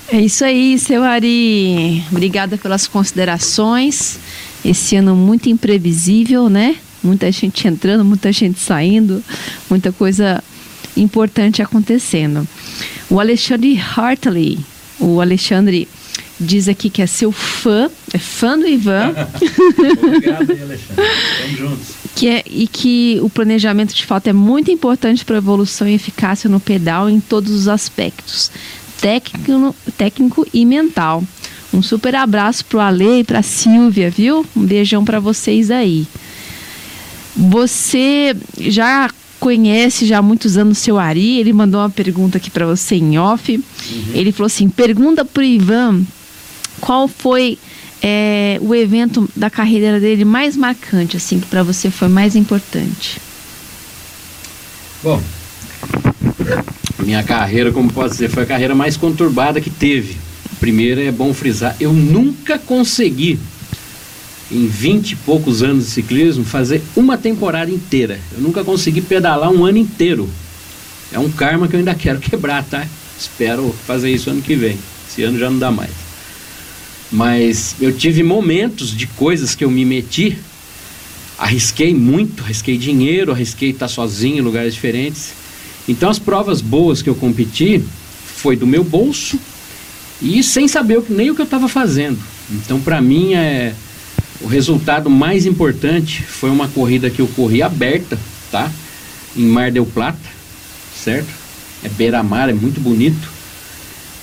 É 0.08 0.20
isso 0.20 0.44
aí, 0.44 0.78
seu 0.78 1.02
Ari. 1.02 2.04
Obrigada 2.10 2.58
pelas 2.58 2.86
considerações. 2.86 4.18
Esse 4.64 4.96
ano 4.96 5.16
muito 5.16 5.48
imprevisível, 5.48 6.48
né? 6.48 6.76
Muita 7.02 7.32
gente 7.32 7.66
entrando, 7.66 8.04
muita 8.04 8.30
gente 8.30 8.60
saindo, 8.60 9.22
muita 9.68 9.90
coisa 9.90 10.42
importante 10.96 11.62
acontecendo. 11.62 12.46
O 13.08 13.18
Alexandre 13.18 13.80
Hartley, 13.96 14.58
o 15.00 15.20
Alexandre 15.20 15.88
diz 16.42 16.68
aqui 16.68 16.90
que 16.90 17.00
é 17.02 17.06
seu 17.06 17.32
fã, 17.32 17.90
é 18.12 18.18
fã 18.18 18.58
do 18.58 18.66
Ivan. 18.66 19.14
Obrigado, 20.02 20.50
Alexandre. 20.50 20.80
Estamos 21.32 21.58
juntos. 21.58 21.86
Que 22.14 22.28
é, 22.28 22.44
e 22.46 22.66
que 22.66 23.18
o 23.22 23.30
planejamento 23.30 23.94
de 23.94 24.04
fato 24.04 24.26
é 24.26 24.32
muito 24.32 24.70
importante 24.70 25.24
para 25.24 25.36
a 25.36 25.38
evolução 25.38 25.88
e 25.88 25.94
eficácia 25.94 26.48
no 26.50 26.60
pedal 26.60 27.08
em 27.08 27.20
todos 27.20 27.52
os 27.52 27.68
aspectos, 27.68 28.50
técnico, 29.00 29.74
técnico 29.96 30.46
e 30.52 30.66
mental. 30.66 31.24
Um 31.72 31.82
super 31.82 32.14
abraço 32.14 32.64
pro 32.66 32.80
Ale 32.80 33.20
e 33.20 33.24
pra 33.24 33.42
Silvia, 33.42 34.10
viu? 34.10 34.44
Um 34.54 34.64
beijão 34.64 35.04
para 35.04 35.18
vocês 35.18 35.70
aí. 35.70 36.06
Você 37.34 38.36
já 38.58 39.08
conhece 39.40 40.06
já 40.06 40.18
há 40.18 40.22
muitos 40.22 40.56
anos 40.56 40.78
seu 40.78 41.00
Ari, 41.00 41.38
ele 41.38 41.52
mandou 41.52 41.80
uma 41.80 41.90
pergunta 41.90 42.38
aqui 42.38 42.48
para 42.48 42.64
você 42.64 42.94
em 42.94 43.18
off. 43.18 43.56
Uhum. 43.56 44.04
Ele 44.14 44.30
falou 44.30 44.46
assim: 44.46 44.68
pergunta 44.68 45.24
pro 45.24 45.42
Ivan 45.42 46.02
qual 46.82 47.06
foi 47.06 47.58
é, 48.02 48.58
o 48.60 48.74
evento 48.74 49.30
da 49.36 49.48
carreira 49.48 50.00
dele 50.00 50.24
mais 50.24 50.56
marcante, 50.56 51.16
assim, 51.16 51.38
que 51.38 51.46
para 51.46 51.62
você 51.62 51.90
foi 51.90 52.08
mais 52.08 52.34
importante? 52.34 53.20
Bom, 55.00 55.22
minha 56.98 57.22
carreira, 57.22 57.70
como 57.70 57.90
pode 57.90 58.10
dizer, 58.10 58.28
foi 58.28 58.42
a 58.42 58.46
carreira 58.46 58.74
mais 58.74 58.96
conturbada 58.96 59.60
que 59.60 59.70
teve. 59.70 60.16
Primeiro 60.58 61.00
é 61.00 61.12
bom 61.12 61.32
frisar, 61.32 61.76
eu 61.78 61.92
nunca 61.92 62.58
consegui 62.58 63.38
em 64.50 64.66
20 64.66 65.12
e 65.12 65.16
poucos 65.16 65.62
anos 65.62 65.86
de 65.86 65.90
ciclismo, 65.92 66.44
fazer 66.44 66.82
uma 66.96 67.16
temporada 67.16 67.70
inteira. 67.70 68.18
Eu 68.32 68.40
nunca 68.40 68.64
consegui 68.64 69.00
pedalar 69.00 69.50
um 69.50 69.64
ano 69.64 69.78
inteiro. 69.78 70.28
É 71.12 71.18
um 71.18 71.30
karma 71.30 71.68
que 71.68 71.74
eu 71.74 71.78
ainda 71.78 71.94
quero 71.94 72.18
quebrar, 72.20 72.64
tá? 72.64 72.86
Espero 73.18 73.74
fazer 73.86 74.10
isso 74.10 74.30
ano 74.30 74.42
que 74.42 74.56
vem. 74.56 74.76
Esse 75.08 75.22
ano 75.22 75.38
já 75.38 75.48
não 75.48 75.58
dá 75.58 75.70
mais. 75.70 76.01
Mas 77.12 77.76
eu 77.78 77.92
tive 77.92 78.22
momentos 78.22 78.96
de 78.96 79.06
coisas 79.06 79.54
que 79.54 79.62
eu 79.62 79.70
me 79.70 79.84
meti, 79.84 80.38
arrisquei 81.38 81.94
muito, 81.94 82.42
arrisquei 82.42 82.78
dinheiro, 82.78 83.32
arrisquei 83.32 83.70
estar 83.70 83.88
sozinho 83.88 84.38
em 84.38 84.40
lugares 84.40 84.72
diferentes. 84.72 85.34
Então 85.86 86.08
as 86.08 86.18
provas 86.18 86.62
boas 86.62 87.02
que 87.02 87.10
eu 87.10 87.14
competi 87.14 87.84
foi 88.36 88.56
do 88.56 88.66
meu 88.66 88.82
bolso 88.82 89.38
e 90.22 90.42
sem 90.42 90.66
saber 90.66 91.02
nem 91.10 91.30
o 91.30 91.34
que 91.34 91.42
eu 91.42 91.44
estava 91.44 91.68
fazendo. 91.68 92.18
Então 92.50 92.80
para 92.80 93.02
mim 93.02 93.34
é 93.34 93.74
o 94.40 94.46
resultado 94.46 95.08
mais 95.08 95.46
importante 95.46 96.22
foi 96.22 96.50
uma 96.50 96.66
corrida 96.68 97.08
que 97.10 97.20
eu 97.20 97.28
corri 97.28 97.62
aberta, 97.62 98.18
tá? 98.50 98.70
Em 99.36 99.46
Mar 99.46 99.70
del 99.70 99.86
Plata, 99.86 100.18
certo? 100.96 101.28
É 101.84 101.88
beira-mar, 101.88 102.48
é 102.48 102.52
muito 102.52 102.80
bonito. 102.80 103.30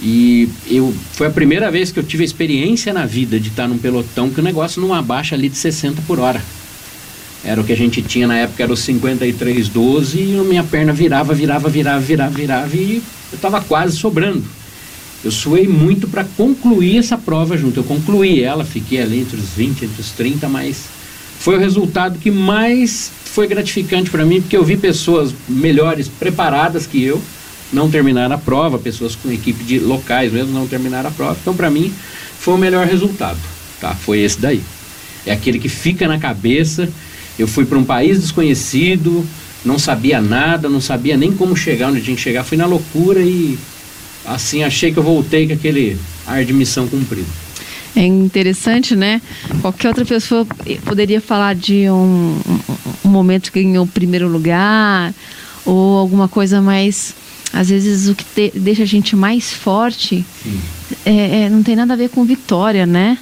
E 0.02 0.50
eu 0.68 0.94
foi 1.12 1.28
a 1.28 1.30
primeira 1.32 1.70
vez 1.70 1.92
que 1.92 2.00
eu 2.00 2.04
tive 2.04 2.24
a 2.24 2.26
experiência 2.26 2.94
na 2.94 3.06
vida 3.06 3.40
de 3.40 3.50
estar 3.50 3.68
num 3.68 3.78
pelotão 3.78 4.30
que 4.30 4.40
o 4.40 4.44
negócio 4.44 4.82
não 4.82 4.94
abaixa 4.94 5.36
ali 5.36 5.50
de 5.50 5.58
60 5.58 6.02
por 6.04 6.20
hora. 6.20 6.42
Era 7.44 7.60
o 7.60 7.64
que 7.64 7.74
a 7.74 7.78
gente 7.78 8.02
tinha 8.02 8.28
na 8.28 8.38
época, 8.38 8.64
era 8.64 8.72
o 8.72 8.78
5312 8.78 10.18
e 10.18 10.40
a 10.40 10.44
minha 10.44 10.64
perna 10.64 10.94
virava, 10.94 11.34
virava, 11.34 11.70
virava, 11.70 12.00
virava, 12.00 12.32
virava 12.32 12.76
e 12.76 13.02
eu 13.32 13.36
estava 13.36 13.62
quase 13.62 13.98
sobrando. 13.98 14.44
Eu 15.24 15.32
suei 15.32 15.68
muito 15.68 16.08
para 16.08 16.24
concluir 16.24 16.98
essa 16.98 17.18
prova 17.18 17.58
junto. 17.58 17.80
Eu 17.80 17.84
concluí 17.84 18.42
ela, 18.42 18.64
fiquei 18.64 19.02
ali 19.02 19.20
entre 19.20 19.38
os 19.38 19.50
20, 19.50 19.86
entre 19.86 20.02
os 20.02 20.12
30, 20.12 20.48
mas 20.48 20.86
foi 21.40 21.56
o 21.56 21.60
resultado 21.60 22.20
que 22.20 22.32
mais 22.32 23.12
foi 23.26 23.48
gratificante 23.48 24.10
para 24.10 24.26
mim, 24.26 24.42
porque 24.42 24.56
eu 24.56 24.64
vi 24.64 24.78
pessoas 24.78 25.34
melhores 25.48 26.08
preparadas 26.08 26.88
que 26.88 27.04
eu 27.04 27.22
não 27.72 27.90
terminar 27.90 28.32
a 28.32 28.38
prova, 28.38 28.80
pessoas 28.80 29.16
com 29.16 29.32
equipe 29.32 29.64
de 29.64 29.80
locais 29.80 30.32
mesmo 30.32 30.54
não 30.54 30.68
terminaram 30.68 31.10
a 31.10 31.12
prova. 31.12 31.38
Então, 31.42 31.56
para 31.56 31.70
mim, 31.70 31.94
foi 32.40 32.54
o 32.56 32.58
melhor 32.58 32.88
resultado. 32.88 33.38
Tá? 33.80 33.94
Foi 33.94 34.20
esse 34.20 34.40
daí. 34.40 34.62
É 35.26 35.32
aquele 35.32 35.60
que 35.60 35.70
fica 35.70 36.08
na 36.08 36.18
cabeça. 36.18 36.90
Eu 37.38 37.48
fui 37.48 37.66
para 37.66 37.78
um 37.78 37.84
país 37.84 38.20
desconhecido, 38.20 39.26
não 39.64 39.78
sabia 39.78 40.22
nada, 40.22 40.68
não 40.68 40.82
sabia 40.82 41.16
nem 41.16 41.32
como 41.32 41.56
chegar 41.56 41.90
onde 41.90 42.02
tinha 42.02 42.16
que 42.16 42.22
chegar. 42.22 42.44
Fui 42.44 42.58
na 42.58 42.66
loucura 42.66 43.22
e 43.22 43.58
assim 44.26 44.64
achei 44.64 44.92
que 44.92 45.00
eu 45.00 45.04
voltei 45.04 45.48
com 45.48 45.54
aquele 45.54 45.98
ar 46.26 46.44
de 46.44 46.54
missão 46.54 46.88
cumprida. 46.88 47.28
É 47.96 48.06
interessante, 48.06 48.96
né? 48.96 49.22
Qualquer 49.62 49.88
outra 49.90 50.06
pessoa 50.06 50.46
poderia 50.86 51.20
falar 51.20 51.56
de 51.56 51.90
um, 51.90 52.40
um 53.04 53.10
momento 53.10 53.52
que 53.52 53.64
ganhou 53.64 53.84
o 53.84 53.88
primeiro 53.88 54.28
lugar 54.28 55.14
ou 55.66 55.98
alguma 55.98 56.28
coisa 56.28 56.62
mais. 56.62 57.16
Às 57.52 57.70
vezes 57.70 58.08
o 58.08 58.16
que 58.16 58.24
te, 58.24 58.52
deixa 58.56 58.84
a 58.84 58.86
gente 58.86 59.16
mais 59.16 59.52
forte 59.52 60.24
é, 61.06 61.44
é, 61.44 61.50
não 61.50 61.64
tem 61.64 61.76
nada 61.76 61.94
a 61.94 61.98
ver 61.98 62.10
com 62.10 62.24
vitória, 62.24 62.86
né? 62.86 63.18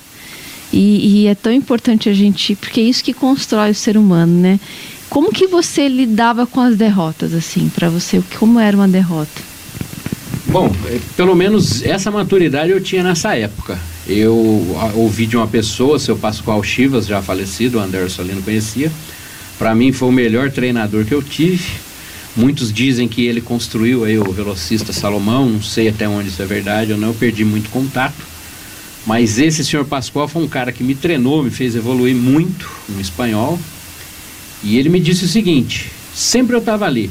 E, 0.72 1.24
e, 1.24 1.28
é 1.28 1.36
tão 1.36 1.52
importante 1.52 2.10
a 2.10 2.14
gente, 2.14 2.54
porque 2.56 2.82
é 2.82 2.84
isso 2.84 3.02
que 3.02 3.14
constrói 3.14 3.72
o 3.72 3.76
ser 3.76 3.98
humano, 3.98 4.42
né? 4.42 4.60
Como 5.10 5.32
que 5.32 5.48
você 5.48 5.88
lidava 5.88 6.46
com 6.46 6.60
as 6.60 6.76
derrotas, 6.76 7.34
assim, 7.34 7.70
para 7.70 7.90
você? 7.90 8.22
Como 8.38 8.60
era 8.60 8.76
uma 8.76 8.88
derrota? 8.88 9.42
Bom, 10.48 10.70
é, 10.88 11.00
pelo 11.16 11.36
menos 11.36 11.82
essa 11.84 12.12
maturidade 12.12 12.72
eu 12.72 12.82
tinha 12.82 13.04
nessa 13.04 13.36
época. 13.36 13.80
Eu 14.06 14.36
ouvi 14.96 15.26
de 15.26 15.38
uma 15.38 15.48
pessoa, 15.48 16.00
seu 16.00 16.18
Pascoal 16.18 16.62
Chivas, 16.64 17.06
já 17.06 17.22
falecido, 17.22 17.78
o 17.78 17.82
Anderson 17.82 18.22
ali 18.22 18.34
não 18.34 18.42
conhecia. 18.42 18.92
Para 19.58 19.74
mim 19.74 19.92
foi 19.92 20.10
o 20.10 20.12
melhor 20.12 20.52
treinador 20.52 21.06
que 21.06 21.14
eu 21.14 21.22
tive. 21.22 21.87
Muitos 22.38 22.72
dizem 22.72 23.08
que 23.08 23.26
ele 23.26 23.42
construiu 23.42 24.04
aí 24.04 24.20
o 24.20 24.32
velocista 24.32 24.94
Salomão, 24.94 25.50
não 25.50 25.62
sei 25.62 25.90
até 25.90 26.08
onde 26.08 26.30
isso 26.30 26.40
é 26.40 26.46
verdade, 26.46 26.92
eu 26.92 26.98
não 26.98 27.12
perdi 27.12 27.44
muito 27.44 27.68
contato. 27.72 28.14
Mas 29.08 29.40
esse 29.40 29.66
senhor 29.66 29.86
Pascoal 29.86 30.28
foi 30.28 30.44
um 30.44 30.48
cara 30.48 30.72
que 30.72 30.84
me 30.84 30.94
treinou, 30.94 31.42
me 31.42 31.50
fez 31.50 31.76
evoluir 31.76 32.16
muito 32.16 32.70
no 32.88 33.02
espanhol. 33.02 33.60
E 34.62 34.78
ele 34.78 34.88
me 34.88 35.00
disse 35.00 35.26
o 35.26 35.28
seguinte: 35.28 35.92
sempre 36.14 36.56
eu 36.56 36.60
estava 36.60 36.86
ali, 36.86 37.10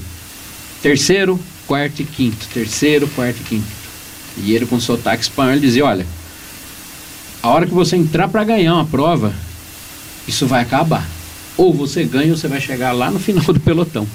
terceiro, 0.80 1.40
quarto 1.66 2.02
e 2.02 2.04
quinto, 2.04 2.46
terceiro, 2.54 3.08
quarto 3.08 3.40
e 3.40 3.44
quinto. 3.44 3.66
E 4.38 4.54
ele 4.54 4.64
com 4.64 4.78
sotaque 4.78 5.24
espanhol 5.24 5.58
dizia, 5.58 5.84
olha, 5.84 6.06
a 7.42 7.48
hora 7.48 7.66
que 7.66 7.74
você 7.74 7.96
entrar 7.96 8.28
para 8.28 8.44
ganhar 8.44 8.74
uma 8.74 8.84
prova, 8.84 9.34
isso 10.28 10.46
vai 10.46 10.62
acabar. 10.62 11.04
Ou 11.56 11.74
você 11.74 12.04
ganha 12.04 12.30
ou 12.30 12.38
você 12.38 12.46
vai 12.46 12.60
chegar 12.60 12.92
lá 12.92 13.10
no 13.10 13.18
final 13.18 13.44
do 13.44 13.58
pelotão. 13.58 14.06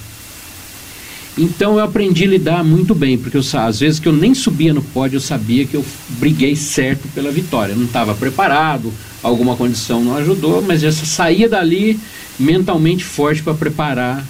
Então 1.37 1.77
eu 1.77 1.83
aprendi 1.83 2.25
a 2.25 2.27
lidar 2.27 2.63
muito 2.63 2.93
bem, 2.93 3.17
porque 3.17 3.37
eu, 3.37 3.43
às 3.53 3.79
vezes 3.79 3.99
que 3.99 4.07
eu 4.07 4.13
nem 4.13 4.33
subia 4.33 4.73
no 4.73 4.81
pódio, 4.81 5.17
eu 5.17 5.21
sabia 5.21 5.65
que 5.65 5.75
eu 5.75 5.85
briguei 6.09 6.55
certo 6.55 7.07
pela 7.13 7.31
vitória. 7.31 7.73
Eu 7.73 7.77
não 7.77 7.85
estava 7.85 8.13
preparado, 8.13 8.91
alguma 9.23 9.55
condição 9.55 10.03
não 10.03 10.17
ajudou, 10.17 10.61
mas 10.61 10.81
já 10.81 10.91
saía 10.91 11.47
dali 11.47 11.99
mentalmente 12.37 13.03
forte 13.03 13.41
para 13.41 13.53
preparar. 13.53 14.25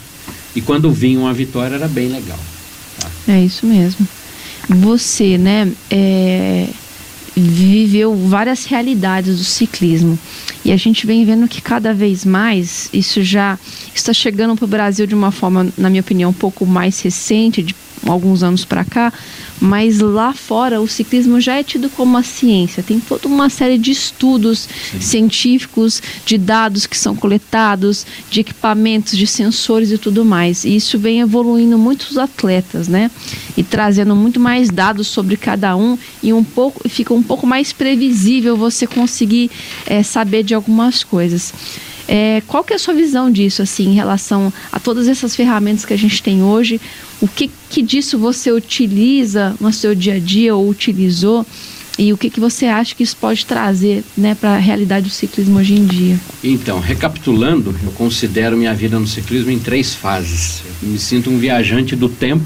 E 0.55 0.61
quando 0.61 0.91
vinha 0.91 1.19
uma 1.19 1.33
vitória 1.33 1.75
era 1.75 1.87
bem 1.87 2.09
legal. 2.09 2.39
É 3.27 3.39
isso 3.39 3.65
mesmo. 3.65 4.07
Você, 4.69 5.37
né, 5.37 5.71
é, 5.89 6.67
viveu 7.36 8.15
várias 8.15 8.65
realidades 8.65 9.38
do 9.38 9.43
ciclismo. 9.43 10.17
E 10.63 10.71
a 10.71 10.77
gente 10.77 11.07
vem 11.07 11.25
vendo 11.25 11.47
que 11.47 11.61
cada 11.61 11.93
vez 11.93 12.23
mais 12.25 12.89
isso 12.93 13.23
já 13.23 13.57
está 13.95 14.13
chegando 14.13 14.55
para 14.55 14.65
o 14.65 14.67
Brasil 14.67 15.07
de 15.07 15.15
uma 15.15 15.32
forma, 15.32 15.67
na 15.77 15.89
minha 15.89 16.01
opinião, 16.01 16.29
um 16.29 16.34
pouco 16.34 16.65
mais 16.65 16.99
recente, 17.01 17.63
de 17.63 17.75
alguns 18.05 18.43
anos 18.43 18.65
para 18.65 18.84
cá, 18.84 19.13
mas 19.62 19.99
lá 19.99 20.34
fora 20.34 20.82
o 20.82 20.88
ciclismo 20.88 21.39
já 21.39 21.55
é 21.57 21.64
tido 21.64 21.88
como 21.88 22.12
uma 22.12 22.24
ciência. 22.24 22.82
Tem 22.82 22.99
toda 22.99 23.28
uma 23.28 23.47
série 23.47 23.78
de 23.78 23.91
estudos 23.91 24.68
Sim. 24.91 24.99
científicos, 24.99 26.01
de 26.26 26.36
dados 26.36 26.88
que 26.88 26.97
são 26.97 27.16
coletados, 27.16 28.05
de 28.30 28.39
equipamentos, 28.39 29.16
de 29.16 29.28
sensores 29.28 29.91
e 29.91 29.99
tudo 29.99 30.26
mais. 30.26 30.66
E 30.66 30.76
isso 30.76 30.97
vem 30.97 31.20
evoluindo 31.20 31.78
muitos 31.78 32.18
atletas, 32.18 32.88
né? 32.88 33.12
E 33.55 33.62
trazendo 33.64 34.16
muito 34.16 34.39
mais 34.39 34.70
dados 34.70 35.07
sobre 35.07 35.38
cada 35.38 35.76
um 35.76 35.95
e 36.24 36.34
um 36.34 36.43
pouco 36.43 36.89
fica 36.89 37.14
um 37.14 37.22
pouco 37.22 37.45
mais 37.45 37.72
previsível 37.72 38.57
você 38.57 38.88
conseguir 38.88 39.51
é, 39.86 40.01
saber 40.01 40.41
de 40.43 40.55
algumas 40.55 41.03
coisas. 41.03 41.53
É, 42.07 42.41
qual 42.47 42.63
que 42.63 42.73
é 42.73 42.75
a 42.75 42.79
sua 42.79 42.93
visão 42.93 43.31
disso, 43.31 43.61
assim, 43.61 43.89
em 43.89 43.93
relação 43.93 44.51
a 44.71 44.79
todas 44.79 45.07
essas 45.07 45.35
ferramentas 45.35 45.85
que 45.85 45.93
a 45.93 45.97
gente 45.97 46.21
tem 46.21 46.43
hoje? 46.43 46.79
O 47.21 47.27
que, 47.27 47.49
que 47.69 47.81
disso 47.81 48.17
você 48.17 48.51
utiliza 48.51 49.55
no 49.59 49.71
seu 49.71 49.93
dia 49.93 50.15
a 50.15 50.19
dia 50.19 50.55
ou 50.55 50.67
utilizou? 50.67 51.45
E 51.99 52.11
o 52.13 52.17
que, 52.17 52.29
que 52.29 52.39
você 52.39 52.65
acha 52.65 52.95
que 52.95 53.03
isso 53.03 53.15
pode 53.17 53.45
trazer 53.45 54.03
né, 54.17 54.33
para 54.33 54.55
a 54.55 54.57
realidade 54.57 55.07
do 55.07 55.11
ciclismo 55.11 55.59
hoje 55.59 55.75
em 55.75 55.85
dia? 55.85 56.19
Então, 56.43 56.79
recapitulando, 56.79 57.75
eu 57.83 57.91
considero 57.91 58.57
minha 58.57 58.73
vida 58.73 58.97
no 58.97 59.05
ciclismo 59.05 59.51
em 59.51 59.59
três 59.59 59.93
fases. 59.93 60.63
Eu 60.81 60.89
me 60.89 60.97
sinto 60.97 61.29
um 61.29 61.37
viajante 61.37 61.95
do 61.95 62.09
tempo 62.09 62.45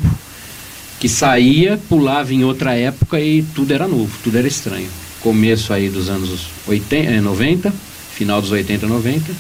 que 1.00 1.08
saía, 1.08 1.80
pulava 1.88 2.34
em 2.34 2.44
outra 2.44 2.74
época 2.74 3.20
e 3.20 3.44
tudo 3.44 3.72
era 3.72 3.88
novo, 3.88 4.12
tudo 4.24 4.38
era 4.38 4.48
estranho. 4.48 4.90
Começo 5.22 5.72
aí 5.72 5.90
dos 5.90 6.10
anos 6.10 6.48
80, 6.68 7.22
90, 7.22 7.74
final 8.16 8.42
dos 8.42 8.52
80, 8.52 8.88
90. 8.88 9.32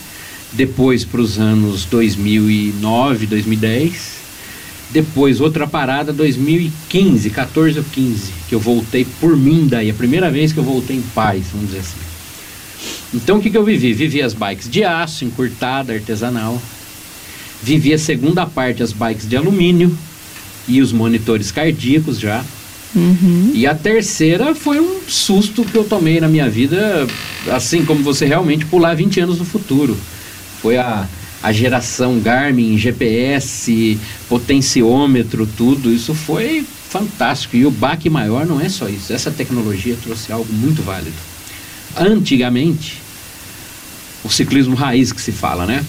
Depois 0.51 1.03
para 1.03 1.21
os 1.21 1.39
anos 1.39 1.85
2009, 1.85 3.25
2010. 3.25 4.15
Depois 4.91 5.41
outra 5.41 5.65
parada 5.65 6.13
2015, 6.13 7.29
14 7.29 7.79
ou 7.79 7.85
15, 7.85 8.31
que 8.47 8.55
eu 8.55 8.59
voltei 8.59 9.05
por 9.19 9.35
mim 9.35 9.67
daí, 9.67 9.89
a 9.89 9.93
primeira 9.93 10.29
vez 10.29 10.53
que 10.53 10.59
eu 10.59 10.63
voltei 10.63 10.95
em 10.95 11.01
paz, 11.01 11.47
vamos 11.51 11.67
dizer 11.67 11.79
assim. 11.79 11.97
Então 13.13 13.37
o 13.37 13.41
que, 13.41 13.49
que 13.49 13.57
eu 13.57 13.63
vivi? 13.63 13.93
Vivi 13.93 14.21
as 14.21 14.33
bikes 14.33 14.69
de 14.69 14.83
aço, 14.83 15.25
encurtada, 15.25 15.93
artesanal. 15.93 16.61
Vivi 17.63 17.93
a 17.93 17.97
segunda 17.97 18.45
parte, 18.45 18.83
as 18.83 18.91
bikes 18.91 19.27
de 19.27 19.35
alumínio 19.35 19.97
e 20.67 20.81
os 20.81 20.91
monitores 20.91 21.51
cardíacos 21.51 22.19
já. 22.19 22.43
Uhum. 22.93 23.51
E 23.53 23.67
a 23.67 23.75
terceira 23.75 24.53
foi 24.53 24.79
um 24.79 25.01
susto 25.07 25.63
que 25.63 25.75
eu 25.75 25.83
tomei 25.83 26.19
na 26.19 26.27
minha 26.27 26.49
vida, 26.49 27.07
assim 27.51 27.83
como 27.85 28.03
você 28.03 28.25
realmente 28.25 28.65
pular 28.65 28.95
20 28.95 29.19
anos 29.21 29.39
no 29.39 29.45
futuro. 29.45 29.97
Foi 30.61 30.77
a, 30.77 31.07
a 31.43 31.51
geração 31.51 32.19
Garmin, 32.19 32.77
GPS, 32.77 33.99
potenciômetro, 34.29 35.47
tudo. 35.57 35.91
Isso 35.91 36.13
foi 36.13 36.65
fantástico. 36.89 37.57
E 37.57 37.65
o 37.65 37.71
baque 37.71 38.09
maior 38.09 38.45
não 38.45 38.61
é 38.61 38.69
só 38.69 38.87
isso. 38.87 39.11
Essa 39.11 39.29
tecnologia 39.29 39.97
trouxe 40.01 40.31
algo 40.31 40.51
muito 40.53 40.81
válido. 40.81 41.15
Antigamente, 41.97 43.01
o 44.23 44.29
ciclismo 44.29 44.75
raiz 44.75 45.11
que 45.11 45.21
se 45.21 45.31
fala, 45.31 45.65
né? 45.65 45.85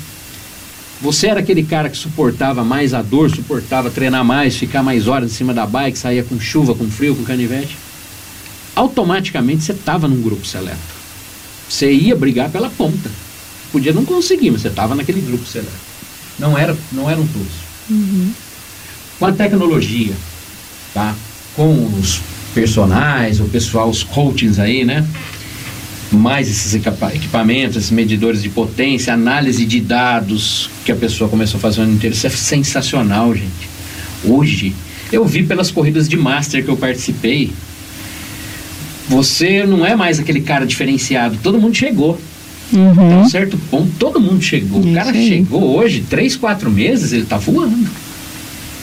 Você 1.01 1.27
era 1.27 1.41
aquele 1.41 1.63
cara 1.63 1.91
que 1.91 1.97
suportava 1.97 2.65
mais 2.65 2.95
a 2.95 3.03
dor, 3.03 3.31
suportava 3.31 3.91
treinar 3.91 4.25
mais, 4.25 4.57
ficar 4.57 4.83
mais 4.83 5.07
horas 5.07 5.31
em 5.31 5.35
cima 5.35 5.53
da 5.53 5.67
bike, 5.67 5.99
saía 5.99 6.25
com 6.25 6.41
chuva, 6.41 6.75
com 6.75 6.89
frio, 6.89 7.15
com 7.15 7.23
canivete. 7.23 7.77
Automaticamente 8.75 9.63
você 9.63 9.73
estava 9.73 10.09
num 10.09 10.23
grupo 10.23 10.47
seleto. 10.47 10.97
Você 11.69 11.93
ia 11.93 12.17
brigar 12.17 12.51
pela 12.51 12.71
ponta. 12.71 13.11
Podia 13.73 13.93
não 13.93 14.05
conseguir, 14.05 14.51
mas 14.51 14.63
você 14.63 14.69
estava 14.69 14.95
naquele 14.95 15.21
grupo 15.21 15.45
seleto. 15.47 15.71
Não, 16.39 16.57
era, 16.57 16.77
não 16.93 17.11
eram 17.11 17.27
todos. 17.27 17.53
Uhum. 17.91 18.33
Com 19.19 19.27
a 19.27 19.33
tecnologia, 19.33 20.15
tá? 20.95 21.15
com 21.57 21.87
os 21.99 22.21
personagens, 22.55 23.41
o 23.41 23.47
pessoal, 23.47 23.89
os 23.89 24.03
coachings 24.03 24.59
aí, 24.59 24.85
né? 24.85 25.07
Mais 26.13 26.49
esses 26.49 26.75
equipamentos, 26.75 27.77
esses 27.77 27.91
medidores 27.91 28.43
de 28.43 28.49
potência, 28.49 29.13
análise 29.13 29.65
de 29.65 29.81
dados 29.81 30.71
que 30.85 30.93
a 30.93 30.97
pessoa 30.97 31.29
começou 31.29 31.59
a 31.59 31.61
fazer 31.61 31.81
o 31.81 31.85
ano 31.85 31.95
inteiro. 31.95 32.15
Isso 32.15 32.27
é 32.27 32.31
sensacional, 32.31 33.35
gente. 33.35 33.69
Hoje, 34.25 34.75
eu 35.13 35.25
vi 35.25 35.43
pelas 35.43 35.71
corridas 35.71 36.09
de 36.09 36.17
Master 36.17 36.65
que 36.65 36.71
eu 36.71 36.77
participei, 36.77 37.53
você 39.09 39.65
não 39.65 39.87
é 39.87 39.95
mais 39.95 40.19
aquele 40.19 40.41
cara 40.41 40.67
diferenciado, 40.67 41.39
todo 41.43 41.61
mundo 41.61 41.75
chegou. 41.75 42.19
Uhum. 42.73 42.91
Até 42.91 43.17
um 43.17 43.29
certo 43.29 43.59
ponto, 43.71 43.91
todo 43.99 44.21
mundo 44.21 44.43
chegou. 44.43 44.81
Isso 44.81 44.91
o 44.91 44.95
cara 44.95 45.11
aí. 45.11 45.29
chegou 45.29 45.77
hoje, 45.77 46.05
três, 46.09 46.35
quatro 46.37 46.71
meses, 46.71 47.13
ele 47.13 47.25
tá 47.25 47.37
voando. 47.37 47.89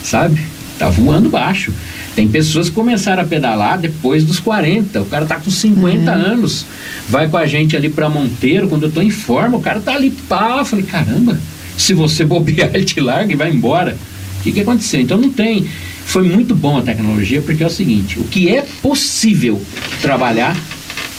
Sabe? 0.02 0.40
Tá 0.78 0.88
voando 0.88 1.28
baixo. 1.28 1.72
Tem 2.14 2.28
pessoas 2.28 2.68
que 2.68 2.74
começaram 2.74 3.22
a 3.22 3.26
pedalar 3.26 3.78
depois 3.78 4.24
dos 4.24 4.38
40. 4.38 5.02
O 5.02 5.06
cara 5.06 5.26
tá 5.26 5.36
com 5.36 5.50
50 5.50 6.10
uhum. 6.10 6.18
anos. 6.18 6.64
Vai 7.08 7.28
com 7.28 7.36
a 7.36 7.46
gente 7.46 7.76
ali 7.76 7.88
para 7.88 8.08
Monteiro, 8.08 8.68
quando 8.68 8.84
eu 8.84 8.92
tô 8.92 9.02
em 9.02 9.10
forma, 9.10 9.56
o 9.58 9.60
cara 9.60 9.80
tá 9.80 9.94
ali, 9.94 10.10
pá. 10.10 10.58
Eu 10.58 10.64
falei, 10.64 10.84
caramba, 10.84 11.38
se 11.76 11.92
você 11.92 12.24
bobear, 12.24 12.70
ele 12.72 12.84
te 12.84 13.00
larga 13.00 13.32
e 13.32 13.36
vai 13.36 13.50
embora. 13.50 13.96
O 14.38 14.42
que, 14.42 14.52
que 14.52 14.60
aconteceu? 14.60 15.00
Então 15.00 15.18
não 15.18 15.30
tem. 15.30 15.66
Foi 16.06 16.22
muito 16.22 16.54
bom 16.54 16.78
a 16.78 16.82
tecnologia, 16.82 17.42
porque 17.42 17.64
é 17.64 17.66
o 17.66 17.70
seguinte: 17.70 18.20
o 18.20 18.24
que 18.24 18.48
é 18.48 18.62
possível 18.82 19.60
trabalhar, 20.00 20.56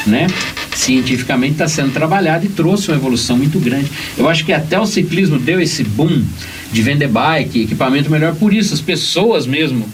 né? 0.06 0.28
Cientificamente 0.74 1.54
está 1.54 1.68
sendo 1.68 1.92
trabalhado 1.92 2.46
e 2.46 2.50
trouxe 2.50 2.90
uma 2.90 2.98
evolução 2.98 3.38
muito 3.38 3.60
grande. 3.60 3.90
Eu 4.18 4.30
acho 4.30 4.46
que 4.46 4.54
até 4.54 4.80
o 4.80 4.86
ciclismo 4.86 5.40
deu 5.40 5.60
esse 5.60 5.84
boom 5.84 6.24
de 6.72 6.82
vender 6.82 7.08
bike, 7.08 7.64
equipamento 7.64 8.10
melhor 8.10 8.36
por 8.36 8.54
isso. 8.54 8.74
As 8.74 8.82
pessoas 8.82 9.48
mesmo 9.48 9.88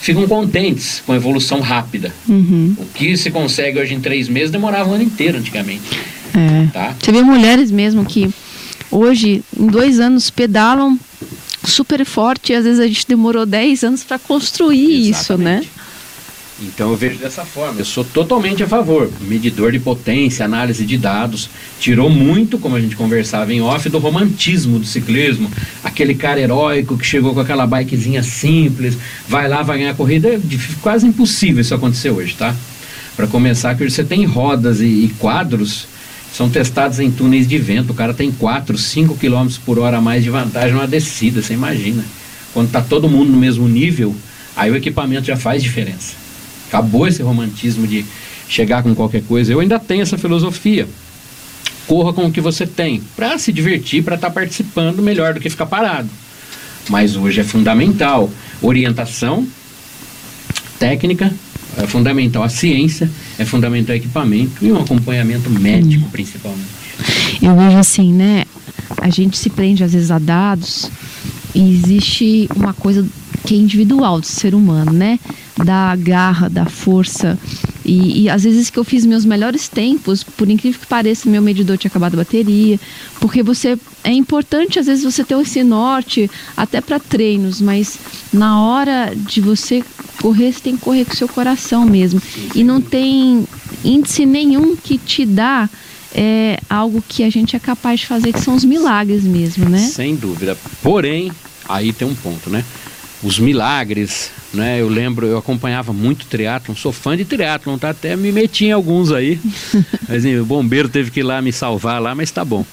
ficam 0.00 0.26
contentes 0.26 1.02
com 1.06 1.12
a 1.12 1.16
evolução 1.16 1.60
rápida. 1.60 2.12
Uhum. 2.28 2.74
O 2.78 2.86
que 2.86 3.16
se 3.16 3.30
consegue 3.30 3.78
hoje 3.78 3.94
em 3.94 4.00
três 4.00 4.28
meses 4.28 4.50
demorava 4.50 4.90
um 4.90 4.94
ano 4.94 5.04
inteiro 5.04 5.38
antigamente. 5.38 5.82
É. 6.34 6.66
Tá? 6.72 6.94
Você 6.98 7.12
vê 7.12 7.22
mulheres 7.22 7.70
mesmo 7.70 8.04
que 8.04 8.30
hoje, 8.90 9.42
em 9.58 9.66
dois 9.66 10.00
anos, 10.00 10.30
pedalam 10.30 10.98
super 11.64 12.04
forte 12.04 12.52
e 12.52 12.54
às 12.56 12.64
vezes 12.64 12.80
a 12.80 12.86
gente 12.86 13.06
demorou 13.06 13.44
dez 13.44 13.84
anos 13.84 14.02
para 14.02 14.18
construir 14.18 15.08
Exatamente. 15.08 15.10
isso, 15.10 15.36
né? 15.38 15.62
Então 16.60 16.90
eu 16.90 16.96
vejo 16.96 17.18
dessa 17.18 17.44
forma. 17.44 17.80
Eu 17.80 17.84
sou 17.84 18.04
totalmente 18.04 18.62
a 18.62 18.68
favor. 18.68 19.10
Medidor 19.22 19.72
de 19.72 19.78
potência, 19.78 20.44
análise 20.44 20.84
de 20.84 20.98
dados, 20.98 21.48
tirou 21.78 22.10
muito, 22.10 22.58
como 22.58 22.76
a 22.76 22.80
gente 22.80 22.94
conversava 22.94 23.52
em 23.52 23.62
off, 23.62 23.88
do 23.88 23.98
romantismo 23.98 24.78
do 24.78 24.84
ciclismo. 24.84 25.50
Aquele 25.82 26.14
cara 26.14 26.38
heróico 26.38 26.98
que 26.98 27.06
chegou 27.06 27.32
com 27.32 27.40
aquela 27.40 27.66
bikezinha 27.66 28.22
simples, 28.22 28.98
vai 29.26 29.48
lá, 29.48 29.62
vai 29.62 29.78
ganhar 29.78 29.92
a 29.92 29.94
corrida. 29.94 30.28
É 30.28 30.40
quase 30.82 31.06
impossível 31.06 31.62
isso 31.62 31.74
acontecer 31.74 32.10
hoje, 32.10 32.34
tá? 32.34 32.54
Para 33.16 33.26
começar, 33.26 33.74
que 33.74 33.88
você 33.88 34.04
tem 34.04 34.24
rodas 34.24 34.80
e, 34.80 34.86
e 34.86 35.14
quadros 35.18 35.86
são 36.32 36.48
testados 36.48 37.00
em 37.00 37.10
túneis 37.10 37.48
de 37.48 37.58
vento. 37.58 37.90
O 37.90 37.94
cara 37.94 38.14
tem 38.14 38.30
4, 38.30 38.76
5 38.76 39.16
km 39.16 39.48
por 39.64 39.78
hora 39.78 39.98
a 39.98 40.00
mais 40.00 40.22
de 40.22 40.30
vantagem 40.30 40.72
numa 40.72 40.86
descida, 40.86 41.42
você 41.42 41.54
imagina. 41.54 42.04
Quando 42.52 42.66
está 42.66 42.80
todo 42.80 43.08
mundo 43.08 43.30
no 43.30 43.38
mesmo 43.38 43.68
nível, 43.68 44.14
aí 44.56 44.70
o 44.70 44.76
equipamento 44.76 45.26
já 45.26 45.36
faz 45.36 45.62
diferença. 45.62 46.29
Acabou 46.70 47.06
esse 47.08 47.20
romantismo 47.20 47.84
de 47.84 48.06
chegar 48.48 48.82
com 48.82 48.94
qualquer 48.94 49.22
coisa. 49.24 49.52
Eu 49.52 49.58
ainda 49.58 49.78
tenho 49.78 50.02
essa 50.02 50.16
filosofia. 50.16 50.88
Corra 51.86 52.12
com 52.12 52.26
o 52.26 52.32
que 52.32 52.40
você 52.40 52.64
tem, 52.64 53.02
para 53.16 53.36
se 53.36 53.52
divertir, 53.52 54.04
para 54.04 54.14
estar 54.14 54.28
tá 54.28 54.34
participando 54.34 55.02
melhor 55.02 55.34
do 55.34 55.40
que 55.40 55.50
ficar 55.50 55.66
parado. 55.66 56.08
Mas 56.88 57.16
hoje 57.16 57.40
é 57.40 57.44
fundamental 57.44 58.30
orientação 58.62 59.46
técnica, 60.78 61.32
é 61.76 61.86
fundamental 61.86 62.42
a 62.42 62.48
ciência, 62.48 63.10
é 63.38 63.44
fundamental 63.44 63.94
o 63.94 63.98
equipamento 63.98 64.64
e 64.64 64.72
um 64.72 64.80
acompanhamento 64.80 65.50
médico, 65.50 66.06
hum. 66.06 66.10
principalmente. 66.10 66.80
Eu 67.42 67.56
vejo 67.56 67.76
assim, 67.76 68.12
né? 68.12 68.44
A 68.98 69.10
gente 69.10 69.36
se 69.36 69.50
prende 69.50 69.82
às 69.82 69.92
vezes 69.92 70.10
a 70.10 70.18
dados 70.18 70.90
e 71.54 71.70
existe 71.70 72.48
uma 72.54 72.72
coisa 72.72 73.06
que 73.44 73.54
é 73.54 73.58
individual 73.58 74.20
do 74.20 74.26
ser 74.26 74.54
humano, 74.54 74.92
né? 74.92 75.18
Da 75.64 75.94
garra, 75.96 76.48
da 76.48 76.66
força. 76.66 77.38
E, 77.84 78.22
e, 78.22 78.28
às 78.28 78.44
vezes 78.44 78.70
que 78.70 78.78
eu 78.78 78.84
fiz 78.84 79.04
meus 79.06 79.24
melhores 79.24 79.68
tempos, 79.68 80.22
por 80.22 80.48
incrível 80.48 80.80
que 80.80 80.86
pareça, 80.86 81.28
meu 81.28 81.42
medidor 81.42 81.78
tinha 81.78 81.88
acabado 81.88 82.14
a 82.14 82.18
bateria. 82.18 82.78
Porque 83.20 83.42
você. 83.42 83.78
É 84.02 84.12
importante, 84.12 84.78
às 84.78 84.86
vezes, 84.86 85.04
você 85.04 85.22
ter 85.22 85.38
esse 85.38 85.62
norte, 85.62 86.30
até 86.56 86.80
para 86.80 86.98
treinos, 86.98 87.60
mas 87.60 87.98
na 88.32 88.62
hora 88.62 89.12
de 89.14 89.40
você 89.40 89.84
correr, 90.22 90.52
você 90.52 90.60
tem 90.60 90.76
que 90.76 90.82
correr 90.82 91.04
com 91.04 91.12
o 91.12 91.16
seu 91.16 91.28
coração 91.28 91.84
mesmo. 91.84 92.20
E 92.54 92.64
não 92.64 92.80
tem 92.80 93.46
índice 93.84 94.24
nenhum 94.24 94.74
que 94.74 94.96
te 94.96 95.26
dá 95.26 95.68
é, 96.14 96.58
algo 96.68 97.04
que 97.06 97.22
a 97.22 97.30
gente 97.30 97.54
é 97.54 97.58
capaz 97.58 98.00
de 98.00 98.06
fazer, 98.06 98.32
que 98.32 98.40
são 98.40 98.54
os 98.54 98.64
milagres 98.64 99.24
mesmo, 99.24 99.68
né? 99.68 99.78
Sem 99.78 100.16
dúvida. 100.16 100.56
Porém, 100.82 101.30
aí 101.68 101.92
tem 101.92 102.08
um 102.08 102.14
ponto, 102.14 102.48
né? 102.48 102.64
os 103.22 103.38
milagres, 103.38 104.30
né? 104.52 104.80
Eu 104.80 104.88
lembro, 104.88 105.26
eu 105.26 105.38
acompanhava 105.38 105.92
muito 105.92 106.26
triatlon, 106.26 106.74
sou 106.74 106.92
fã 106.92 107.16
de 107.16 107.24
triatlon, 107.24 107.78
tá? 107.78 107.90
Até 107.90 108.16
me 108.16 108.32
meti 108.32 108.66
em 108.66 108.72
alguns 108.72 109.12
aí. 109.12 109.40
Mas 110.08 110.24
o 110.24 110.44
bombeiro 110.44 110.88
teve 110.88 111.10
que 111.10 111.20
ir 111.20 111.22
lá 111.22 111.40
me 111.40 111.52
salvar 111.52 112.00
lá, 112.00 112.14
mas 112.14 112.30
tá 112.30 112.44
bom. 112.44 112.64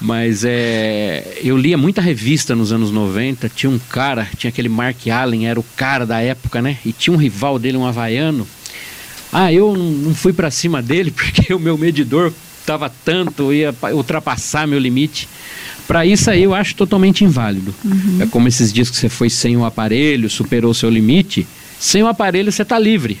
Mas 0.00 0.44
é, 0.44 1.38
eu 1.42 1.56
lia 1.56 1.76
muita 1.76 2.00
revista 2.00 2.54
nos 2.54 2.72
anos 2.72 2.90
90. 2.90 3.48
Tinha 3.48 3.68
um 3.68 3.78
cara, 3.78 4.28
tinha 4.36 4.48
aquele 4.48 4.68
Mark 4.68 5.06
Allen, 5.08 5.46
era 5.46 5.58
o 5.58 5.64
cara 5.76 6.06
da 6.06 6.20
época, 6.20 6.62
né? 6.62 6.78
E 6.84 6.92
tinha 6.92 7.12
um 7.12 7.18
rival 7.18 7.58
dele, 7.58 7.76
um 7.76 7.86
havaiano. 7.86 8.46
Ah, 9.32 9.52
eu 9.52 9.76
não 9.76 10.14
fui 10.14 10.32
para 10.32 10.50
cima 10.50 10.80
dele 10.80 11.10
porque 11.12 11.52
o 11.52 11.58
meu 11.58 11.76
medidor 11.76 12.32
estava 12.60 12.90
tanto, 13.04 13.52
ia 13.52 13.74
ultrapassar 13.92 14.66
meu 14.66 14.78
limite. 14.78 15.28
Para 15.88 16.04
isso 16.04 16.30
aí 16.30 16.42
eu 16.42 16.54
acho 16.54 16.74
totalmente 16.76 17.24
inválido. 17.24 17.74
Uhum. 17.82 18.18
É 18.20 18.26
como 18.26 18.46
esses 18.46 18.70
dias 18.70 18.90
que 18.90 18.96
você 18.96 19.08
foi 19.08 19.30
sem 19.30 19.56
o 19.56 19.64
aparelho, 19.64 20.28
superou 20.28 20.70
o 20.72 20.74
seu 20.74 20.90
limite. 20.90 21.48
Sem 21.80 22.02
o 22.02 22.06
aparelho 22.06 22.52
você 22.52 22.60
está 22.60 22.78
livre 22.78 23.18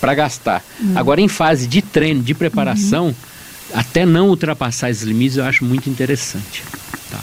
para 0.00 0.14
gastar. 0.14 0.64
Uhum. 0.80 0.92
Agora 0.94 1.20
em 1.20 1.26
fase 1.26 1.66
de 1.66 1.82
treino, 1.82 2.22
de 2.22 2.32
preparação, 2.32 3.08
uhum. 3.08 3.14
até 3.74 4.06
não 4.06 4.28
ultrapassar 4.28 4.88
esses 4.88 5.02
limites, 5.02 5.36
eu 5.36 5.44
acho 5.44 5.64
muito 5.64 5.90
interessante. 5.90 6.62
Tá? 7.10 7.18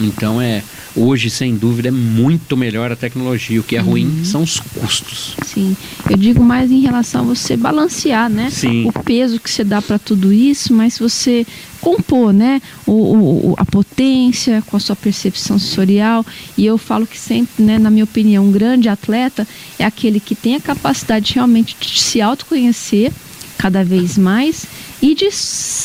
Então 0.00 0.42
é 0.42 0.64
Hoje, 0.96 1.30
sem 1.30 1.54
dúvida, 1.54 1.88
é 1.88 1.92
muito 1.92 2.56
melhor 2.56 2.90
a 2.90 2.96
tecnologia. 2.96 3.60
O 3.60 3.62
que 3.62 3.76
é 3.76 3.78
ruim 3.78 4.06
uhum. 4.06 4.24
são 4.24 4.42
os 4.42 4.58
custos. 4.58 5.36
Sim, 5.44 5.76
eu 6.08 6.16
digo 6.16 6.42
mais 6.42 6.70
em 6.70 6.80
relação 6.80 7.22
a 7.22 7.24
você 7.24 7.56
balancear, 7.56 8.28
né? 8.28 8.50
Sim. 8.50 8.86
O 8.88 8.92
peso 8.92 9.38
que 9.38 9.50
você 9.50 9.64
dá 9.64 9.80
para 9.80 9.98
tudo 9.98 10.32
isso, 10.32 10.72
mas 10.72 10.94
se 10.94 11.00
você 11.00 11.46
compor, 11.80 12.32
né? 12.32 12.60
O, 12.86 12.92
o, 12.92 13.54
a 13.56 13.64
potência 13.64 14.62
com 14.66 14.76
a 14.76 14.80
sua 14.80 14.96
percepção 14.96 15.58
sensorial. 15.58 16.24
E 16.56 16.66
eu 16.66 16.78
falo 16.78 17.06
que 17.06 17.18
sempre, 17.18 17.62
né, 17.64 17.78
na 17.78 17.90
minha 17.90 18.04
opinião, 18.04 18.46
um 18.46 18.52
grande 18.52 18.88
atleta 18.88 19.46
é 19.78 19.84
aquele 19.84 20.20
que 20.20 20.34
tem 20.34 20.56
a 20.56 20.60
capacidade 20.60 21.34
realmente 21.34 21.76
de 21.80 22.00
se 22.00 22.20
autoconhecer 22.20 23.12
cada 23.56 23.84
vez 23.84 24.16
mais 24.16 24.66
e 25.02 25.14
de, 25.14 25.28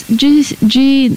de, 0.09 0.57
de 0.61 1.11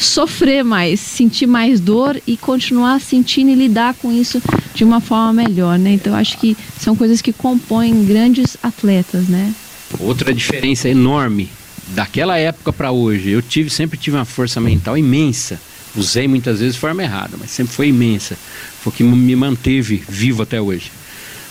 sofrer 0.00 0.64
mais, 0.64 0.98
sentir 0.98 1.46
mais 1.46 1.78
dor 1.78 2.20
e 2.26 2.36
continuar 2.36 3.00
sentindo 3.00 3.50
e 3.50 3.54
lidar 3.54 3.94
com 3.94 4.10
isso 4.10 4.40
de 4.74 4.82
uma 4.82 5.00
forma 5.00 5.32
melhor, 5.32 5.78
né? 5.78 5.92
Então 5.92 6.14
acho 6.14 6.38
que 6.38 6.56
são 6.78 6.96
coisas 6.96 7.20
que 7.20 7.32
compõem 7.32 8.04
grandes 8.04 8.56
atletas, 8.62 9.28
né? 9.28 9.54
Outra 9.98 10.32
diferença 10.32 10.88
enorme 10.88 11.50
daquela 11.88 12.38
época 12.38 12.72
para 12.72 12.92
hoje, 12.92 13.30
eu 13.30 13.42
tive 13.42 13.68
sempre 13.68 13.98
tive 13.98 14.16
uma 14.16 14.24
força 14.24 14.60
mental 14.60 14.96
imensa. 14.96 15.60
Usei 15.94 16.28
muitas 16.28 16.60
vezes 16.60 16.74
de 16.74 16.80
forma 16.80 17.02
errada, 17.02 17.36
mas 17.38 17.50
sempre 17.50 17.74
foi 17.74 17.88
imensa. 17.88 18.38
Foi 18.80 18.92
o 18.92 18.96
que 18.96 19.02
me 19.02 19.34
manteve 19.34 20.02
vivo 20.08 20.42
até 20.42 20.60
hoje. 20.60 20.92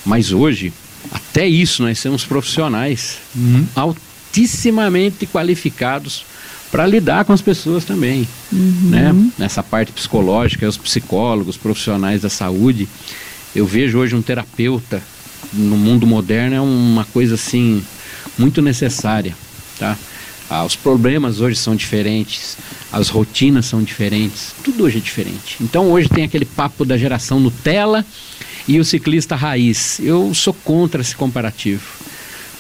Mas 0.06 0.32
hoje, 0.32 0.72
até 1.12 1.46
isso, 1.46 1.84
nós 1.84 2.00
somos 2.00 2.24
profissionais 2.24 3.18
uhum. 3.36 3.66
altissimamente 3.76 5.28
qualificados 5.28 6.24
para 6.72 6.86
lidar 6.86 7.26
com 7.26 7.34
as 7.34 7.42
pessoas 7.42 7.84
também, 7.84 8.28
uhum. 8.52 8.90
né? 8.90 9.32
Nessa 9.38 9.64
parte 9.64 9.92
psicológica, 9.92 10.68
os 10.68 10.78
psicólogos, 10.78 11.58
profissionais 11.58 12.22
da 12.22 12.30
saúde, 12.30 12.88
eu 13.56 13.66
vejo 13.66 13.98
hoje 13.98 14.16
um 14.16 14.22
terapeuta 14.22 15.02
no 15.54 15.78
mundo 15.78 16.06
moderno 16.06 16.56
é 16.56 16.62
uma 16.62 17.06
coisa 17.06 17.36
assim 17.36 17.84
muito 18.38 18.62
necessária, 18.62 19.36
tá? 19.78 19.98
Ah, 20.50 20.66
os 20.66 20.76
problemas 20.76 21.42
hoje 21.42 21.56
são 21.56 21.76
diferentes, 21.76 22.58
as 22.92 23.10
rotinas 23.10 23.68
são 23.68 23.84
diferentes, 23.84 24.54
tudo 24.64 24.84
hoje 24.84 24.98
é 24.98 25.02
diferente. 25.02 25.58
Então 25.62 25.92
hoje 25.92 26.10
tem 26.10 26.24
aquele 26.24 26.46
papo 26.46 26.84
da 26.84 26.98
geração 26.98 27.40
Nutella 27.40 28.04
e 28.68 28.80
o 28.80 28.86
ciclista 28.86 29.36
raiz. 29.36 30.00
Eu 30.00 30.34
sou 30.34 30.54
contra 30.54 31.02
esse 31.02 31.16
comparativo. 31.16 31.84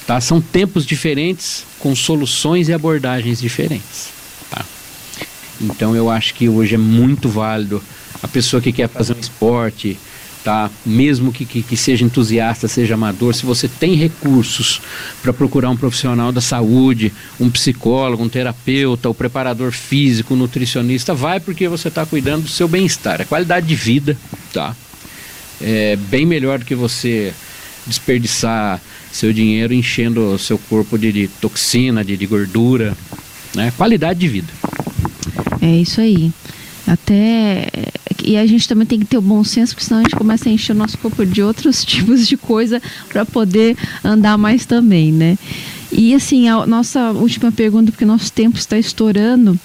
Tá? 0.10 0.20
São 0.20 0.42
tempos 0.42 0.88
diferentes 0.88 1.64
com 1.78 1.96
soluções 1.96 2.68
e 2.68 2.74
abordagens 2.74 3.40
diferentes. 3.40 4.10
Tá? 4.50 4.66
Então 5.62 5.96
eu 5.96 6.10
acho 6.10 6.34
que 6.34 6.50
hoje 6.50 6.74
é 6.74 6.80
muito 6.80 7.30
válido 7.30 7.80
a 8.24 8.28
pessoa 8.28 8.60
que 8.60 8.72
quer 8.72 8.90
fazer 8.90 9.14
um 9.14 9.20
esporte, 9.20 10.00
tá? 10.44 10.68
mesmo 10.84 11.32
que, 11.32 11.46
que, 11.46 11.62
que 11.62 11.78
seja 11.78 12.04
entusiasta, 12.04 12.68
seja 12.68 12.96
amador, 12.96 13.36
se 13.36 13.46
você 13.46 13.68
tem 13.68 13.94
recursos 13.94 14.82
para 15.22 15.32
procurar 15.32 15.70
um 15.70 15.78
profissional 15.78 16.32
da 16.32 16.42
saúde, 16.42 17.14
um 17.40 17.48
psicólogo, 17.48 18.24
um 18.24 18.30
terapeuta, 18.30 19.10
o 19.10 19.12
um 19.12 19.14
preparador 19.14 19.72
físico, 19.72 20.34
um 20.34 20.38
nutricionista, 20.38 21.14
vai 21.14 21.40
porque 21.40 21.68
você 21.68 21.88
está 21.88 22.04
cuidando 22.04 22.46
do 22.46 22.50
seu 22.50 22.68
bem-estar, 22.68 23.22
a 23.22 23.26
qualidade 23.26 23.68
de 23.68 23.76
vida, 23.76 24.18
tá? 24.52 24.76
É 25.62 25.96
bem 25.96 26.26
melhor 26.26 26.58
do 26.58 26.66
que 26.66 26.74
você 26.74 27.32
desperdiçar 27.86 28.82
seu 29.12 29.34
dinheiro 29.34 29.74
enchendo 29.74 30.34
o 30.34 30.40
seu 30.40 30.58
corpo 30.58 30.98
de, 30.98 31.12
de 31.12 31.28
toxina, 31.28 32.04
de, 32.04 32.16
de 32.16 32.26
gordura, 32.26 32.96
né? 33.56 33.72
Qualidade 33.76 34.20
de 34.20 34.28
vida. 34.28 34.54
É 35.62 35.78
isso 35.78 36.00
aí. 36.02 36.32
Até 36.88 37.68
e 38.24 38.38
a 38.38 38.46
gente 38.46 38.68
também 38.68 38.86
tem 38.86 39.00
que 39.00 39.06
ter 39.06 39.18
o 39.18 39.22
bom 39.22 39.44
senso, 39.44 39.74
porque 39.74 39.88
senão 39.88 40.02
a 40.02 40.04
gente 40.04 40.16
começa 40.16 40.50
a 40.50 40.52
encher 40.52 40.74
o 40.74 40.76
nosso 40.76 40.98
corpo 40.98 41.26
de 41.26 41.42
outros 41.42 41.84
tipos 41.86 42.28
de 42.28 42.38
coisa 42.38 42.82
para 43.08 43.26
poder 43.26 43.76
andar 44.04 44.38
mais 44.38 44.66
também, 44.66 45.12
né? 45.12 45.38
E 45.92 46.14
assim, 46.14 46.48
a 46.48 46.66
nossa 46.66 47.12
última 47.12 47.52
pergunta, 47.52 47.92
porque 47.92 48.06
nosso 48.06 48.32
tempo 48.32 48.58
está 48.58 48.78
estourando. 48.78 49.60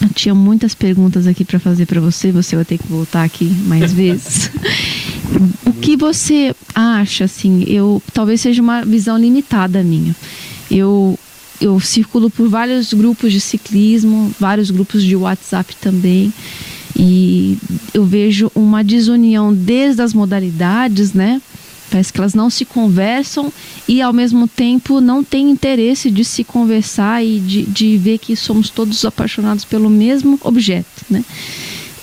Eu 0.00 0.08
tinha 0.08 0.34
muitas 0.34 0.74
perguntas 0.74 1.26
aqui 1.26 1.44
para 1.44 1.60
fazer 1.60 1.86
para 1.86 2.00
você, 2.00 2.32
você 2.32 2.56
vai 2.56 2.64
ter 2.64 2.78
que 2.78 2.86
voltar 2.88 3.22
aqui 3.22 3.44
mais 3.44 3.92
vezes. 3.94 4.50
O 5.66 5.72
que 5.72 5.96
você 5.96 6.54
acha, 6.74 7.24
assim, 7.24 7.64
eu 7.66 8.02
talvez 8.12 8.40
seja 8.40 8.62
uma 8.62 8.84
visão 8.84 9.18
limitada 9.18 9.82
minha. 9.82 10.14
Eu 10.70 11.18
eu 11.60 11.78
circulo 11.80 12.28
por 12.28 12.48
vários 12.48 12.92
grupos 12.92 13.32
de 13.32 13.40
ciclismo, 13.40 14.34
vários 14.38 14.70
grupos 14.70 15.02
de 15.02 15.16
WhatsApp 15.16 15.74
também. 15.76 16.32
E 16.96 17.58
eu 17.92 18.04
vejo 18.04 18.50
uma 18.54 18.84
desunião 18.84 19.52
desde 19.52 20.02
as 20.02 20.12
modalidades, 20.12 21.12
né? 21.12 21.40
Parece 21.90 22.12
que 22.12 22.18
elas 22.18 22.34
não 22.34 22.50
se 22.50 22.64
conversam 22.64 23.52
e 23.86 24.02
ao 24.02 24.12
mesmo 24.12 24.48
tempo 24.48 25.00
não 25.00 25.22
têm 25.22 25.50
interesse 25.50 26.10
de 26.10 26.24
se 26.24 26.42
conversar 26.42 27.24
e 27.24 27.38
de, 27.40 27.62
de 27.62 27.96
ver 27.96 28.18
que 28.18 28.34
somos 28.34 28.68
todos 28.68 29.04
apaixonados 29.04 29.64
pelo 29.64 29.88
mesmo 29.88 30.38
objeto, 30.42 31.04
né? 31.08 31.24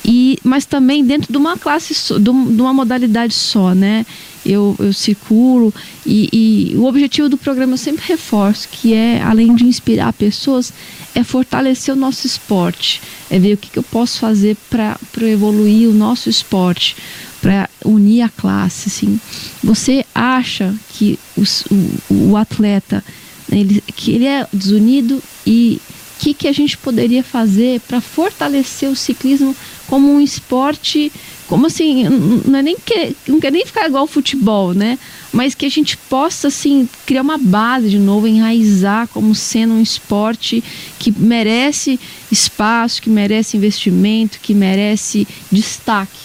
E, 0.03 0.39
mas 0.43 0.65
também 0.65 1.03
dentro 1.05 1.31
de 1.31 1.37
uma 1.37 1.57
classe, 1.57 1.93
de 2.19 2.29
uma 2.29 2.73
modalidade 2.73 3.33
só, 3.33 3.73
né? 3.75 4.05
Eu, 4.43 4.75
eu 4.79 4.91
circulo 4.91 5.71
e, 6.03 6.71
e 6.73 6.75
o 6.75 6.85
objetivo 6.85 7.29
do 7.29 7.37
programa 7.37 7.73
eu 7.73 7.77
sempre 7.77 8.03
reforço 8.07 8.67
que 8.71 8.91
é, 8.91 9.21
além 9.21 9.53
de 9.53 9.65
inspirar 9.65 10.11
pessoas, 10.13 10.73
é 11.13 11.23
fortalecer 11.23 11.93
o 11.93 11.97
nosso 11.97 12.25
esporte, 12.25 12.99
é 13.29 13.37
ver 13.37 13.53
o 13.53 13.57
que, 13.57 13.69
que 13.69 13.77
eu 13.77 13.83
posso 13.83 14.17
fazer 14.17 14.57
para 14.67 14.97
evoluir 15.21 15.87
o 15.87 15.93
nosso 15.93 16.27
esporte, 16.27 16.95
para 17.39 17.69
unir 17.85 18.23
a 18.23 18.29
classe. 18.29 18.89
Assim. 18.89 19.19
Você 19.63 20.03
acha 20.15 20.73
que 20.93 21.19
os, 21.37 21.63
o, 22.09 22.31
o 22.31 22.37
atleta 22.37 23.03
ele, 23.51 23.83
que 23.95 24.11
ele 24.11 24.25
é 24.25 24.47
desunido 24.51 25.21
e 25.45 25.79
o 26.17 26.23
que, 26.23 26.33
que 26.33 26.47
a 26.47 26.53
gente 26.53 26.77
poderia 26.77 27.23
fazer 27.23 27.79
para 27.81 27.99
fortalecer 27.99 28.89
o 28.89 28.95
ciclismo 28.95 29.55
como 29.91 30.09
um 30.09 30.21
esporte, 30.21 31.11
como 31.47 31.67
assim, 31.67 32.05
não 32.45 32.59
é 32.59 32.61
nem 32.61 32.77
que, 32.77 33.13
não 33.27 33.41
quer 33.41 33.51
nem 33.51 33.65
ficar 33.65 33.87
igual 33.87 34.03
ao 34.03 34.07
futebol, 34.07 34.73
né? 34.73 34.97
Mas 35.33 35.53
que 35.53 35.65
a 35.65 35.69
gente 35.69 35.97
possa 35.97 36.47
assim 36.47 36.87
criar 37.05 37.21
uma 37.21 37.37
base 37.37 37.89
de 37.89 37.99
novo, 37.99 38.25
enraizar 38.25 39.09
como 39.09 39.35
sendo 39.35 39.73
um 39.73 39.81
esporte 39.81 40.63
que 40.97 41.11
merece 41.11 41.99
espaço, 42.31 43.01
que 43.01 43.09
merece 43.09 43.57
investimento, 43.57 44.39
que 44.41 44.53
merece 44.53 45.27
destaque. 45.51 46.17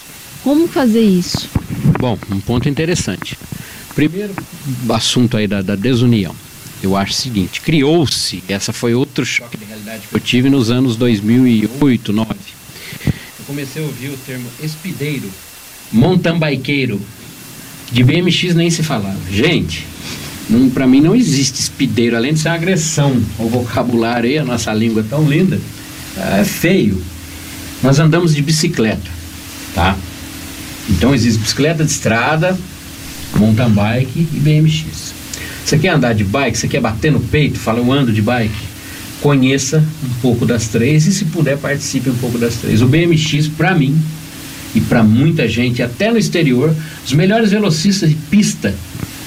Como 0.45 0.69
fazer 0.69 1.03
isso? 1.03 1.51
Bom, 1.99 2.17
um 2.31 2.39
ponto 2.39 2.69
interessante. 2.69 3.37
Primeiro, 3.97 4.33
assunto 4.91 5.37
aí 5.37 5.49
da, 5.49 5.61
da 5.61 5.75
desunião. 5.75 6.37
Eu 6.81 6.97
acho 6.97 7.11
o 7.11 7.17
seguinte, 7.17 7.61
criou-se, 7.63 8.45
essa 8.47 8.73
foi 8.73 8.95
outro 8.95 9.27
choque 9.27 9.57
de 9.57 9.65
realidade 9.65 10.07
que 10.09 10.15
eu 10.15 10.21
tive 10.21 10.49
nos 10.49 10.71
anos 10.71 10.95
2008, 10.95 12.13
2009 12.13 12.57
comecei 13.47 13.83
a 13.83 13.87
ouvir 13.87 14.09
o 14.09 14.17
termo 14.19 14.49
espideiro, 14.63 15.31
mountain 15.93 16.39
bikeiro. 16.39 17.01
De 17.91 18.03
BMX 18.03 18.55
nem 18.55 18.69
se 18.69 18.83
falava. 18.83 19.17
Gente, 19.31 19.87
para 20.75 20.87
mim 20.89 21.01
não 21.01 21.15
existe 21.15 21.61
espideiro, 21.61 22.17
além 22.17 22.35
de 22.35 22.41
ser 22.41 22.49
uma 22.49 22.57
agressão 22.57 23.23
ao 23.39 23.49
vocabulário 23.49 24.29
e 24.29 24.37
a 24.37 24.45
nossa 24.45 24.75
língua 24.75 25.05
tão 25.09 25.29
linda, 25.29 25.61
é 26.17 26.45
feio. 26.45 27.01
Nós 27.83 28.01
andamos 28.01 28.35
de 28.35 28.43
bicicleta, 28.43 29.09
tá? 29.75 29.97
Então 30.91 31.15
existe 31.15 31.39
bicicleta 31.39 31.85
de 31.85 31.91
estrada, 31.91 32.59
mountain 33.37 33.71
bike 33.71 34.29
e 34.33 34.39
BMX. 34.39 35.15
Você 35.65 35.79
quer 35.79 35.91
andar 35.91 36.13
de 36.13 36.25
bike? 36.25 36.59
Você 36.59 36.67
quer 36.67 36.81
bater 36.81 37.13
no 37.13 37.21
peito? 37.21 37.59
Fala, 37.59 37.79
eu 37.79 37.93
ando 37.93 38.13
de 38.13 38.23
bike 38.23 38.76
conheça 39.27 39.83
um 40.05 40.21
pouco 40.23 40.47
das 40.47 40.69
três 40.69 41.05
e, 41.09 41.13
se 41.13 41.25
puder, 41.25 41.59
participe 41.59 42.09
um 42.09 42.15
pouco 42.15 42.39
das 42.39 42.55
três. 42.55 42.81
O 42.81 42.87
BMX, 42.87 43.49
para 43.49 43.75
mim 43.75 44.01
e 44.73 44.81
para 44.81 45.03
muita 45.03 45.49
gente, 45.49 45.83
até 45.83 46.13
no 46.13 46.17
exterior, 46.17 46.73
os 47.05 47.13
melhores 47.13 47.51
velocistas 47.51 48.09
de 48.09 48.15
pista 48.15 48.73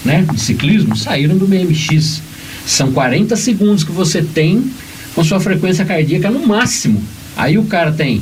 né, 0.05 0.25
de 0.31 0.39
ciclismo 0.39 0.95
saíram 0.95 1.37
do 1.37 1.45
BMX. 1.45 2.21
São 2.65 2.93
40 2.93 3.35
segundos 3.35 3.83
que 3.83 3.91
você 3.91 4.21
tem 4.21 4.71
com 5.13 5.21
sua 5.21 5.41
frequência 5.41 5.83
cardíaca 5.83 6.31
no 6.31 6.47
máximo. 6.47 7.03
Aí 7.35 7.57
o 7.57 7.65
cara 7.65 7.91
tem 7.91 8.21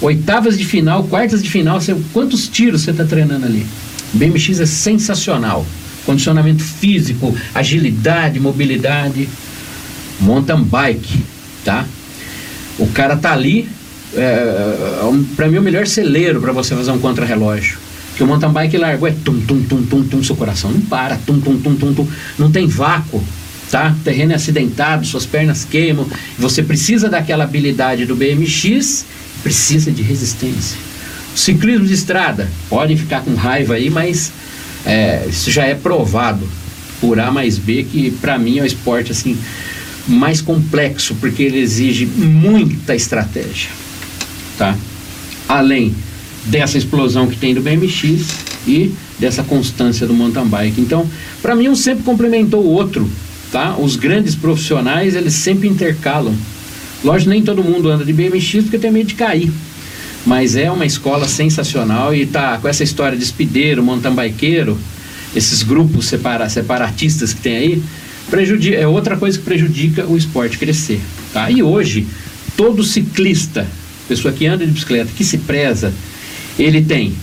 Oitavas 0.00 0.56
de 0.56 0.64
final, 0.64 1.04
quartas 1.04 1.42
de 1.42 1.50
final, 1.50 1.78
você, 1.78 1.94
quantos 2.12 2.48
tiros 2.48 2.82
você 2.82 2.92
está 2.92 3.04
treinando 3.04 3.44
ali? 3.44 3.66
BMX 4.14 4.60
é 4.60 4.66
sensacional. 4.66 5.66
Condicionamento 6.06 6.62
físico, 6.62 7.36
agilidade, 7.54 8.40
mobilidade. 8.40 9.28
Mountain 10.20 10.62
bike, 10.62 11.22
tá? 11.64 11.86
O 12.78 12.86
cara 12.88 13.16
tá 13.16 13.32
ali, 13.32 13.68
é, 14.14 14.20
é 14.20 15.24
para 15.36 15.48
mim 15.48 15.58
o 15.58 15.62
melhor 15.62 15.86
celeiro 15.86 16.40
para 16.40 16.52
você 16.52 16.74
fazer 16.74 16.90
um 16.90 16.98
contrarrelógio. 16.98 17.78
Que 18.16 18.22
o 18.24 18.26
mountain 18.26 18.50
bike 18.50 18.76
largou 18.76 19.06
é 19.06 19.12
tum 19.12 19.40
tum 19.40 19.62
tum 19.62 19.82
tum 19.82 20.02
tum, 20.02 20.22
seu 20.24 20.34
coração 20.34 20.70
não 20.72 20.80
para, 20.80 21.16
tum 21.18 21.40
tum 21.40 21.56
tum 21.58 21.76
tum 21.76 21.94
tum, 21.94 22.08
não 22.36 22.50
tem 22.50 22.66
vácuo, 22.66 23.22
tá? 23.70 23.94
O 23.96 24.02
terreno 24.02 24.32
é 24.32 24.34
acidentado, 24.34 25.06
suas 25.06 25.24
pernas 25.24 25.64
queimam, 25.64 26.06
você 26.36 26.62
precisa 26.62 27.08
daquela 27.08 27.44
habilidade 27.44 28.06
do 28.06 28.16
BMX, 28.16 29.04
precisa 29.42 29.92
de 29.92 30.02
resistência. 30.02 30.76
Ciclismo 31.34 31.86
de 31.86 31.94
estrada, 31.94 32.48
podem 32.68 32.96
ficar 32.96 33.20
com 33.20 33.34
raiva 33.34 33.74
aí, 33.74 33.88
mas 33.88 34.32
é, 34.84 35.26
isso 35.28 35.50
já 35.50 35.64
é 35.64 35.74
provado 35.74 36.48
por 37.00 37.20
A 37.20 37.30
mais 37.30 37.56
B 37.58 37.84
que 37.84 38.10
para 38.10 38.36
mim 38.36 38.58
é 38.58 38.62
o 38.62 38.66
esporte 38.66 39.12
assim 39.12 39.38
mais 40.08 40.40
complexo 40.40 41.14
porque 41.16 41.42
ele 41.42 41.58
exige 41.58 42.06
muita 42.06 42.96
estratégia, 42.96 43.68
tá? 44.56 44.76
Além 45.46 45.94
dessa 46.46 46.78
explosão 46.78 47.26
que 47.26 47.36
tem 47.36 47.54
do 47.54 47.60
BMX 47.60 48.26
e 48.66 48.92
dessa 49.18 49.42
constância 49.42 50.06
do 50.06 50.14
mountain 50.14 50.46
bike. 50.46 50.80
Então, 50.80 51.06
para 51.42 51.54
mim 51.54 51.68
um 51.68 51.76
sempre 51.76 52.04
complementou 52.04 52.64
o 52.64 52.68
outro, 52.68 53.08
tá? 53.52 53.76
Os 53.76 53.96
grandes 53.96 54.34
profissionais, 54.34 55.14
eles 55.14 55.34
sempre 55.34 55.68
intercalam. 55.68 56.34
Lógico, 57.04 57.30
nem 57.30 57.42
todo 57.42 57.62
mundo 57.62 57.88
anda 57.88 58.04
de 58.04 58.12
BMX 58.12 58.62
porque 58.62 58.78
tem 58.78 58.90
medo 58.90 59.08
de 59.08 59.14
cair. 59.14 59.52
Mas 60.26 60.56
é 60.56 60.70
uma 60.70 60.84
escola 60.84 61.28
sensacional 61.28 62.14
e 62.14 62.26
tá 62.26 62.58
com 62.58 62.68
essa 62.68 62.82
história 62.82 63.16
de 63.16 63.22
espideiro, 63.22 63.82
mountain 63.82 64.14
bikeiro, 64.14 64.78
esses 65.34 65.62
grupos 65.62 66.06
separa, 66.06 66.48
separatistas 66.48 67.32
que 67.32 67.40
tem 67.40 67.56
aí, 67.56 67.82
prejudica, 68.30 68.76
é 68.76 68.86
outra 68.86 69.16
coisa 69.16 69.38
que 69.38 69.44
prejudica 69.44 70.06
o 70.06 70.16
esporte 70.16 70.58
crescer. 70.58 71.00
Tá? 71.32 71.50
E 71.50 71.62
hoje, 71.62 72.06
todo 72.56 72.82
ciclista, 72.84 73.66
pessoa 74.06 74.32
que 74.32 74.46
anda 74.46 74.66
de 74.66 74.72
bicicleta, 74.72 75.10
que 75.16 75.24
se 75.24 75.38
preza, 75.38 75.92
ele 76.58 76.82
tem 76.82 77.14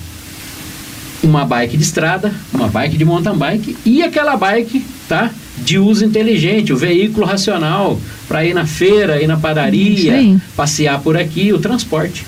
uma 1.24 1.46
bike 1.46 1.76
de 1.76 1.84
estrada, 1.84 2.32
uma 2.54 2.68
bike 2.68 2.98
de 2.98 3.06
mountain 3.06 3.36
bike 3.36 3.76
e 3.86 4.04
aquela 4.04 4.38
bike, 4.38 4.86
tá? 5.10 5.32
De 5.58 5.80
uso 5.80 6.06
inteligente, 6.06 6.72
o 6.72 6.78
veículo 6.78 7.26
racional 7.26 8.00
para 8.28 8.46
ir 8.46 8.54
na 8.54 8.66
feira, 8.66 9.22
ir 9.22 9.28
na 9.28 9.38
padaria, 9.38 10.14
passear 10.56 11.00
por 11.02 11.18
aqui, 11.18 11.52
o 11.52 11.60
transporte, 11.60 12.26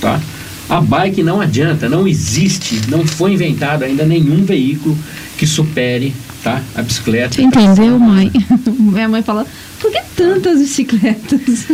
tá? 0.00 0.20
A 0.68 0.80
bike 0.80 1.22
não 1.22 1.40
adianta, 1.40 1.88
não 1.88 2.08
existe, 2.08 2.80
não 2.88 3.06
foi 3.06 3.34
inventado 3.34 3.84
ainda 3.84 4.04
nenhum 4.04 4.44
veículo 4.44 4.98
que 5.38 5.46
supere 5.46 6.12
tá? 6.46 6.62
A 6.76 6.82
bicicleta. 6.82 7.42
Entendeu, 7.42 7.98
mãe? 7.98 8.30
Minha 8.78 9.08
mãe 9.08 9.20
fala, 9.20 9.44
por 9.80 9.90
que 9.90 10.00
tantas 10.14 10.60
bicicletas? 10.60 11.66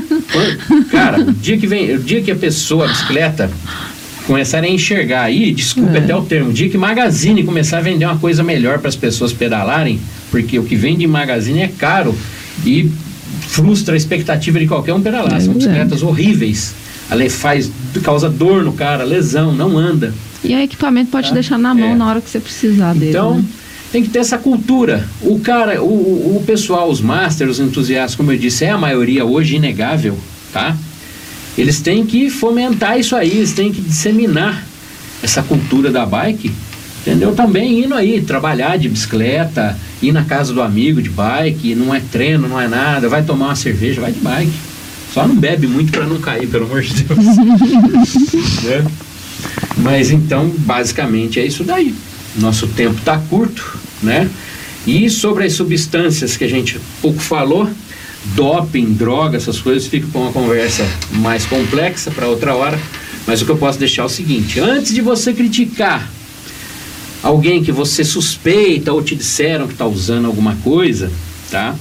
Cara, 0.91 1.21
o 1.21 1.33
dia 1.33 1.59
que 1.59 1.67
vem, 1.67 1.95
o 1.95 1.99
dia 1.99 2.23
que 2.23 2.31
a 2.31 2.37
pessoa, 2.37 2.87
a 2.87 2.89
bicicleta, 2.89 3.51
começarem 4.27 4.71
a 4.71 4.75
enxergar 4.75 5.25
aí, 5.25 5.53
desculpe 5.53 5.95
é. 5.95 5.99
até 5.99 6.17
o 6.17 6.23
termo, 6.23 6.49
o 6.49 6.53
dia 6.55 6.71
que 6.71 6.79
Magazine 6.79 7.45
começar 7.45 7.79
a 7.79 7.81
vender 7.83 8.07
uma 8.07 8.17
coisa 8.17 8.43
melhor 8.43 8.79
para 8.79 8.89
as 8.89 8.97
pessoas 8.97 9.31
pedalarem, 9.31 10.01
porque 10.31 10.59
o 10.59 10.65
que 10.65 10.75
vende 10.75 11.05
em 11.05 11.09
Magazine 11.09 11.61
é 11.61 11.69
caro 11.69 12.17
e 12.65 12.91
frustra 13.49 13.95
a 13.95 13.97
expectativa 13.97 14.59
de 14.59 14.67
qualquer 14.67 14.95
um 14.95 15.03
pedalar. 15.03 15.37
É 15.37 15.41
São 15.41 15.53
bicicletas 15.53 16.03
horríveis. 16.03 16.75
Ela 17.11 17.29
faz, 17.29 17.71
causa 18.03 18.29
dor 18.29 18.65
no 18.65 18.73
cara, 18.73 19.05
lesão, 19.05 19.53
não 19.53 19.77
anda. 19.77 20.15
E 20.45 20.55
o 20.55 20.59
equipamento 20.59 21.11
pode 21.11 21.29
tá? 21.29 21.35
deixar 21.35 21.59
na 21.59 21.75
mão 21.75 21.91
é. 21.91 21.95
na 21.95 22.07
hora 22.07 22.21
que 22.21 22.29
você 22.29 22.41
precisar 22.41 22.95
dele. 22.95 23.11
Então, 23.11 23.37
né? 23.37 23.45
tem 23.93 24.03
que 24.03 24.09
ter 24.09 24.21
essa 24.21 24.39
cultura. 24.39 25.07
O 25.21 25.39
cara, 25.39 25.83
o, 25.83 26.37
o 26.37 26.43
pessoal, 26.47 26.91
os 26.91 27.01
masters, 27.01 27.53
os 27.53 27.61
entusiastas, 27.61 28.17
como 28.17 28.33
eu 28.33 28.39
disse, 28.39 28.65
é 28.65 28.71
a 28.71 28.79
maioria 28.79 29.25
hoje 29.25 29.57
inegável, 29.57 30.19
tá? 30.53 30.77
Eles 31.57 31.81
têm 31.81 32.07
que 32.07 32.31
fomentar 32.31 32.99
isso 32.99 33.15
aí, 33.15 33.31
eles 33.31 33.53
têm 33.53 33.71
que 33.71 33.83
disseminar 33.83 34.65
essa 35.23 35.43
cultura 35.43 35.91
da 35.91 36.07
bike, 36.07 36.51
entendeu? 37.03 37.35
Também 37.35 37.85
indo 37.85 37.95
aí, 37.95 38.23
trabalhar 38.23 38.79
de 38.79 38.89
bicicleta, 38.89 39.79
ir 40.01 40.13
na 40.13 40.25
casa 40.25 40.55
do 40.55 40.63
amigo 40.63 41.03
de 41.03 41.11
bike, 41.11 41.75
não 41.75 41.95
é 41.95 42.01
treino, 42.01 42.49
não 42.49 42.59
é 42.59 42.67
nada, 42.67 43.09
vai 43.09 43.23
tomar 43.23 43.47
uma 43.47 43.57
cerveja, 43.57 44.01
vai 44.01 44.13
de 44.13 44.21
bike. 44.21 44.53
Só 45.13 45.27
não 45.27 45.37
bebe 45.37 45.67
muito 45.67 45.93
para 45.93 46.07
não 46.07 46.19
cair, 46.19 46.49
pelo 46.49 46.65
amor 46.65 46.83
de 46.83 47.05
Deus. 47.05 47.19
né? 48.65 48.87
Mas 49.79 50.11
então, 50.11 50.49
basicamente 50.59 51.39
é 51.39 51.47
isso 51.47 51.65
daí. 51.65 51.95
Nosso 52.37 52.67
tempo 52.69 52.99
está 52.99 53.19
curto, 53.19 53.79
né? 54.03 54.29
E 54.87 55.09
sobre 55.11 55.45
as 55.45 55.53
substâncias 55.53 56.37
que 56.37 56.45
a 56.45 56.49
gente 56.49 56.81
pouco 57.01 57.21
falou, 57.21 57.69
doping, 58.35 58.93
droga, 58.95 59.37
essas 59.37 59.61
coisas, 59.61 59.87
fica 59.87 60.07
com 60.13 60.23
uma 60.23 60.33
conversa 60.33 60.87
mais 61.13 61.45
complexa 61.45 62.11
para 62.11 62.27
outra 62.27 62.55
hora. 62.55 62.79
Mas 63.27 63.43
o 63.43 63.45
que 63.45 63.51
eu 63.51 63.57
posso 63.57 63.79
deixar 63.79 64.03
é 64.03 64.07
o 64.07 64.09
seguinte: 64.09 64.59
antes 64.59 64.95
de 64.95 65.01
você 65.01 65.33
criticar 65.33 66.11
alguém 67.23 67.63
que 67.63 67.71
você 67.71 68.03
suspeita 68.03 68.93
ou 68.93 69.03
te 69.03 69.15
disseram 69.15 69.67
que 69.67 69.75
está 69.75 69.87
usando 69.87 70.27
alguma 70.27 70.57
coisa, 70.57 71.11
tá? 71.51 71.75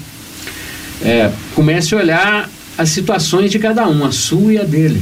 É, 1.01 1.31
comece 1.55 1.95
a 1.95 1.97
olhar 1.97 2.49
as 2.81 2.89
situações 2.89 3.51
de 3.51 3.59
cada 3.59 3.87
um, 3.87 4.03
a 4.03 4.11
sua 4.11 4.53
e 4.53 4.57
a 4.57 4.63
dele. 4.63 5.01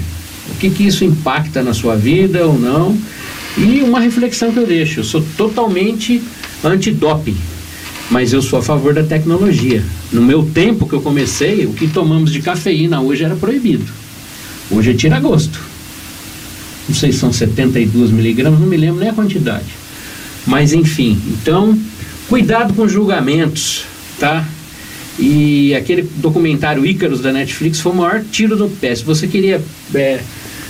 O 0.49 0.55
que, 0.55 0.69
que 0.69 0.85
isso 0.85 1.05
impacta 1.05 1.63
na 1.63 1.73
sua 1.73 1.95
vida 1.95 2.45
ou 2.45 2.59
não? 2.59 2.97
E 3.57 3.81
uma 3.81 3.99
reflexão 3.99 4.51
que 4.51 4.59
eu 4.59 4.67
deixo: 4.67 4.99
eu 4.99 5.03
sou 5.03 5.23
totalmente 5.37 6.21
antidoping, 6.63 7.37
mas 8.11 8.33
eu 8.33 8.41
sou 8.41 8.59
a 8.59 8.61
favor 8.61 8.93
da 8.93 9.03
tecnologia. 9.03 9.83
No 10.11 10.21
meu 10.21 10.43
tempo 10.43 10.87
que 10.87 10.93
eu 10.93 11.01
comecei, 11.01 11.65
o 11.65 11.73
que 11.73 11.87
tomamos 11.87 12.31
de 12.31 12.41
cafeína 12.41 12.99
hoje 13.01 13.23
era 13.23 13.35
proibido. 13.35 13.85
Hoje 14.69 14.91
é 14.91 14.93
tira 14.93 15.19
gosto. 15.19 15.59
Não 16.87 16.95
sei 16.95 17.11
se 17.11 17.19
são 17.19 17.31
72 17.31 18.11
miligramas, 18.11 18.59
não 18.59 18.67
me 18.67 18.75
lembro 18.75 18.99
nem 18.99 19.09
a 19.09 19.13
quantidade. 19.13 19.67
Mas 20.45 20.73
enfim, 20.73 21.21
então, 21.27 21.77
cuidado 22.27 22.73
com 22.73 22.87
julgamentos, 22.87 23.83
tá? 24.19 24.45
E 25.19 25.75
aquele 25.75 26.03
documentário 26.03 26.85
Ícaros 26.85 27.19
da 27.19 27.33
Netflix 27.33 27.81
foi 27.81 27.91
o 27.91 27.95
maior 27.95 28.23
tiro 28.31 28.55
no 28.55 28.69
pé. 28.69 28.95
Se 28.95 29.03
você 29.03 29.27
queria 29.27 29.61
é, 29.93 30.21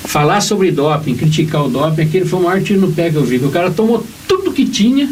falar 0.06 0.42
sobre 0.42 0.72
doping, 0.72 1.14
criticar 1.14 1.66
o 1.66 1.70
doping, 1.70 2.02
aquele 2.02 2.26
foi 2.26 2.40
o 2.40 2.44
maior 2.44 2.62
tiro 2.62 2.82
no 2.82 2.92
pé 2.92 3.12
que 3.12 3.16
eu 3.16 3.24
vi. 3.24 3.38
O 3.38 3.52
cara 3.52 3.70
tomou 3.70 4.04
tudo 4.28 4.52
que 4.52 4.66
tinha, 4.66 5.08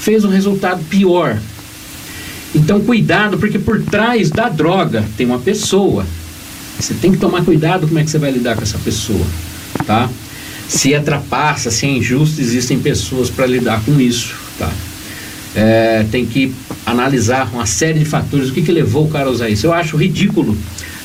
fez 0.00 0.24
um 0.24 0.30
resultado 0.30 0.82
pior. 0.88 1.38
Então, 2.54 2.80
cuidado, 2.80 3.36
porque 3.36 3.58
por 3.58 3.82
trás 3.82 4.30
da 4.30 4.48
droga 4.48 5.04
tem 5.18 5.26
uma 5.26 5.38
pessoa. 5.38 6.06
Você 6.80 6.94
tem 6.94 7.12
que 7.12 7.18
tomar 7.18 7.44
cuidado 7.44 7.86
como 7.86 7.98
é 7.98 8.04
que 8.04 8.10
você 8.10 8.18
vai 8.18 8.30
lidar 8.30 8.56
com 8.56 8.62
essa 8.62 8.78
pessoa, 8.78 9.26
tá? 9.86 10.08
Se 10.66 10.94
é 10.94 11.00
trapaça, 11.00 11.70
se 11.70 11.84
é 11.84 11.90
injusto, 11.90 12.40
existem 12.40 12.78
pessoas 12.78 13.28
para 13.28 13.46
lidar 13.46 13.82
com 13.84 14.00
isso, 14.00 14.34
tá? 14.58 14.70
É, 15.60 16.06
tem 16.12 16.24
que 16.24 16.54
analisar 16.86 17.50
uma 17.52 17.66
série 17.66 17.98
de 17.98 18.04
fatores, 18.04 18.48
o 18.48 18.52
que, 18.52 18.62
que 18.62 18.70
levou 18.70 19.06
o 19.06 19.10
cara 19.10 19.26
a 19.28 19.30
usar 19.30 19.48
isso. 19.48 19.66
Eu 19.66 19.72
acho 19.72 19.96
ridículo, 19.96 20.56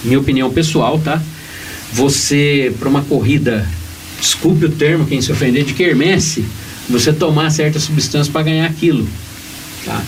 minha 0.04 0.20
opinião 0.20 0.52
pessoal, 0.52 1.00
tá? 1.00 1.20
Você, 1.92 2.72
para 2.80 2.88
uma 2.88 3.02
corrida, 3.02 3.68
desculpe 4.22 4.66
o 4.66 4.70
termo, 4.70 5.08
quem 5.08 5.22
se 5.22 5.32
ofender, 5.32 5.64
de 5.64 5.74
quermesse, 5.74 6.46
você 6.88 7.12
tomar 7.12 7.50
certas 7.50 7.82
substâncias 7.82 8.30
para 8.30 8.44
ganhar 8.44 8.68
aquilo. 8.68 9.08
Tá? 9.86 10.02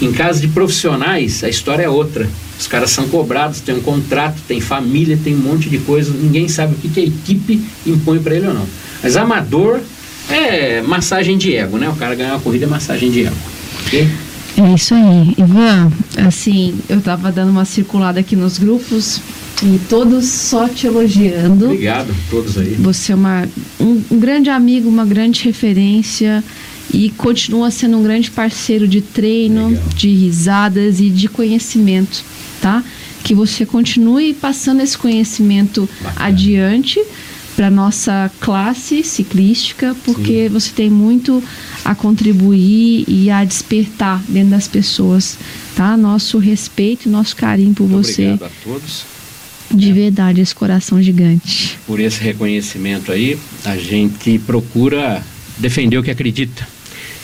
Em 0.00 0.12
caso 0.12 0.40
de 0.40 0.48
profissionais, 0.48 1.42
a 1.42 1.48
história 1.48 1.82
é 1.82 1.88
outra. 1.88 2.28
Os 2.58 2.68
caras 2.68 2.90
são 2.90 3.08
cobrados, 3.08 3.60
tem 3.60 3.74
um 3.74 3.80
contrato, 3.80 4.40
tem 4.46 4.60
família, 4.60 5.18
tem 5.22 5.34
um 5.34 5.38
monte 5.38 5.68
de 5.68 5.78
coisa, 5.78 6.12
ninguém 6.12 6.46
sabe 6.46 6.74
o 6.74 6.78
que, 6.78 6.88
que 6.88 7.00
a 7.00 7.04
equipe 7.04 7.60
impõe 7.84 8.20
para 8.20 8.36
ele 8.36 8.46
ou 8.46 8.54
não. 8.54 8.66
Mas 9.02 9.16
amador 9.16 9.80
é 10.30 10.80
massagem 10.80 11.36
de 11.36 11.56
ego, 11.56 11.76
né? 11.76 11.88
O 11.88 11.96
cara 11.96 12.14
ganhar 12.14 12.34
uma 12.34 12.40
corrida 12.40 12.66
é 12.66 12.68
massagem 12.68 13.10
de 13.10 13.26
ego. 13.26 13.53
É 14.56 14.74
isso 14.74 14.94
aí. 14.94 15.34
Ivan, 15.36 15.92
assim, 16.26 16.74
eu 16.88 16.98
estava 16.98 17.32
dando 17.32 17.50
uma 17.50 17.64
circulada 17.64 18.20
aqui 18.20 18.36
nos 18.36 18.58
grupos 18.58 19.20
e 19.62 19.80
todos 19.88 20.26
só 20.26 20.68
te 20.68 20.86
elogiando. 20.86 21.66
Obrigado, 21.66 22.14
todos 22.30 22.56
aí. 22.58 22.76
Você 22.78 23.12
é 23.12 23.14
uma, 23.14 23.48
um, 23.80 24.02
um 24.10 24.18
grande 24.18 24.50
amigo, 24.50 24.88
uma 24.88 25.04
grande 25.04 25.42
referência 25.44 26.42
e 26.92 27.10
continua 27.10 27.70
sendo 27.70 27.96
um 27.98 28.02
grande 28.02 28.30
parceiro 28.30 28.86
de 28.86 29.00
treino, 29.00 29.68
Legal. 29.68 29.84
de 29.96 30.08
risadas 30.08 31.00
e 31.00 31.08
de 31.10 31.28
conhecimento, 31.28 32.24
tá? 32.60 32.82
Que 33.22 33.34
você 33.34 33.64
continue 33.64 34.34
passando 34.34 34.82
esse 34.82 34.96
conhecimento 34.96 35.88
Bacana. 36.02 36.26
adiante 36.26 37.02
para 37.56 37.70
nossa 37.70 38.30
classe 38.40 39.02
ciclística, 39.02 39.96
porque 40.04 40.44
Sim. 40.44 40.48
você 40.48 40.70
tem 40.72 40.90
muito 40.90 41.42
a 41.84 41.94
contribuir 41.94 43.04
e 43.06 43.30
a 43.30 43.44
despertar 43.44 44.22
dentro 44.28 44.50
das 44.50 44.66
pessoas, 44.66 45.36
tá? 45.76 45.96
Nosso 45.96 46.38
respeito 46.38 47.06
e 47.06 47.08
nosso 47.10 47.36
carinho 47.36 47.74
por 47.74 47.88
muito 47.88 48.06
você. 48.06 48.32
Obrigado 48.32 48.44
a 48.44 48.64
todos 48.64 49.04
De 49.70 49.92
verdade, 49.92 50.40
esse 50.40 50.54
coração 50.54 51.02
gigante. 51.02 51.78
Por 51.86 52.00
esse 52.00 52.20
reconhecimento 52.20 53.12
aí, 53.12 53.38
a 53.64 53.76
gente 53.76 54.38
procura 54.40 55.22
defender 55.58 55.98
o 55.98 56.02
que 56.02 56.10
acredita. 56.10 56.66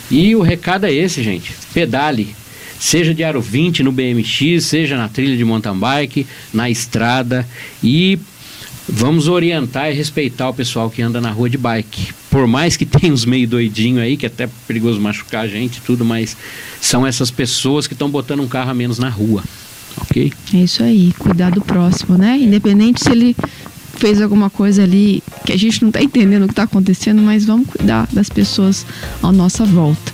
E 0.09 0.35
o 0.35 0.41
recado 0.41 0.85
é 0.85 0.93
esse, 0.93 1.23
gente. 1.23 1.53
Pedale. 1.73 2.35
Seja 2.79 3.13
de 3.13 3.23
aro 3.23 3.39
20 3.39 3.83
no 3.83 3.91
BMX, 3.91 4.65
seja 4.65 4.97
na 4.97 5.07
trilha 5.07 5.37
de 5.37 5.45
mountain 5.45 5.77
bike, 5.77 6.25
na 6.51 6.67
estrada 6.67 7.47
e 7.83 8.17
vamos 8.89 9.27
orientar 9.27 9.91
e 9.91 9.93
respeitar 9.93 10.49
o 10.49 10.53
pessoal 10.53 10.89
que 10.89 11.01
anda 11.01 11.21
na 11.21 11.29
rua 11.29 11.47
de 11.47 11.59
bike. 11.59 12.20
Por 12.31 12.47
mais 12.47 12.75
que 12.75 12.85
tenha 12.87 13.13
uns 13.13 13.25
meio 13.25 13.47
doidinho 13.47 14.01
aí, 14.01 14.17
que 14.17 14.25
é 14.25 14.27
até 14.27 14.49
perigoso 14.67 14.99
machucar 14.99 15.43
a 15.43 15.47
gente 15.47 15.77
e 15.77 15.81
tudo, 15.81 16.03
mas 16.03 16.35
são 16.81 17.05
essas 17.05 17.29
pessoas 17.29 17.85
que 17.85 17.93
estão 17.93 18.09
botando 18.09 18.39
um 18.39 18.47
carro 18.47 18.71
a 18.71 18.73
menos 18.73 18.97
na 18.97 19.09
rua. 19.09 19.43
Ok? 19.97 20.33
É 20.53 20.57
isso 20.57 20.81
aí, 20.81 21.13
cuidar 21.19 21.51
do 21.51 21.61
próximo, 21.61 22.17
né? 22.17 22.39
Independente 22.39 23.03
se 23.03 23.11
ele 23.11 23.35
fez 23.97 24.21
alguma 24.21 24.49
coisa 24.49 24.81
ali 24.81 25.21
que 25.45 25.51
a 25.51 25.57
gente 25.57 25.81
não 25.81 25.89
está 25.89 26.01
entendendo 26.01 26.43
o 26.43 26.47
que 26.47 26.53
está 26.53 26.63
acontecendo, 26.63 27.21
mas 27.21 27.45
vamos 27.45 27.67
cuidar 27.67 28.07
das 28.11 28.29
pessoas 28.29 28.85
à 29.21 29.31
nossa 29.31 29.63
volta. 29.65 30.11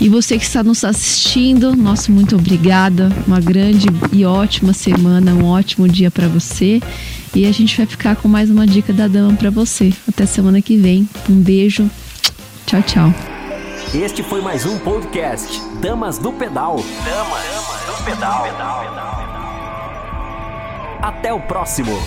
E 0.00 0.08
você 0.08 0.36
que 0.36 0.44
está 0.44 0.62
nos 0.62 0.84
assistindo, 0.84 1.76
nosso 1.76 2.10
muito 2.10 2.34
obrigada. 2.34 3.12
Uma 3.26 3.40
grande 3.40 3.86
e 4.12 4.24
ótima 4.24 4.72
semana, 4.72 5.32
um 5.34 5.44
ótimo 5.44 5.88
dia 5.88 6.10
para 6.10 6.26
você. 6.26 6.80
E 7.34 7.46
a 7.46 7.52
gente 7.52 7.76
vai 7.76 7.84
ficar 7.84 8.14
com 8.14 8.28
mais 8.28 8.48
uma 8.48 8.64
dica 8.64 8.92
da 8.92 9.08
dama 9.08 9.36
para 9.36 9.50
você. 9.50 9.92
Até 10.08 10.24
semana 10.24 10.62
que 10.62 10.76
vem. 10.76 11.08
Um 11.28 11.34
beijo. 11.34 11.90
Tchau, 12.64 12.80
tchau. 12.82 13.14
Este 13.92 14.22
foi 14.22 14.40
mais 14.40 14.64
um 14.64 14.78
podcast 14.78 15.60
Damas 15.80 16.16
do 16.16 16.32
Pedal. 16.32 16.76
Damas 17.04 17.98
do 17.98 18.04
Pedal. 18.04 18.44
Até 21.02 21.32
o 21.32 21.40
próximo. 21.40 22.00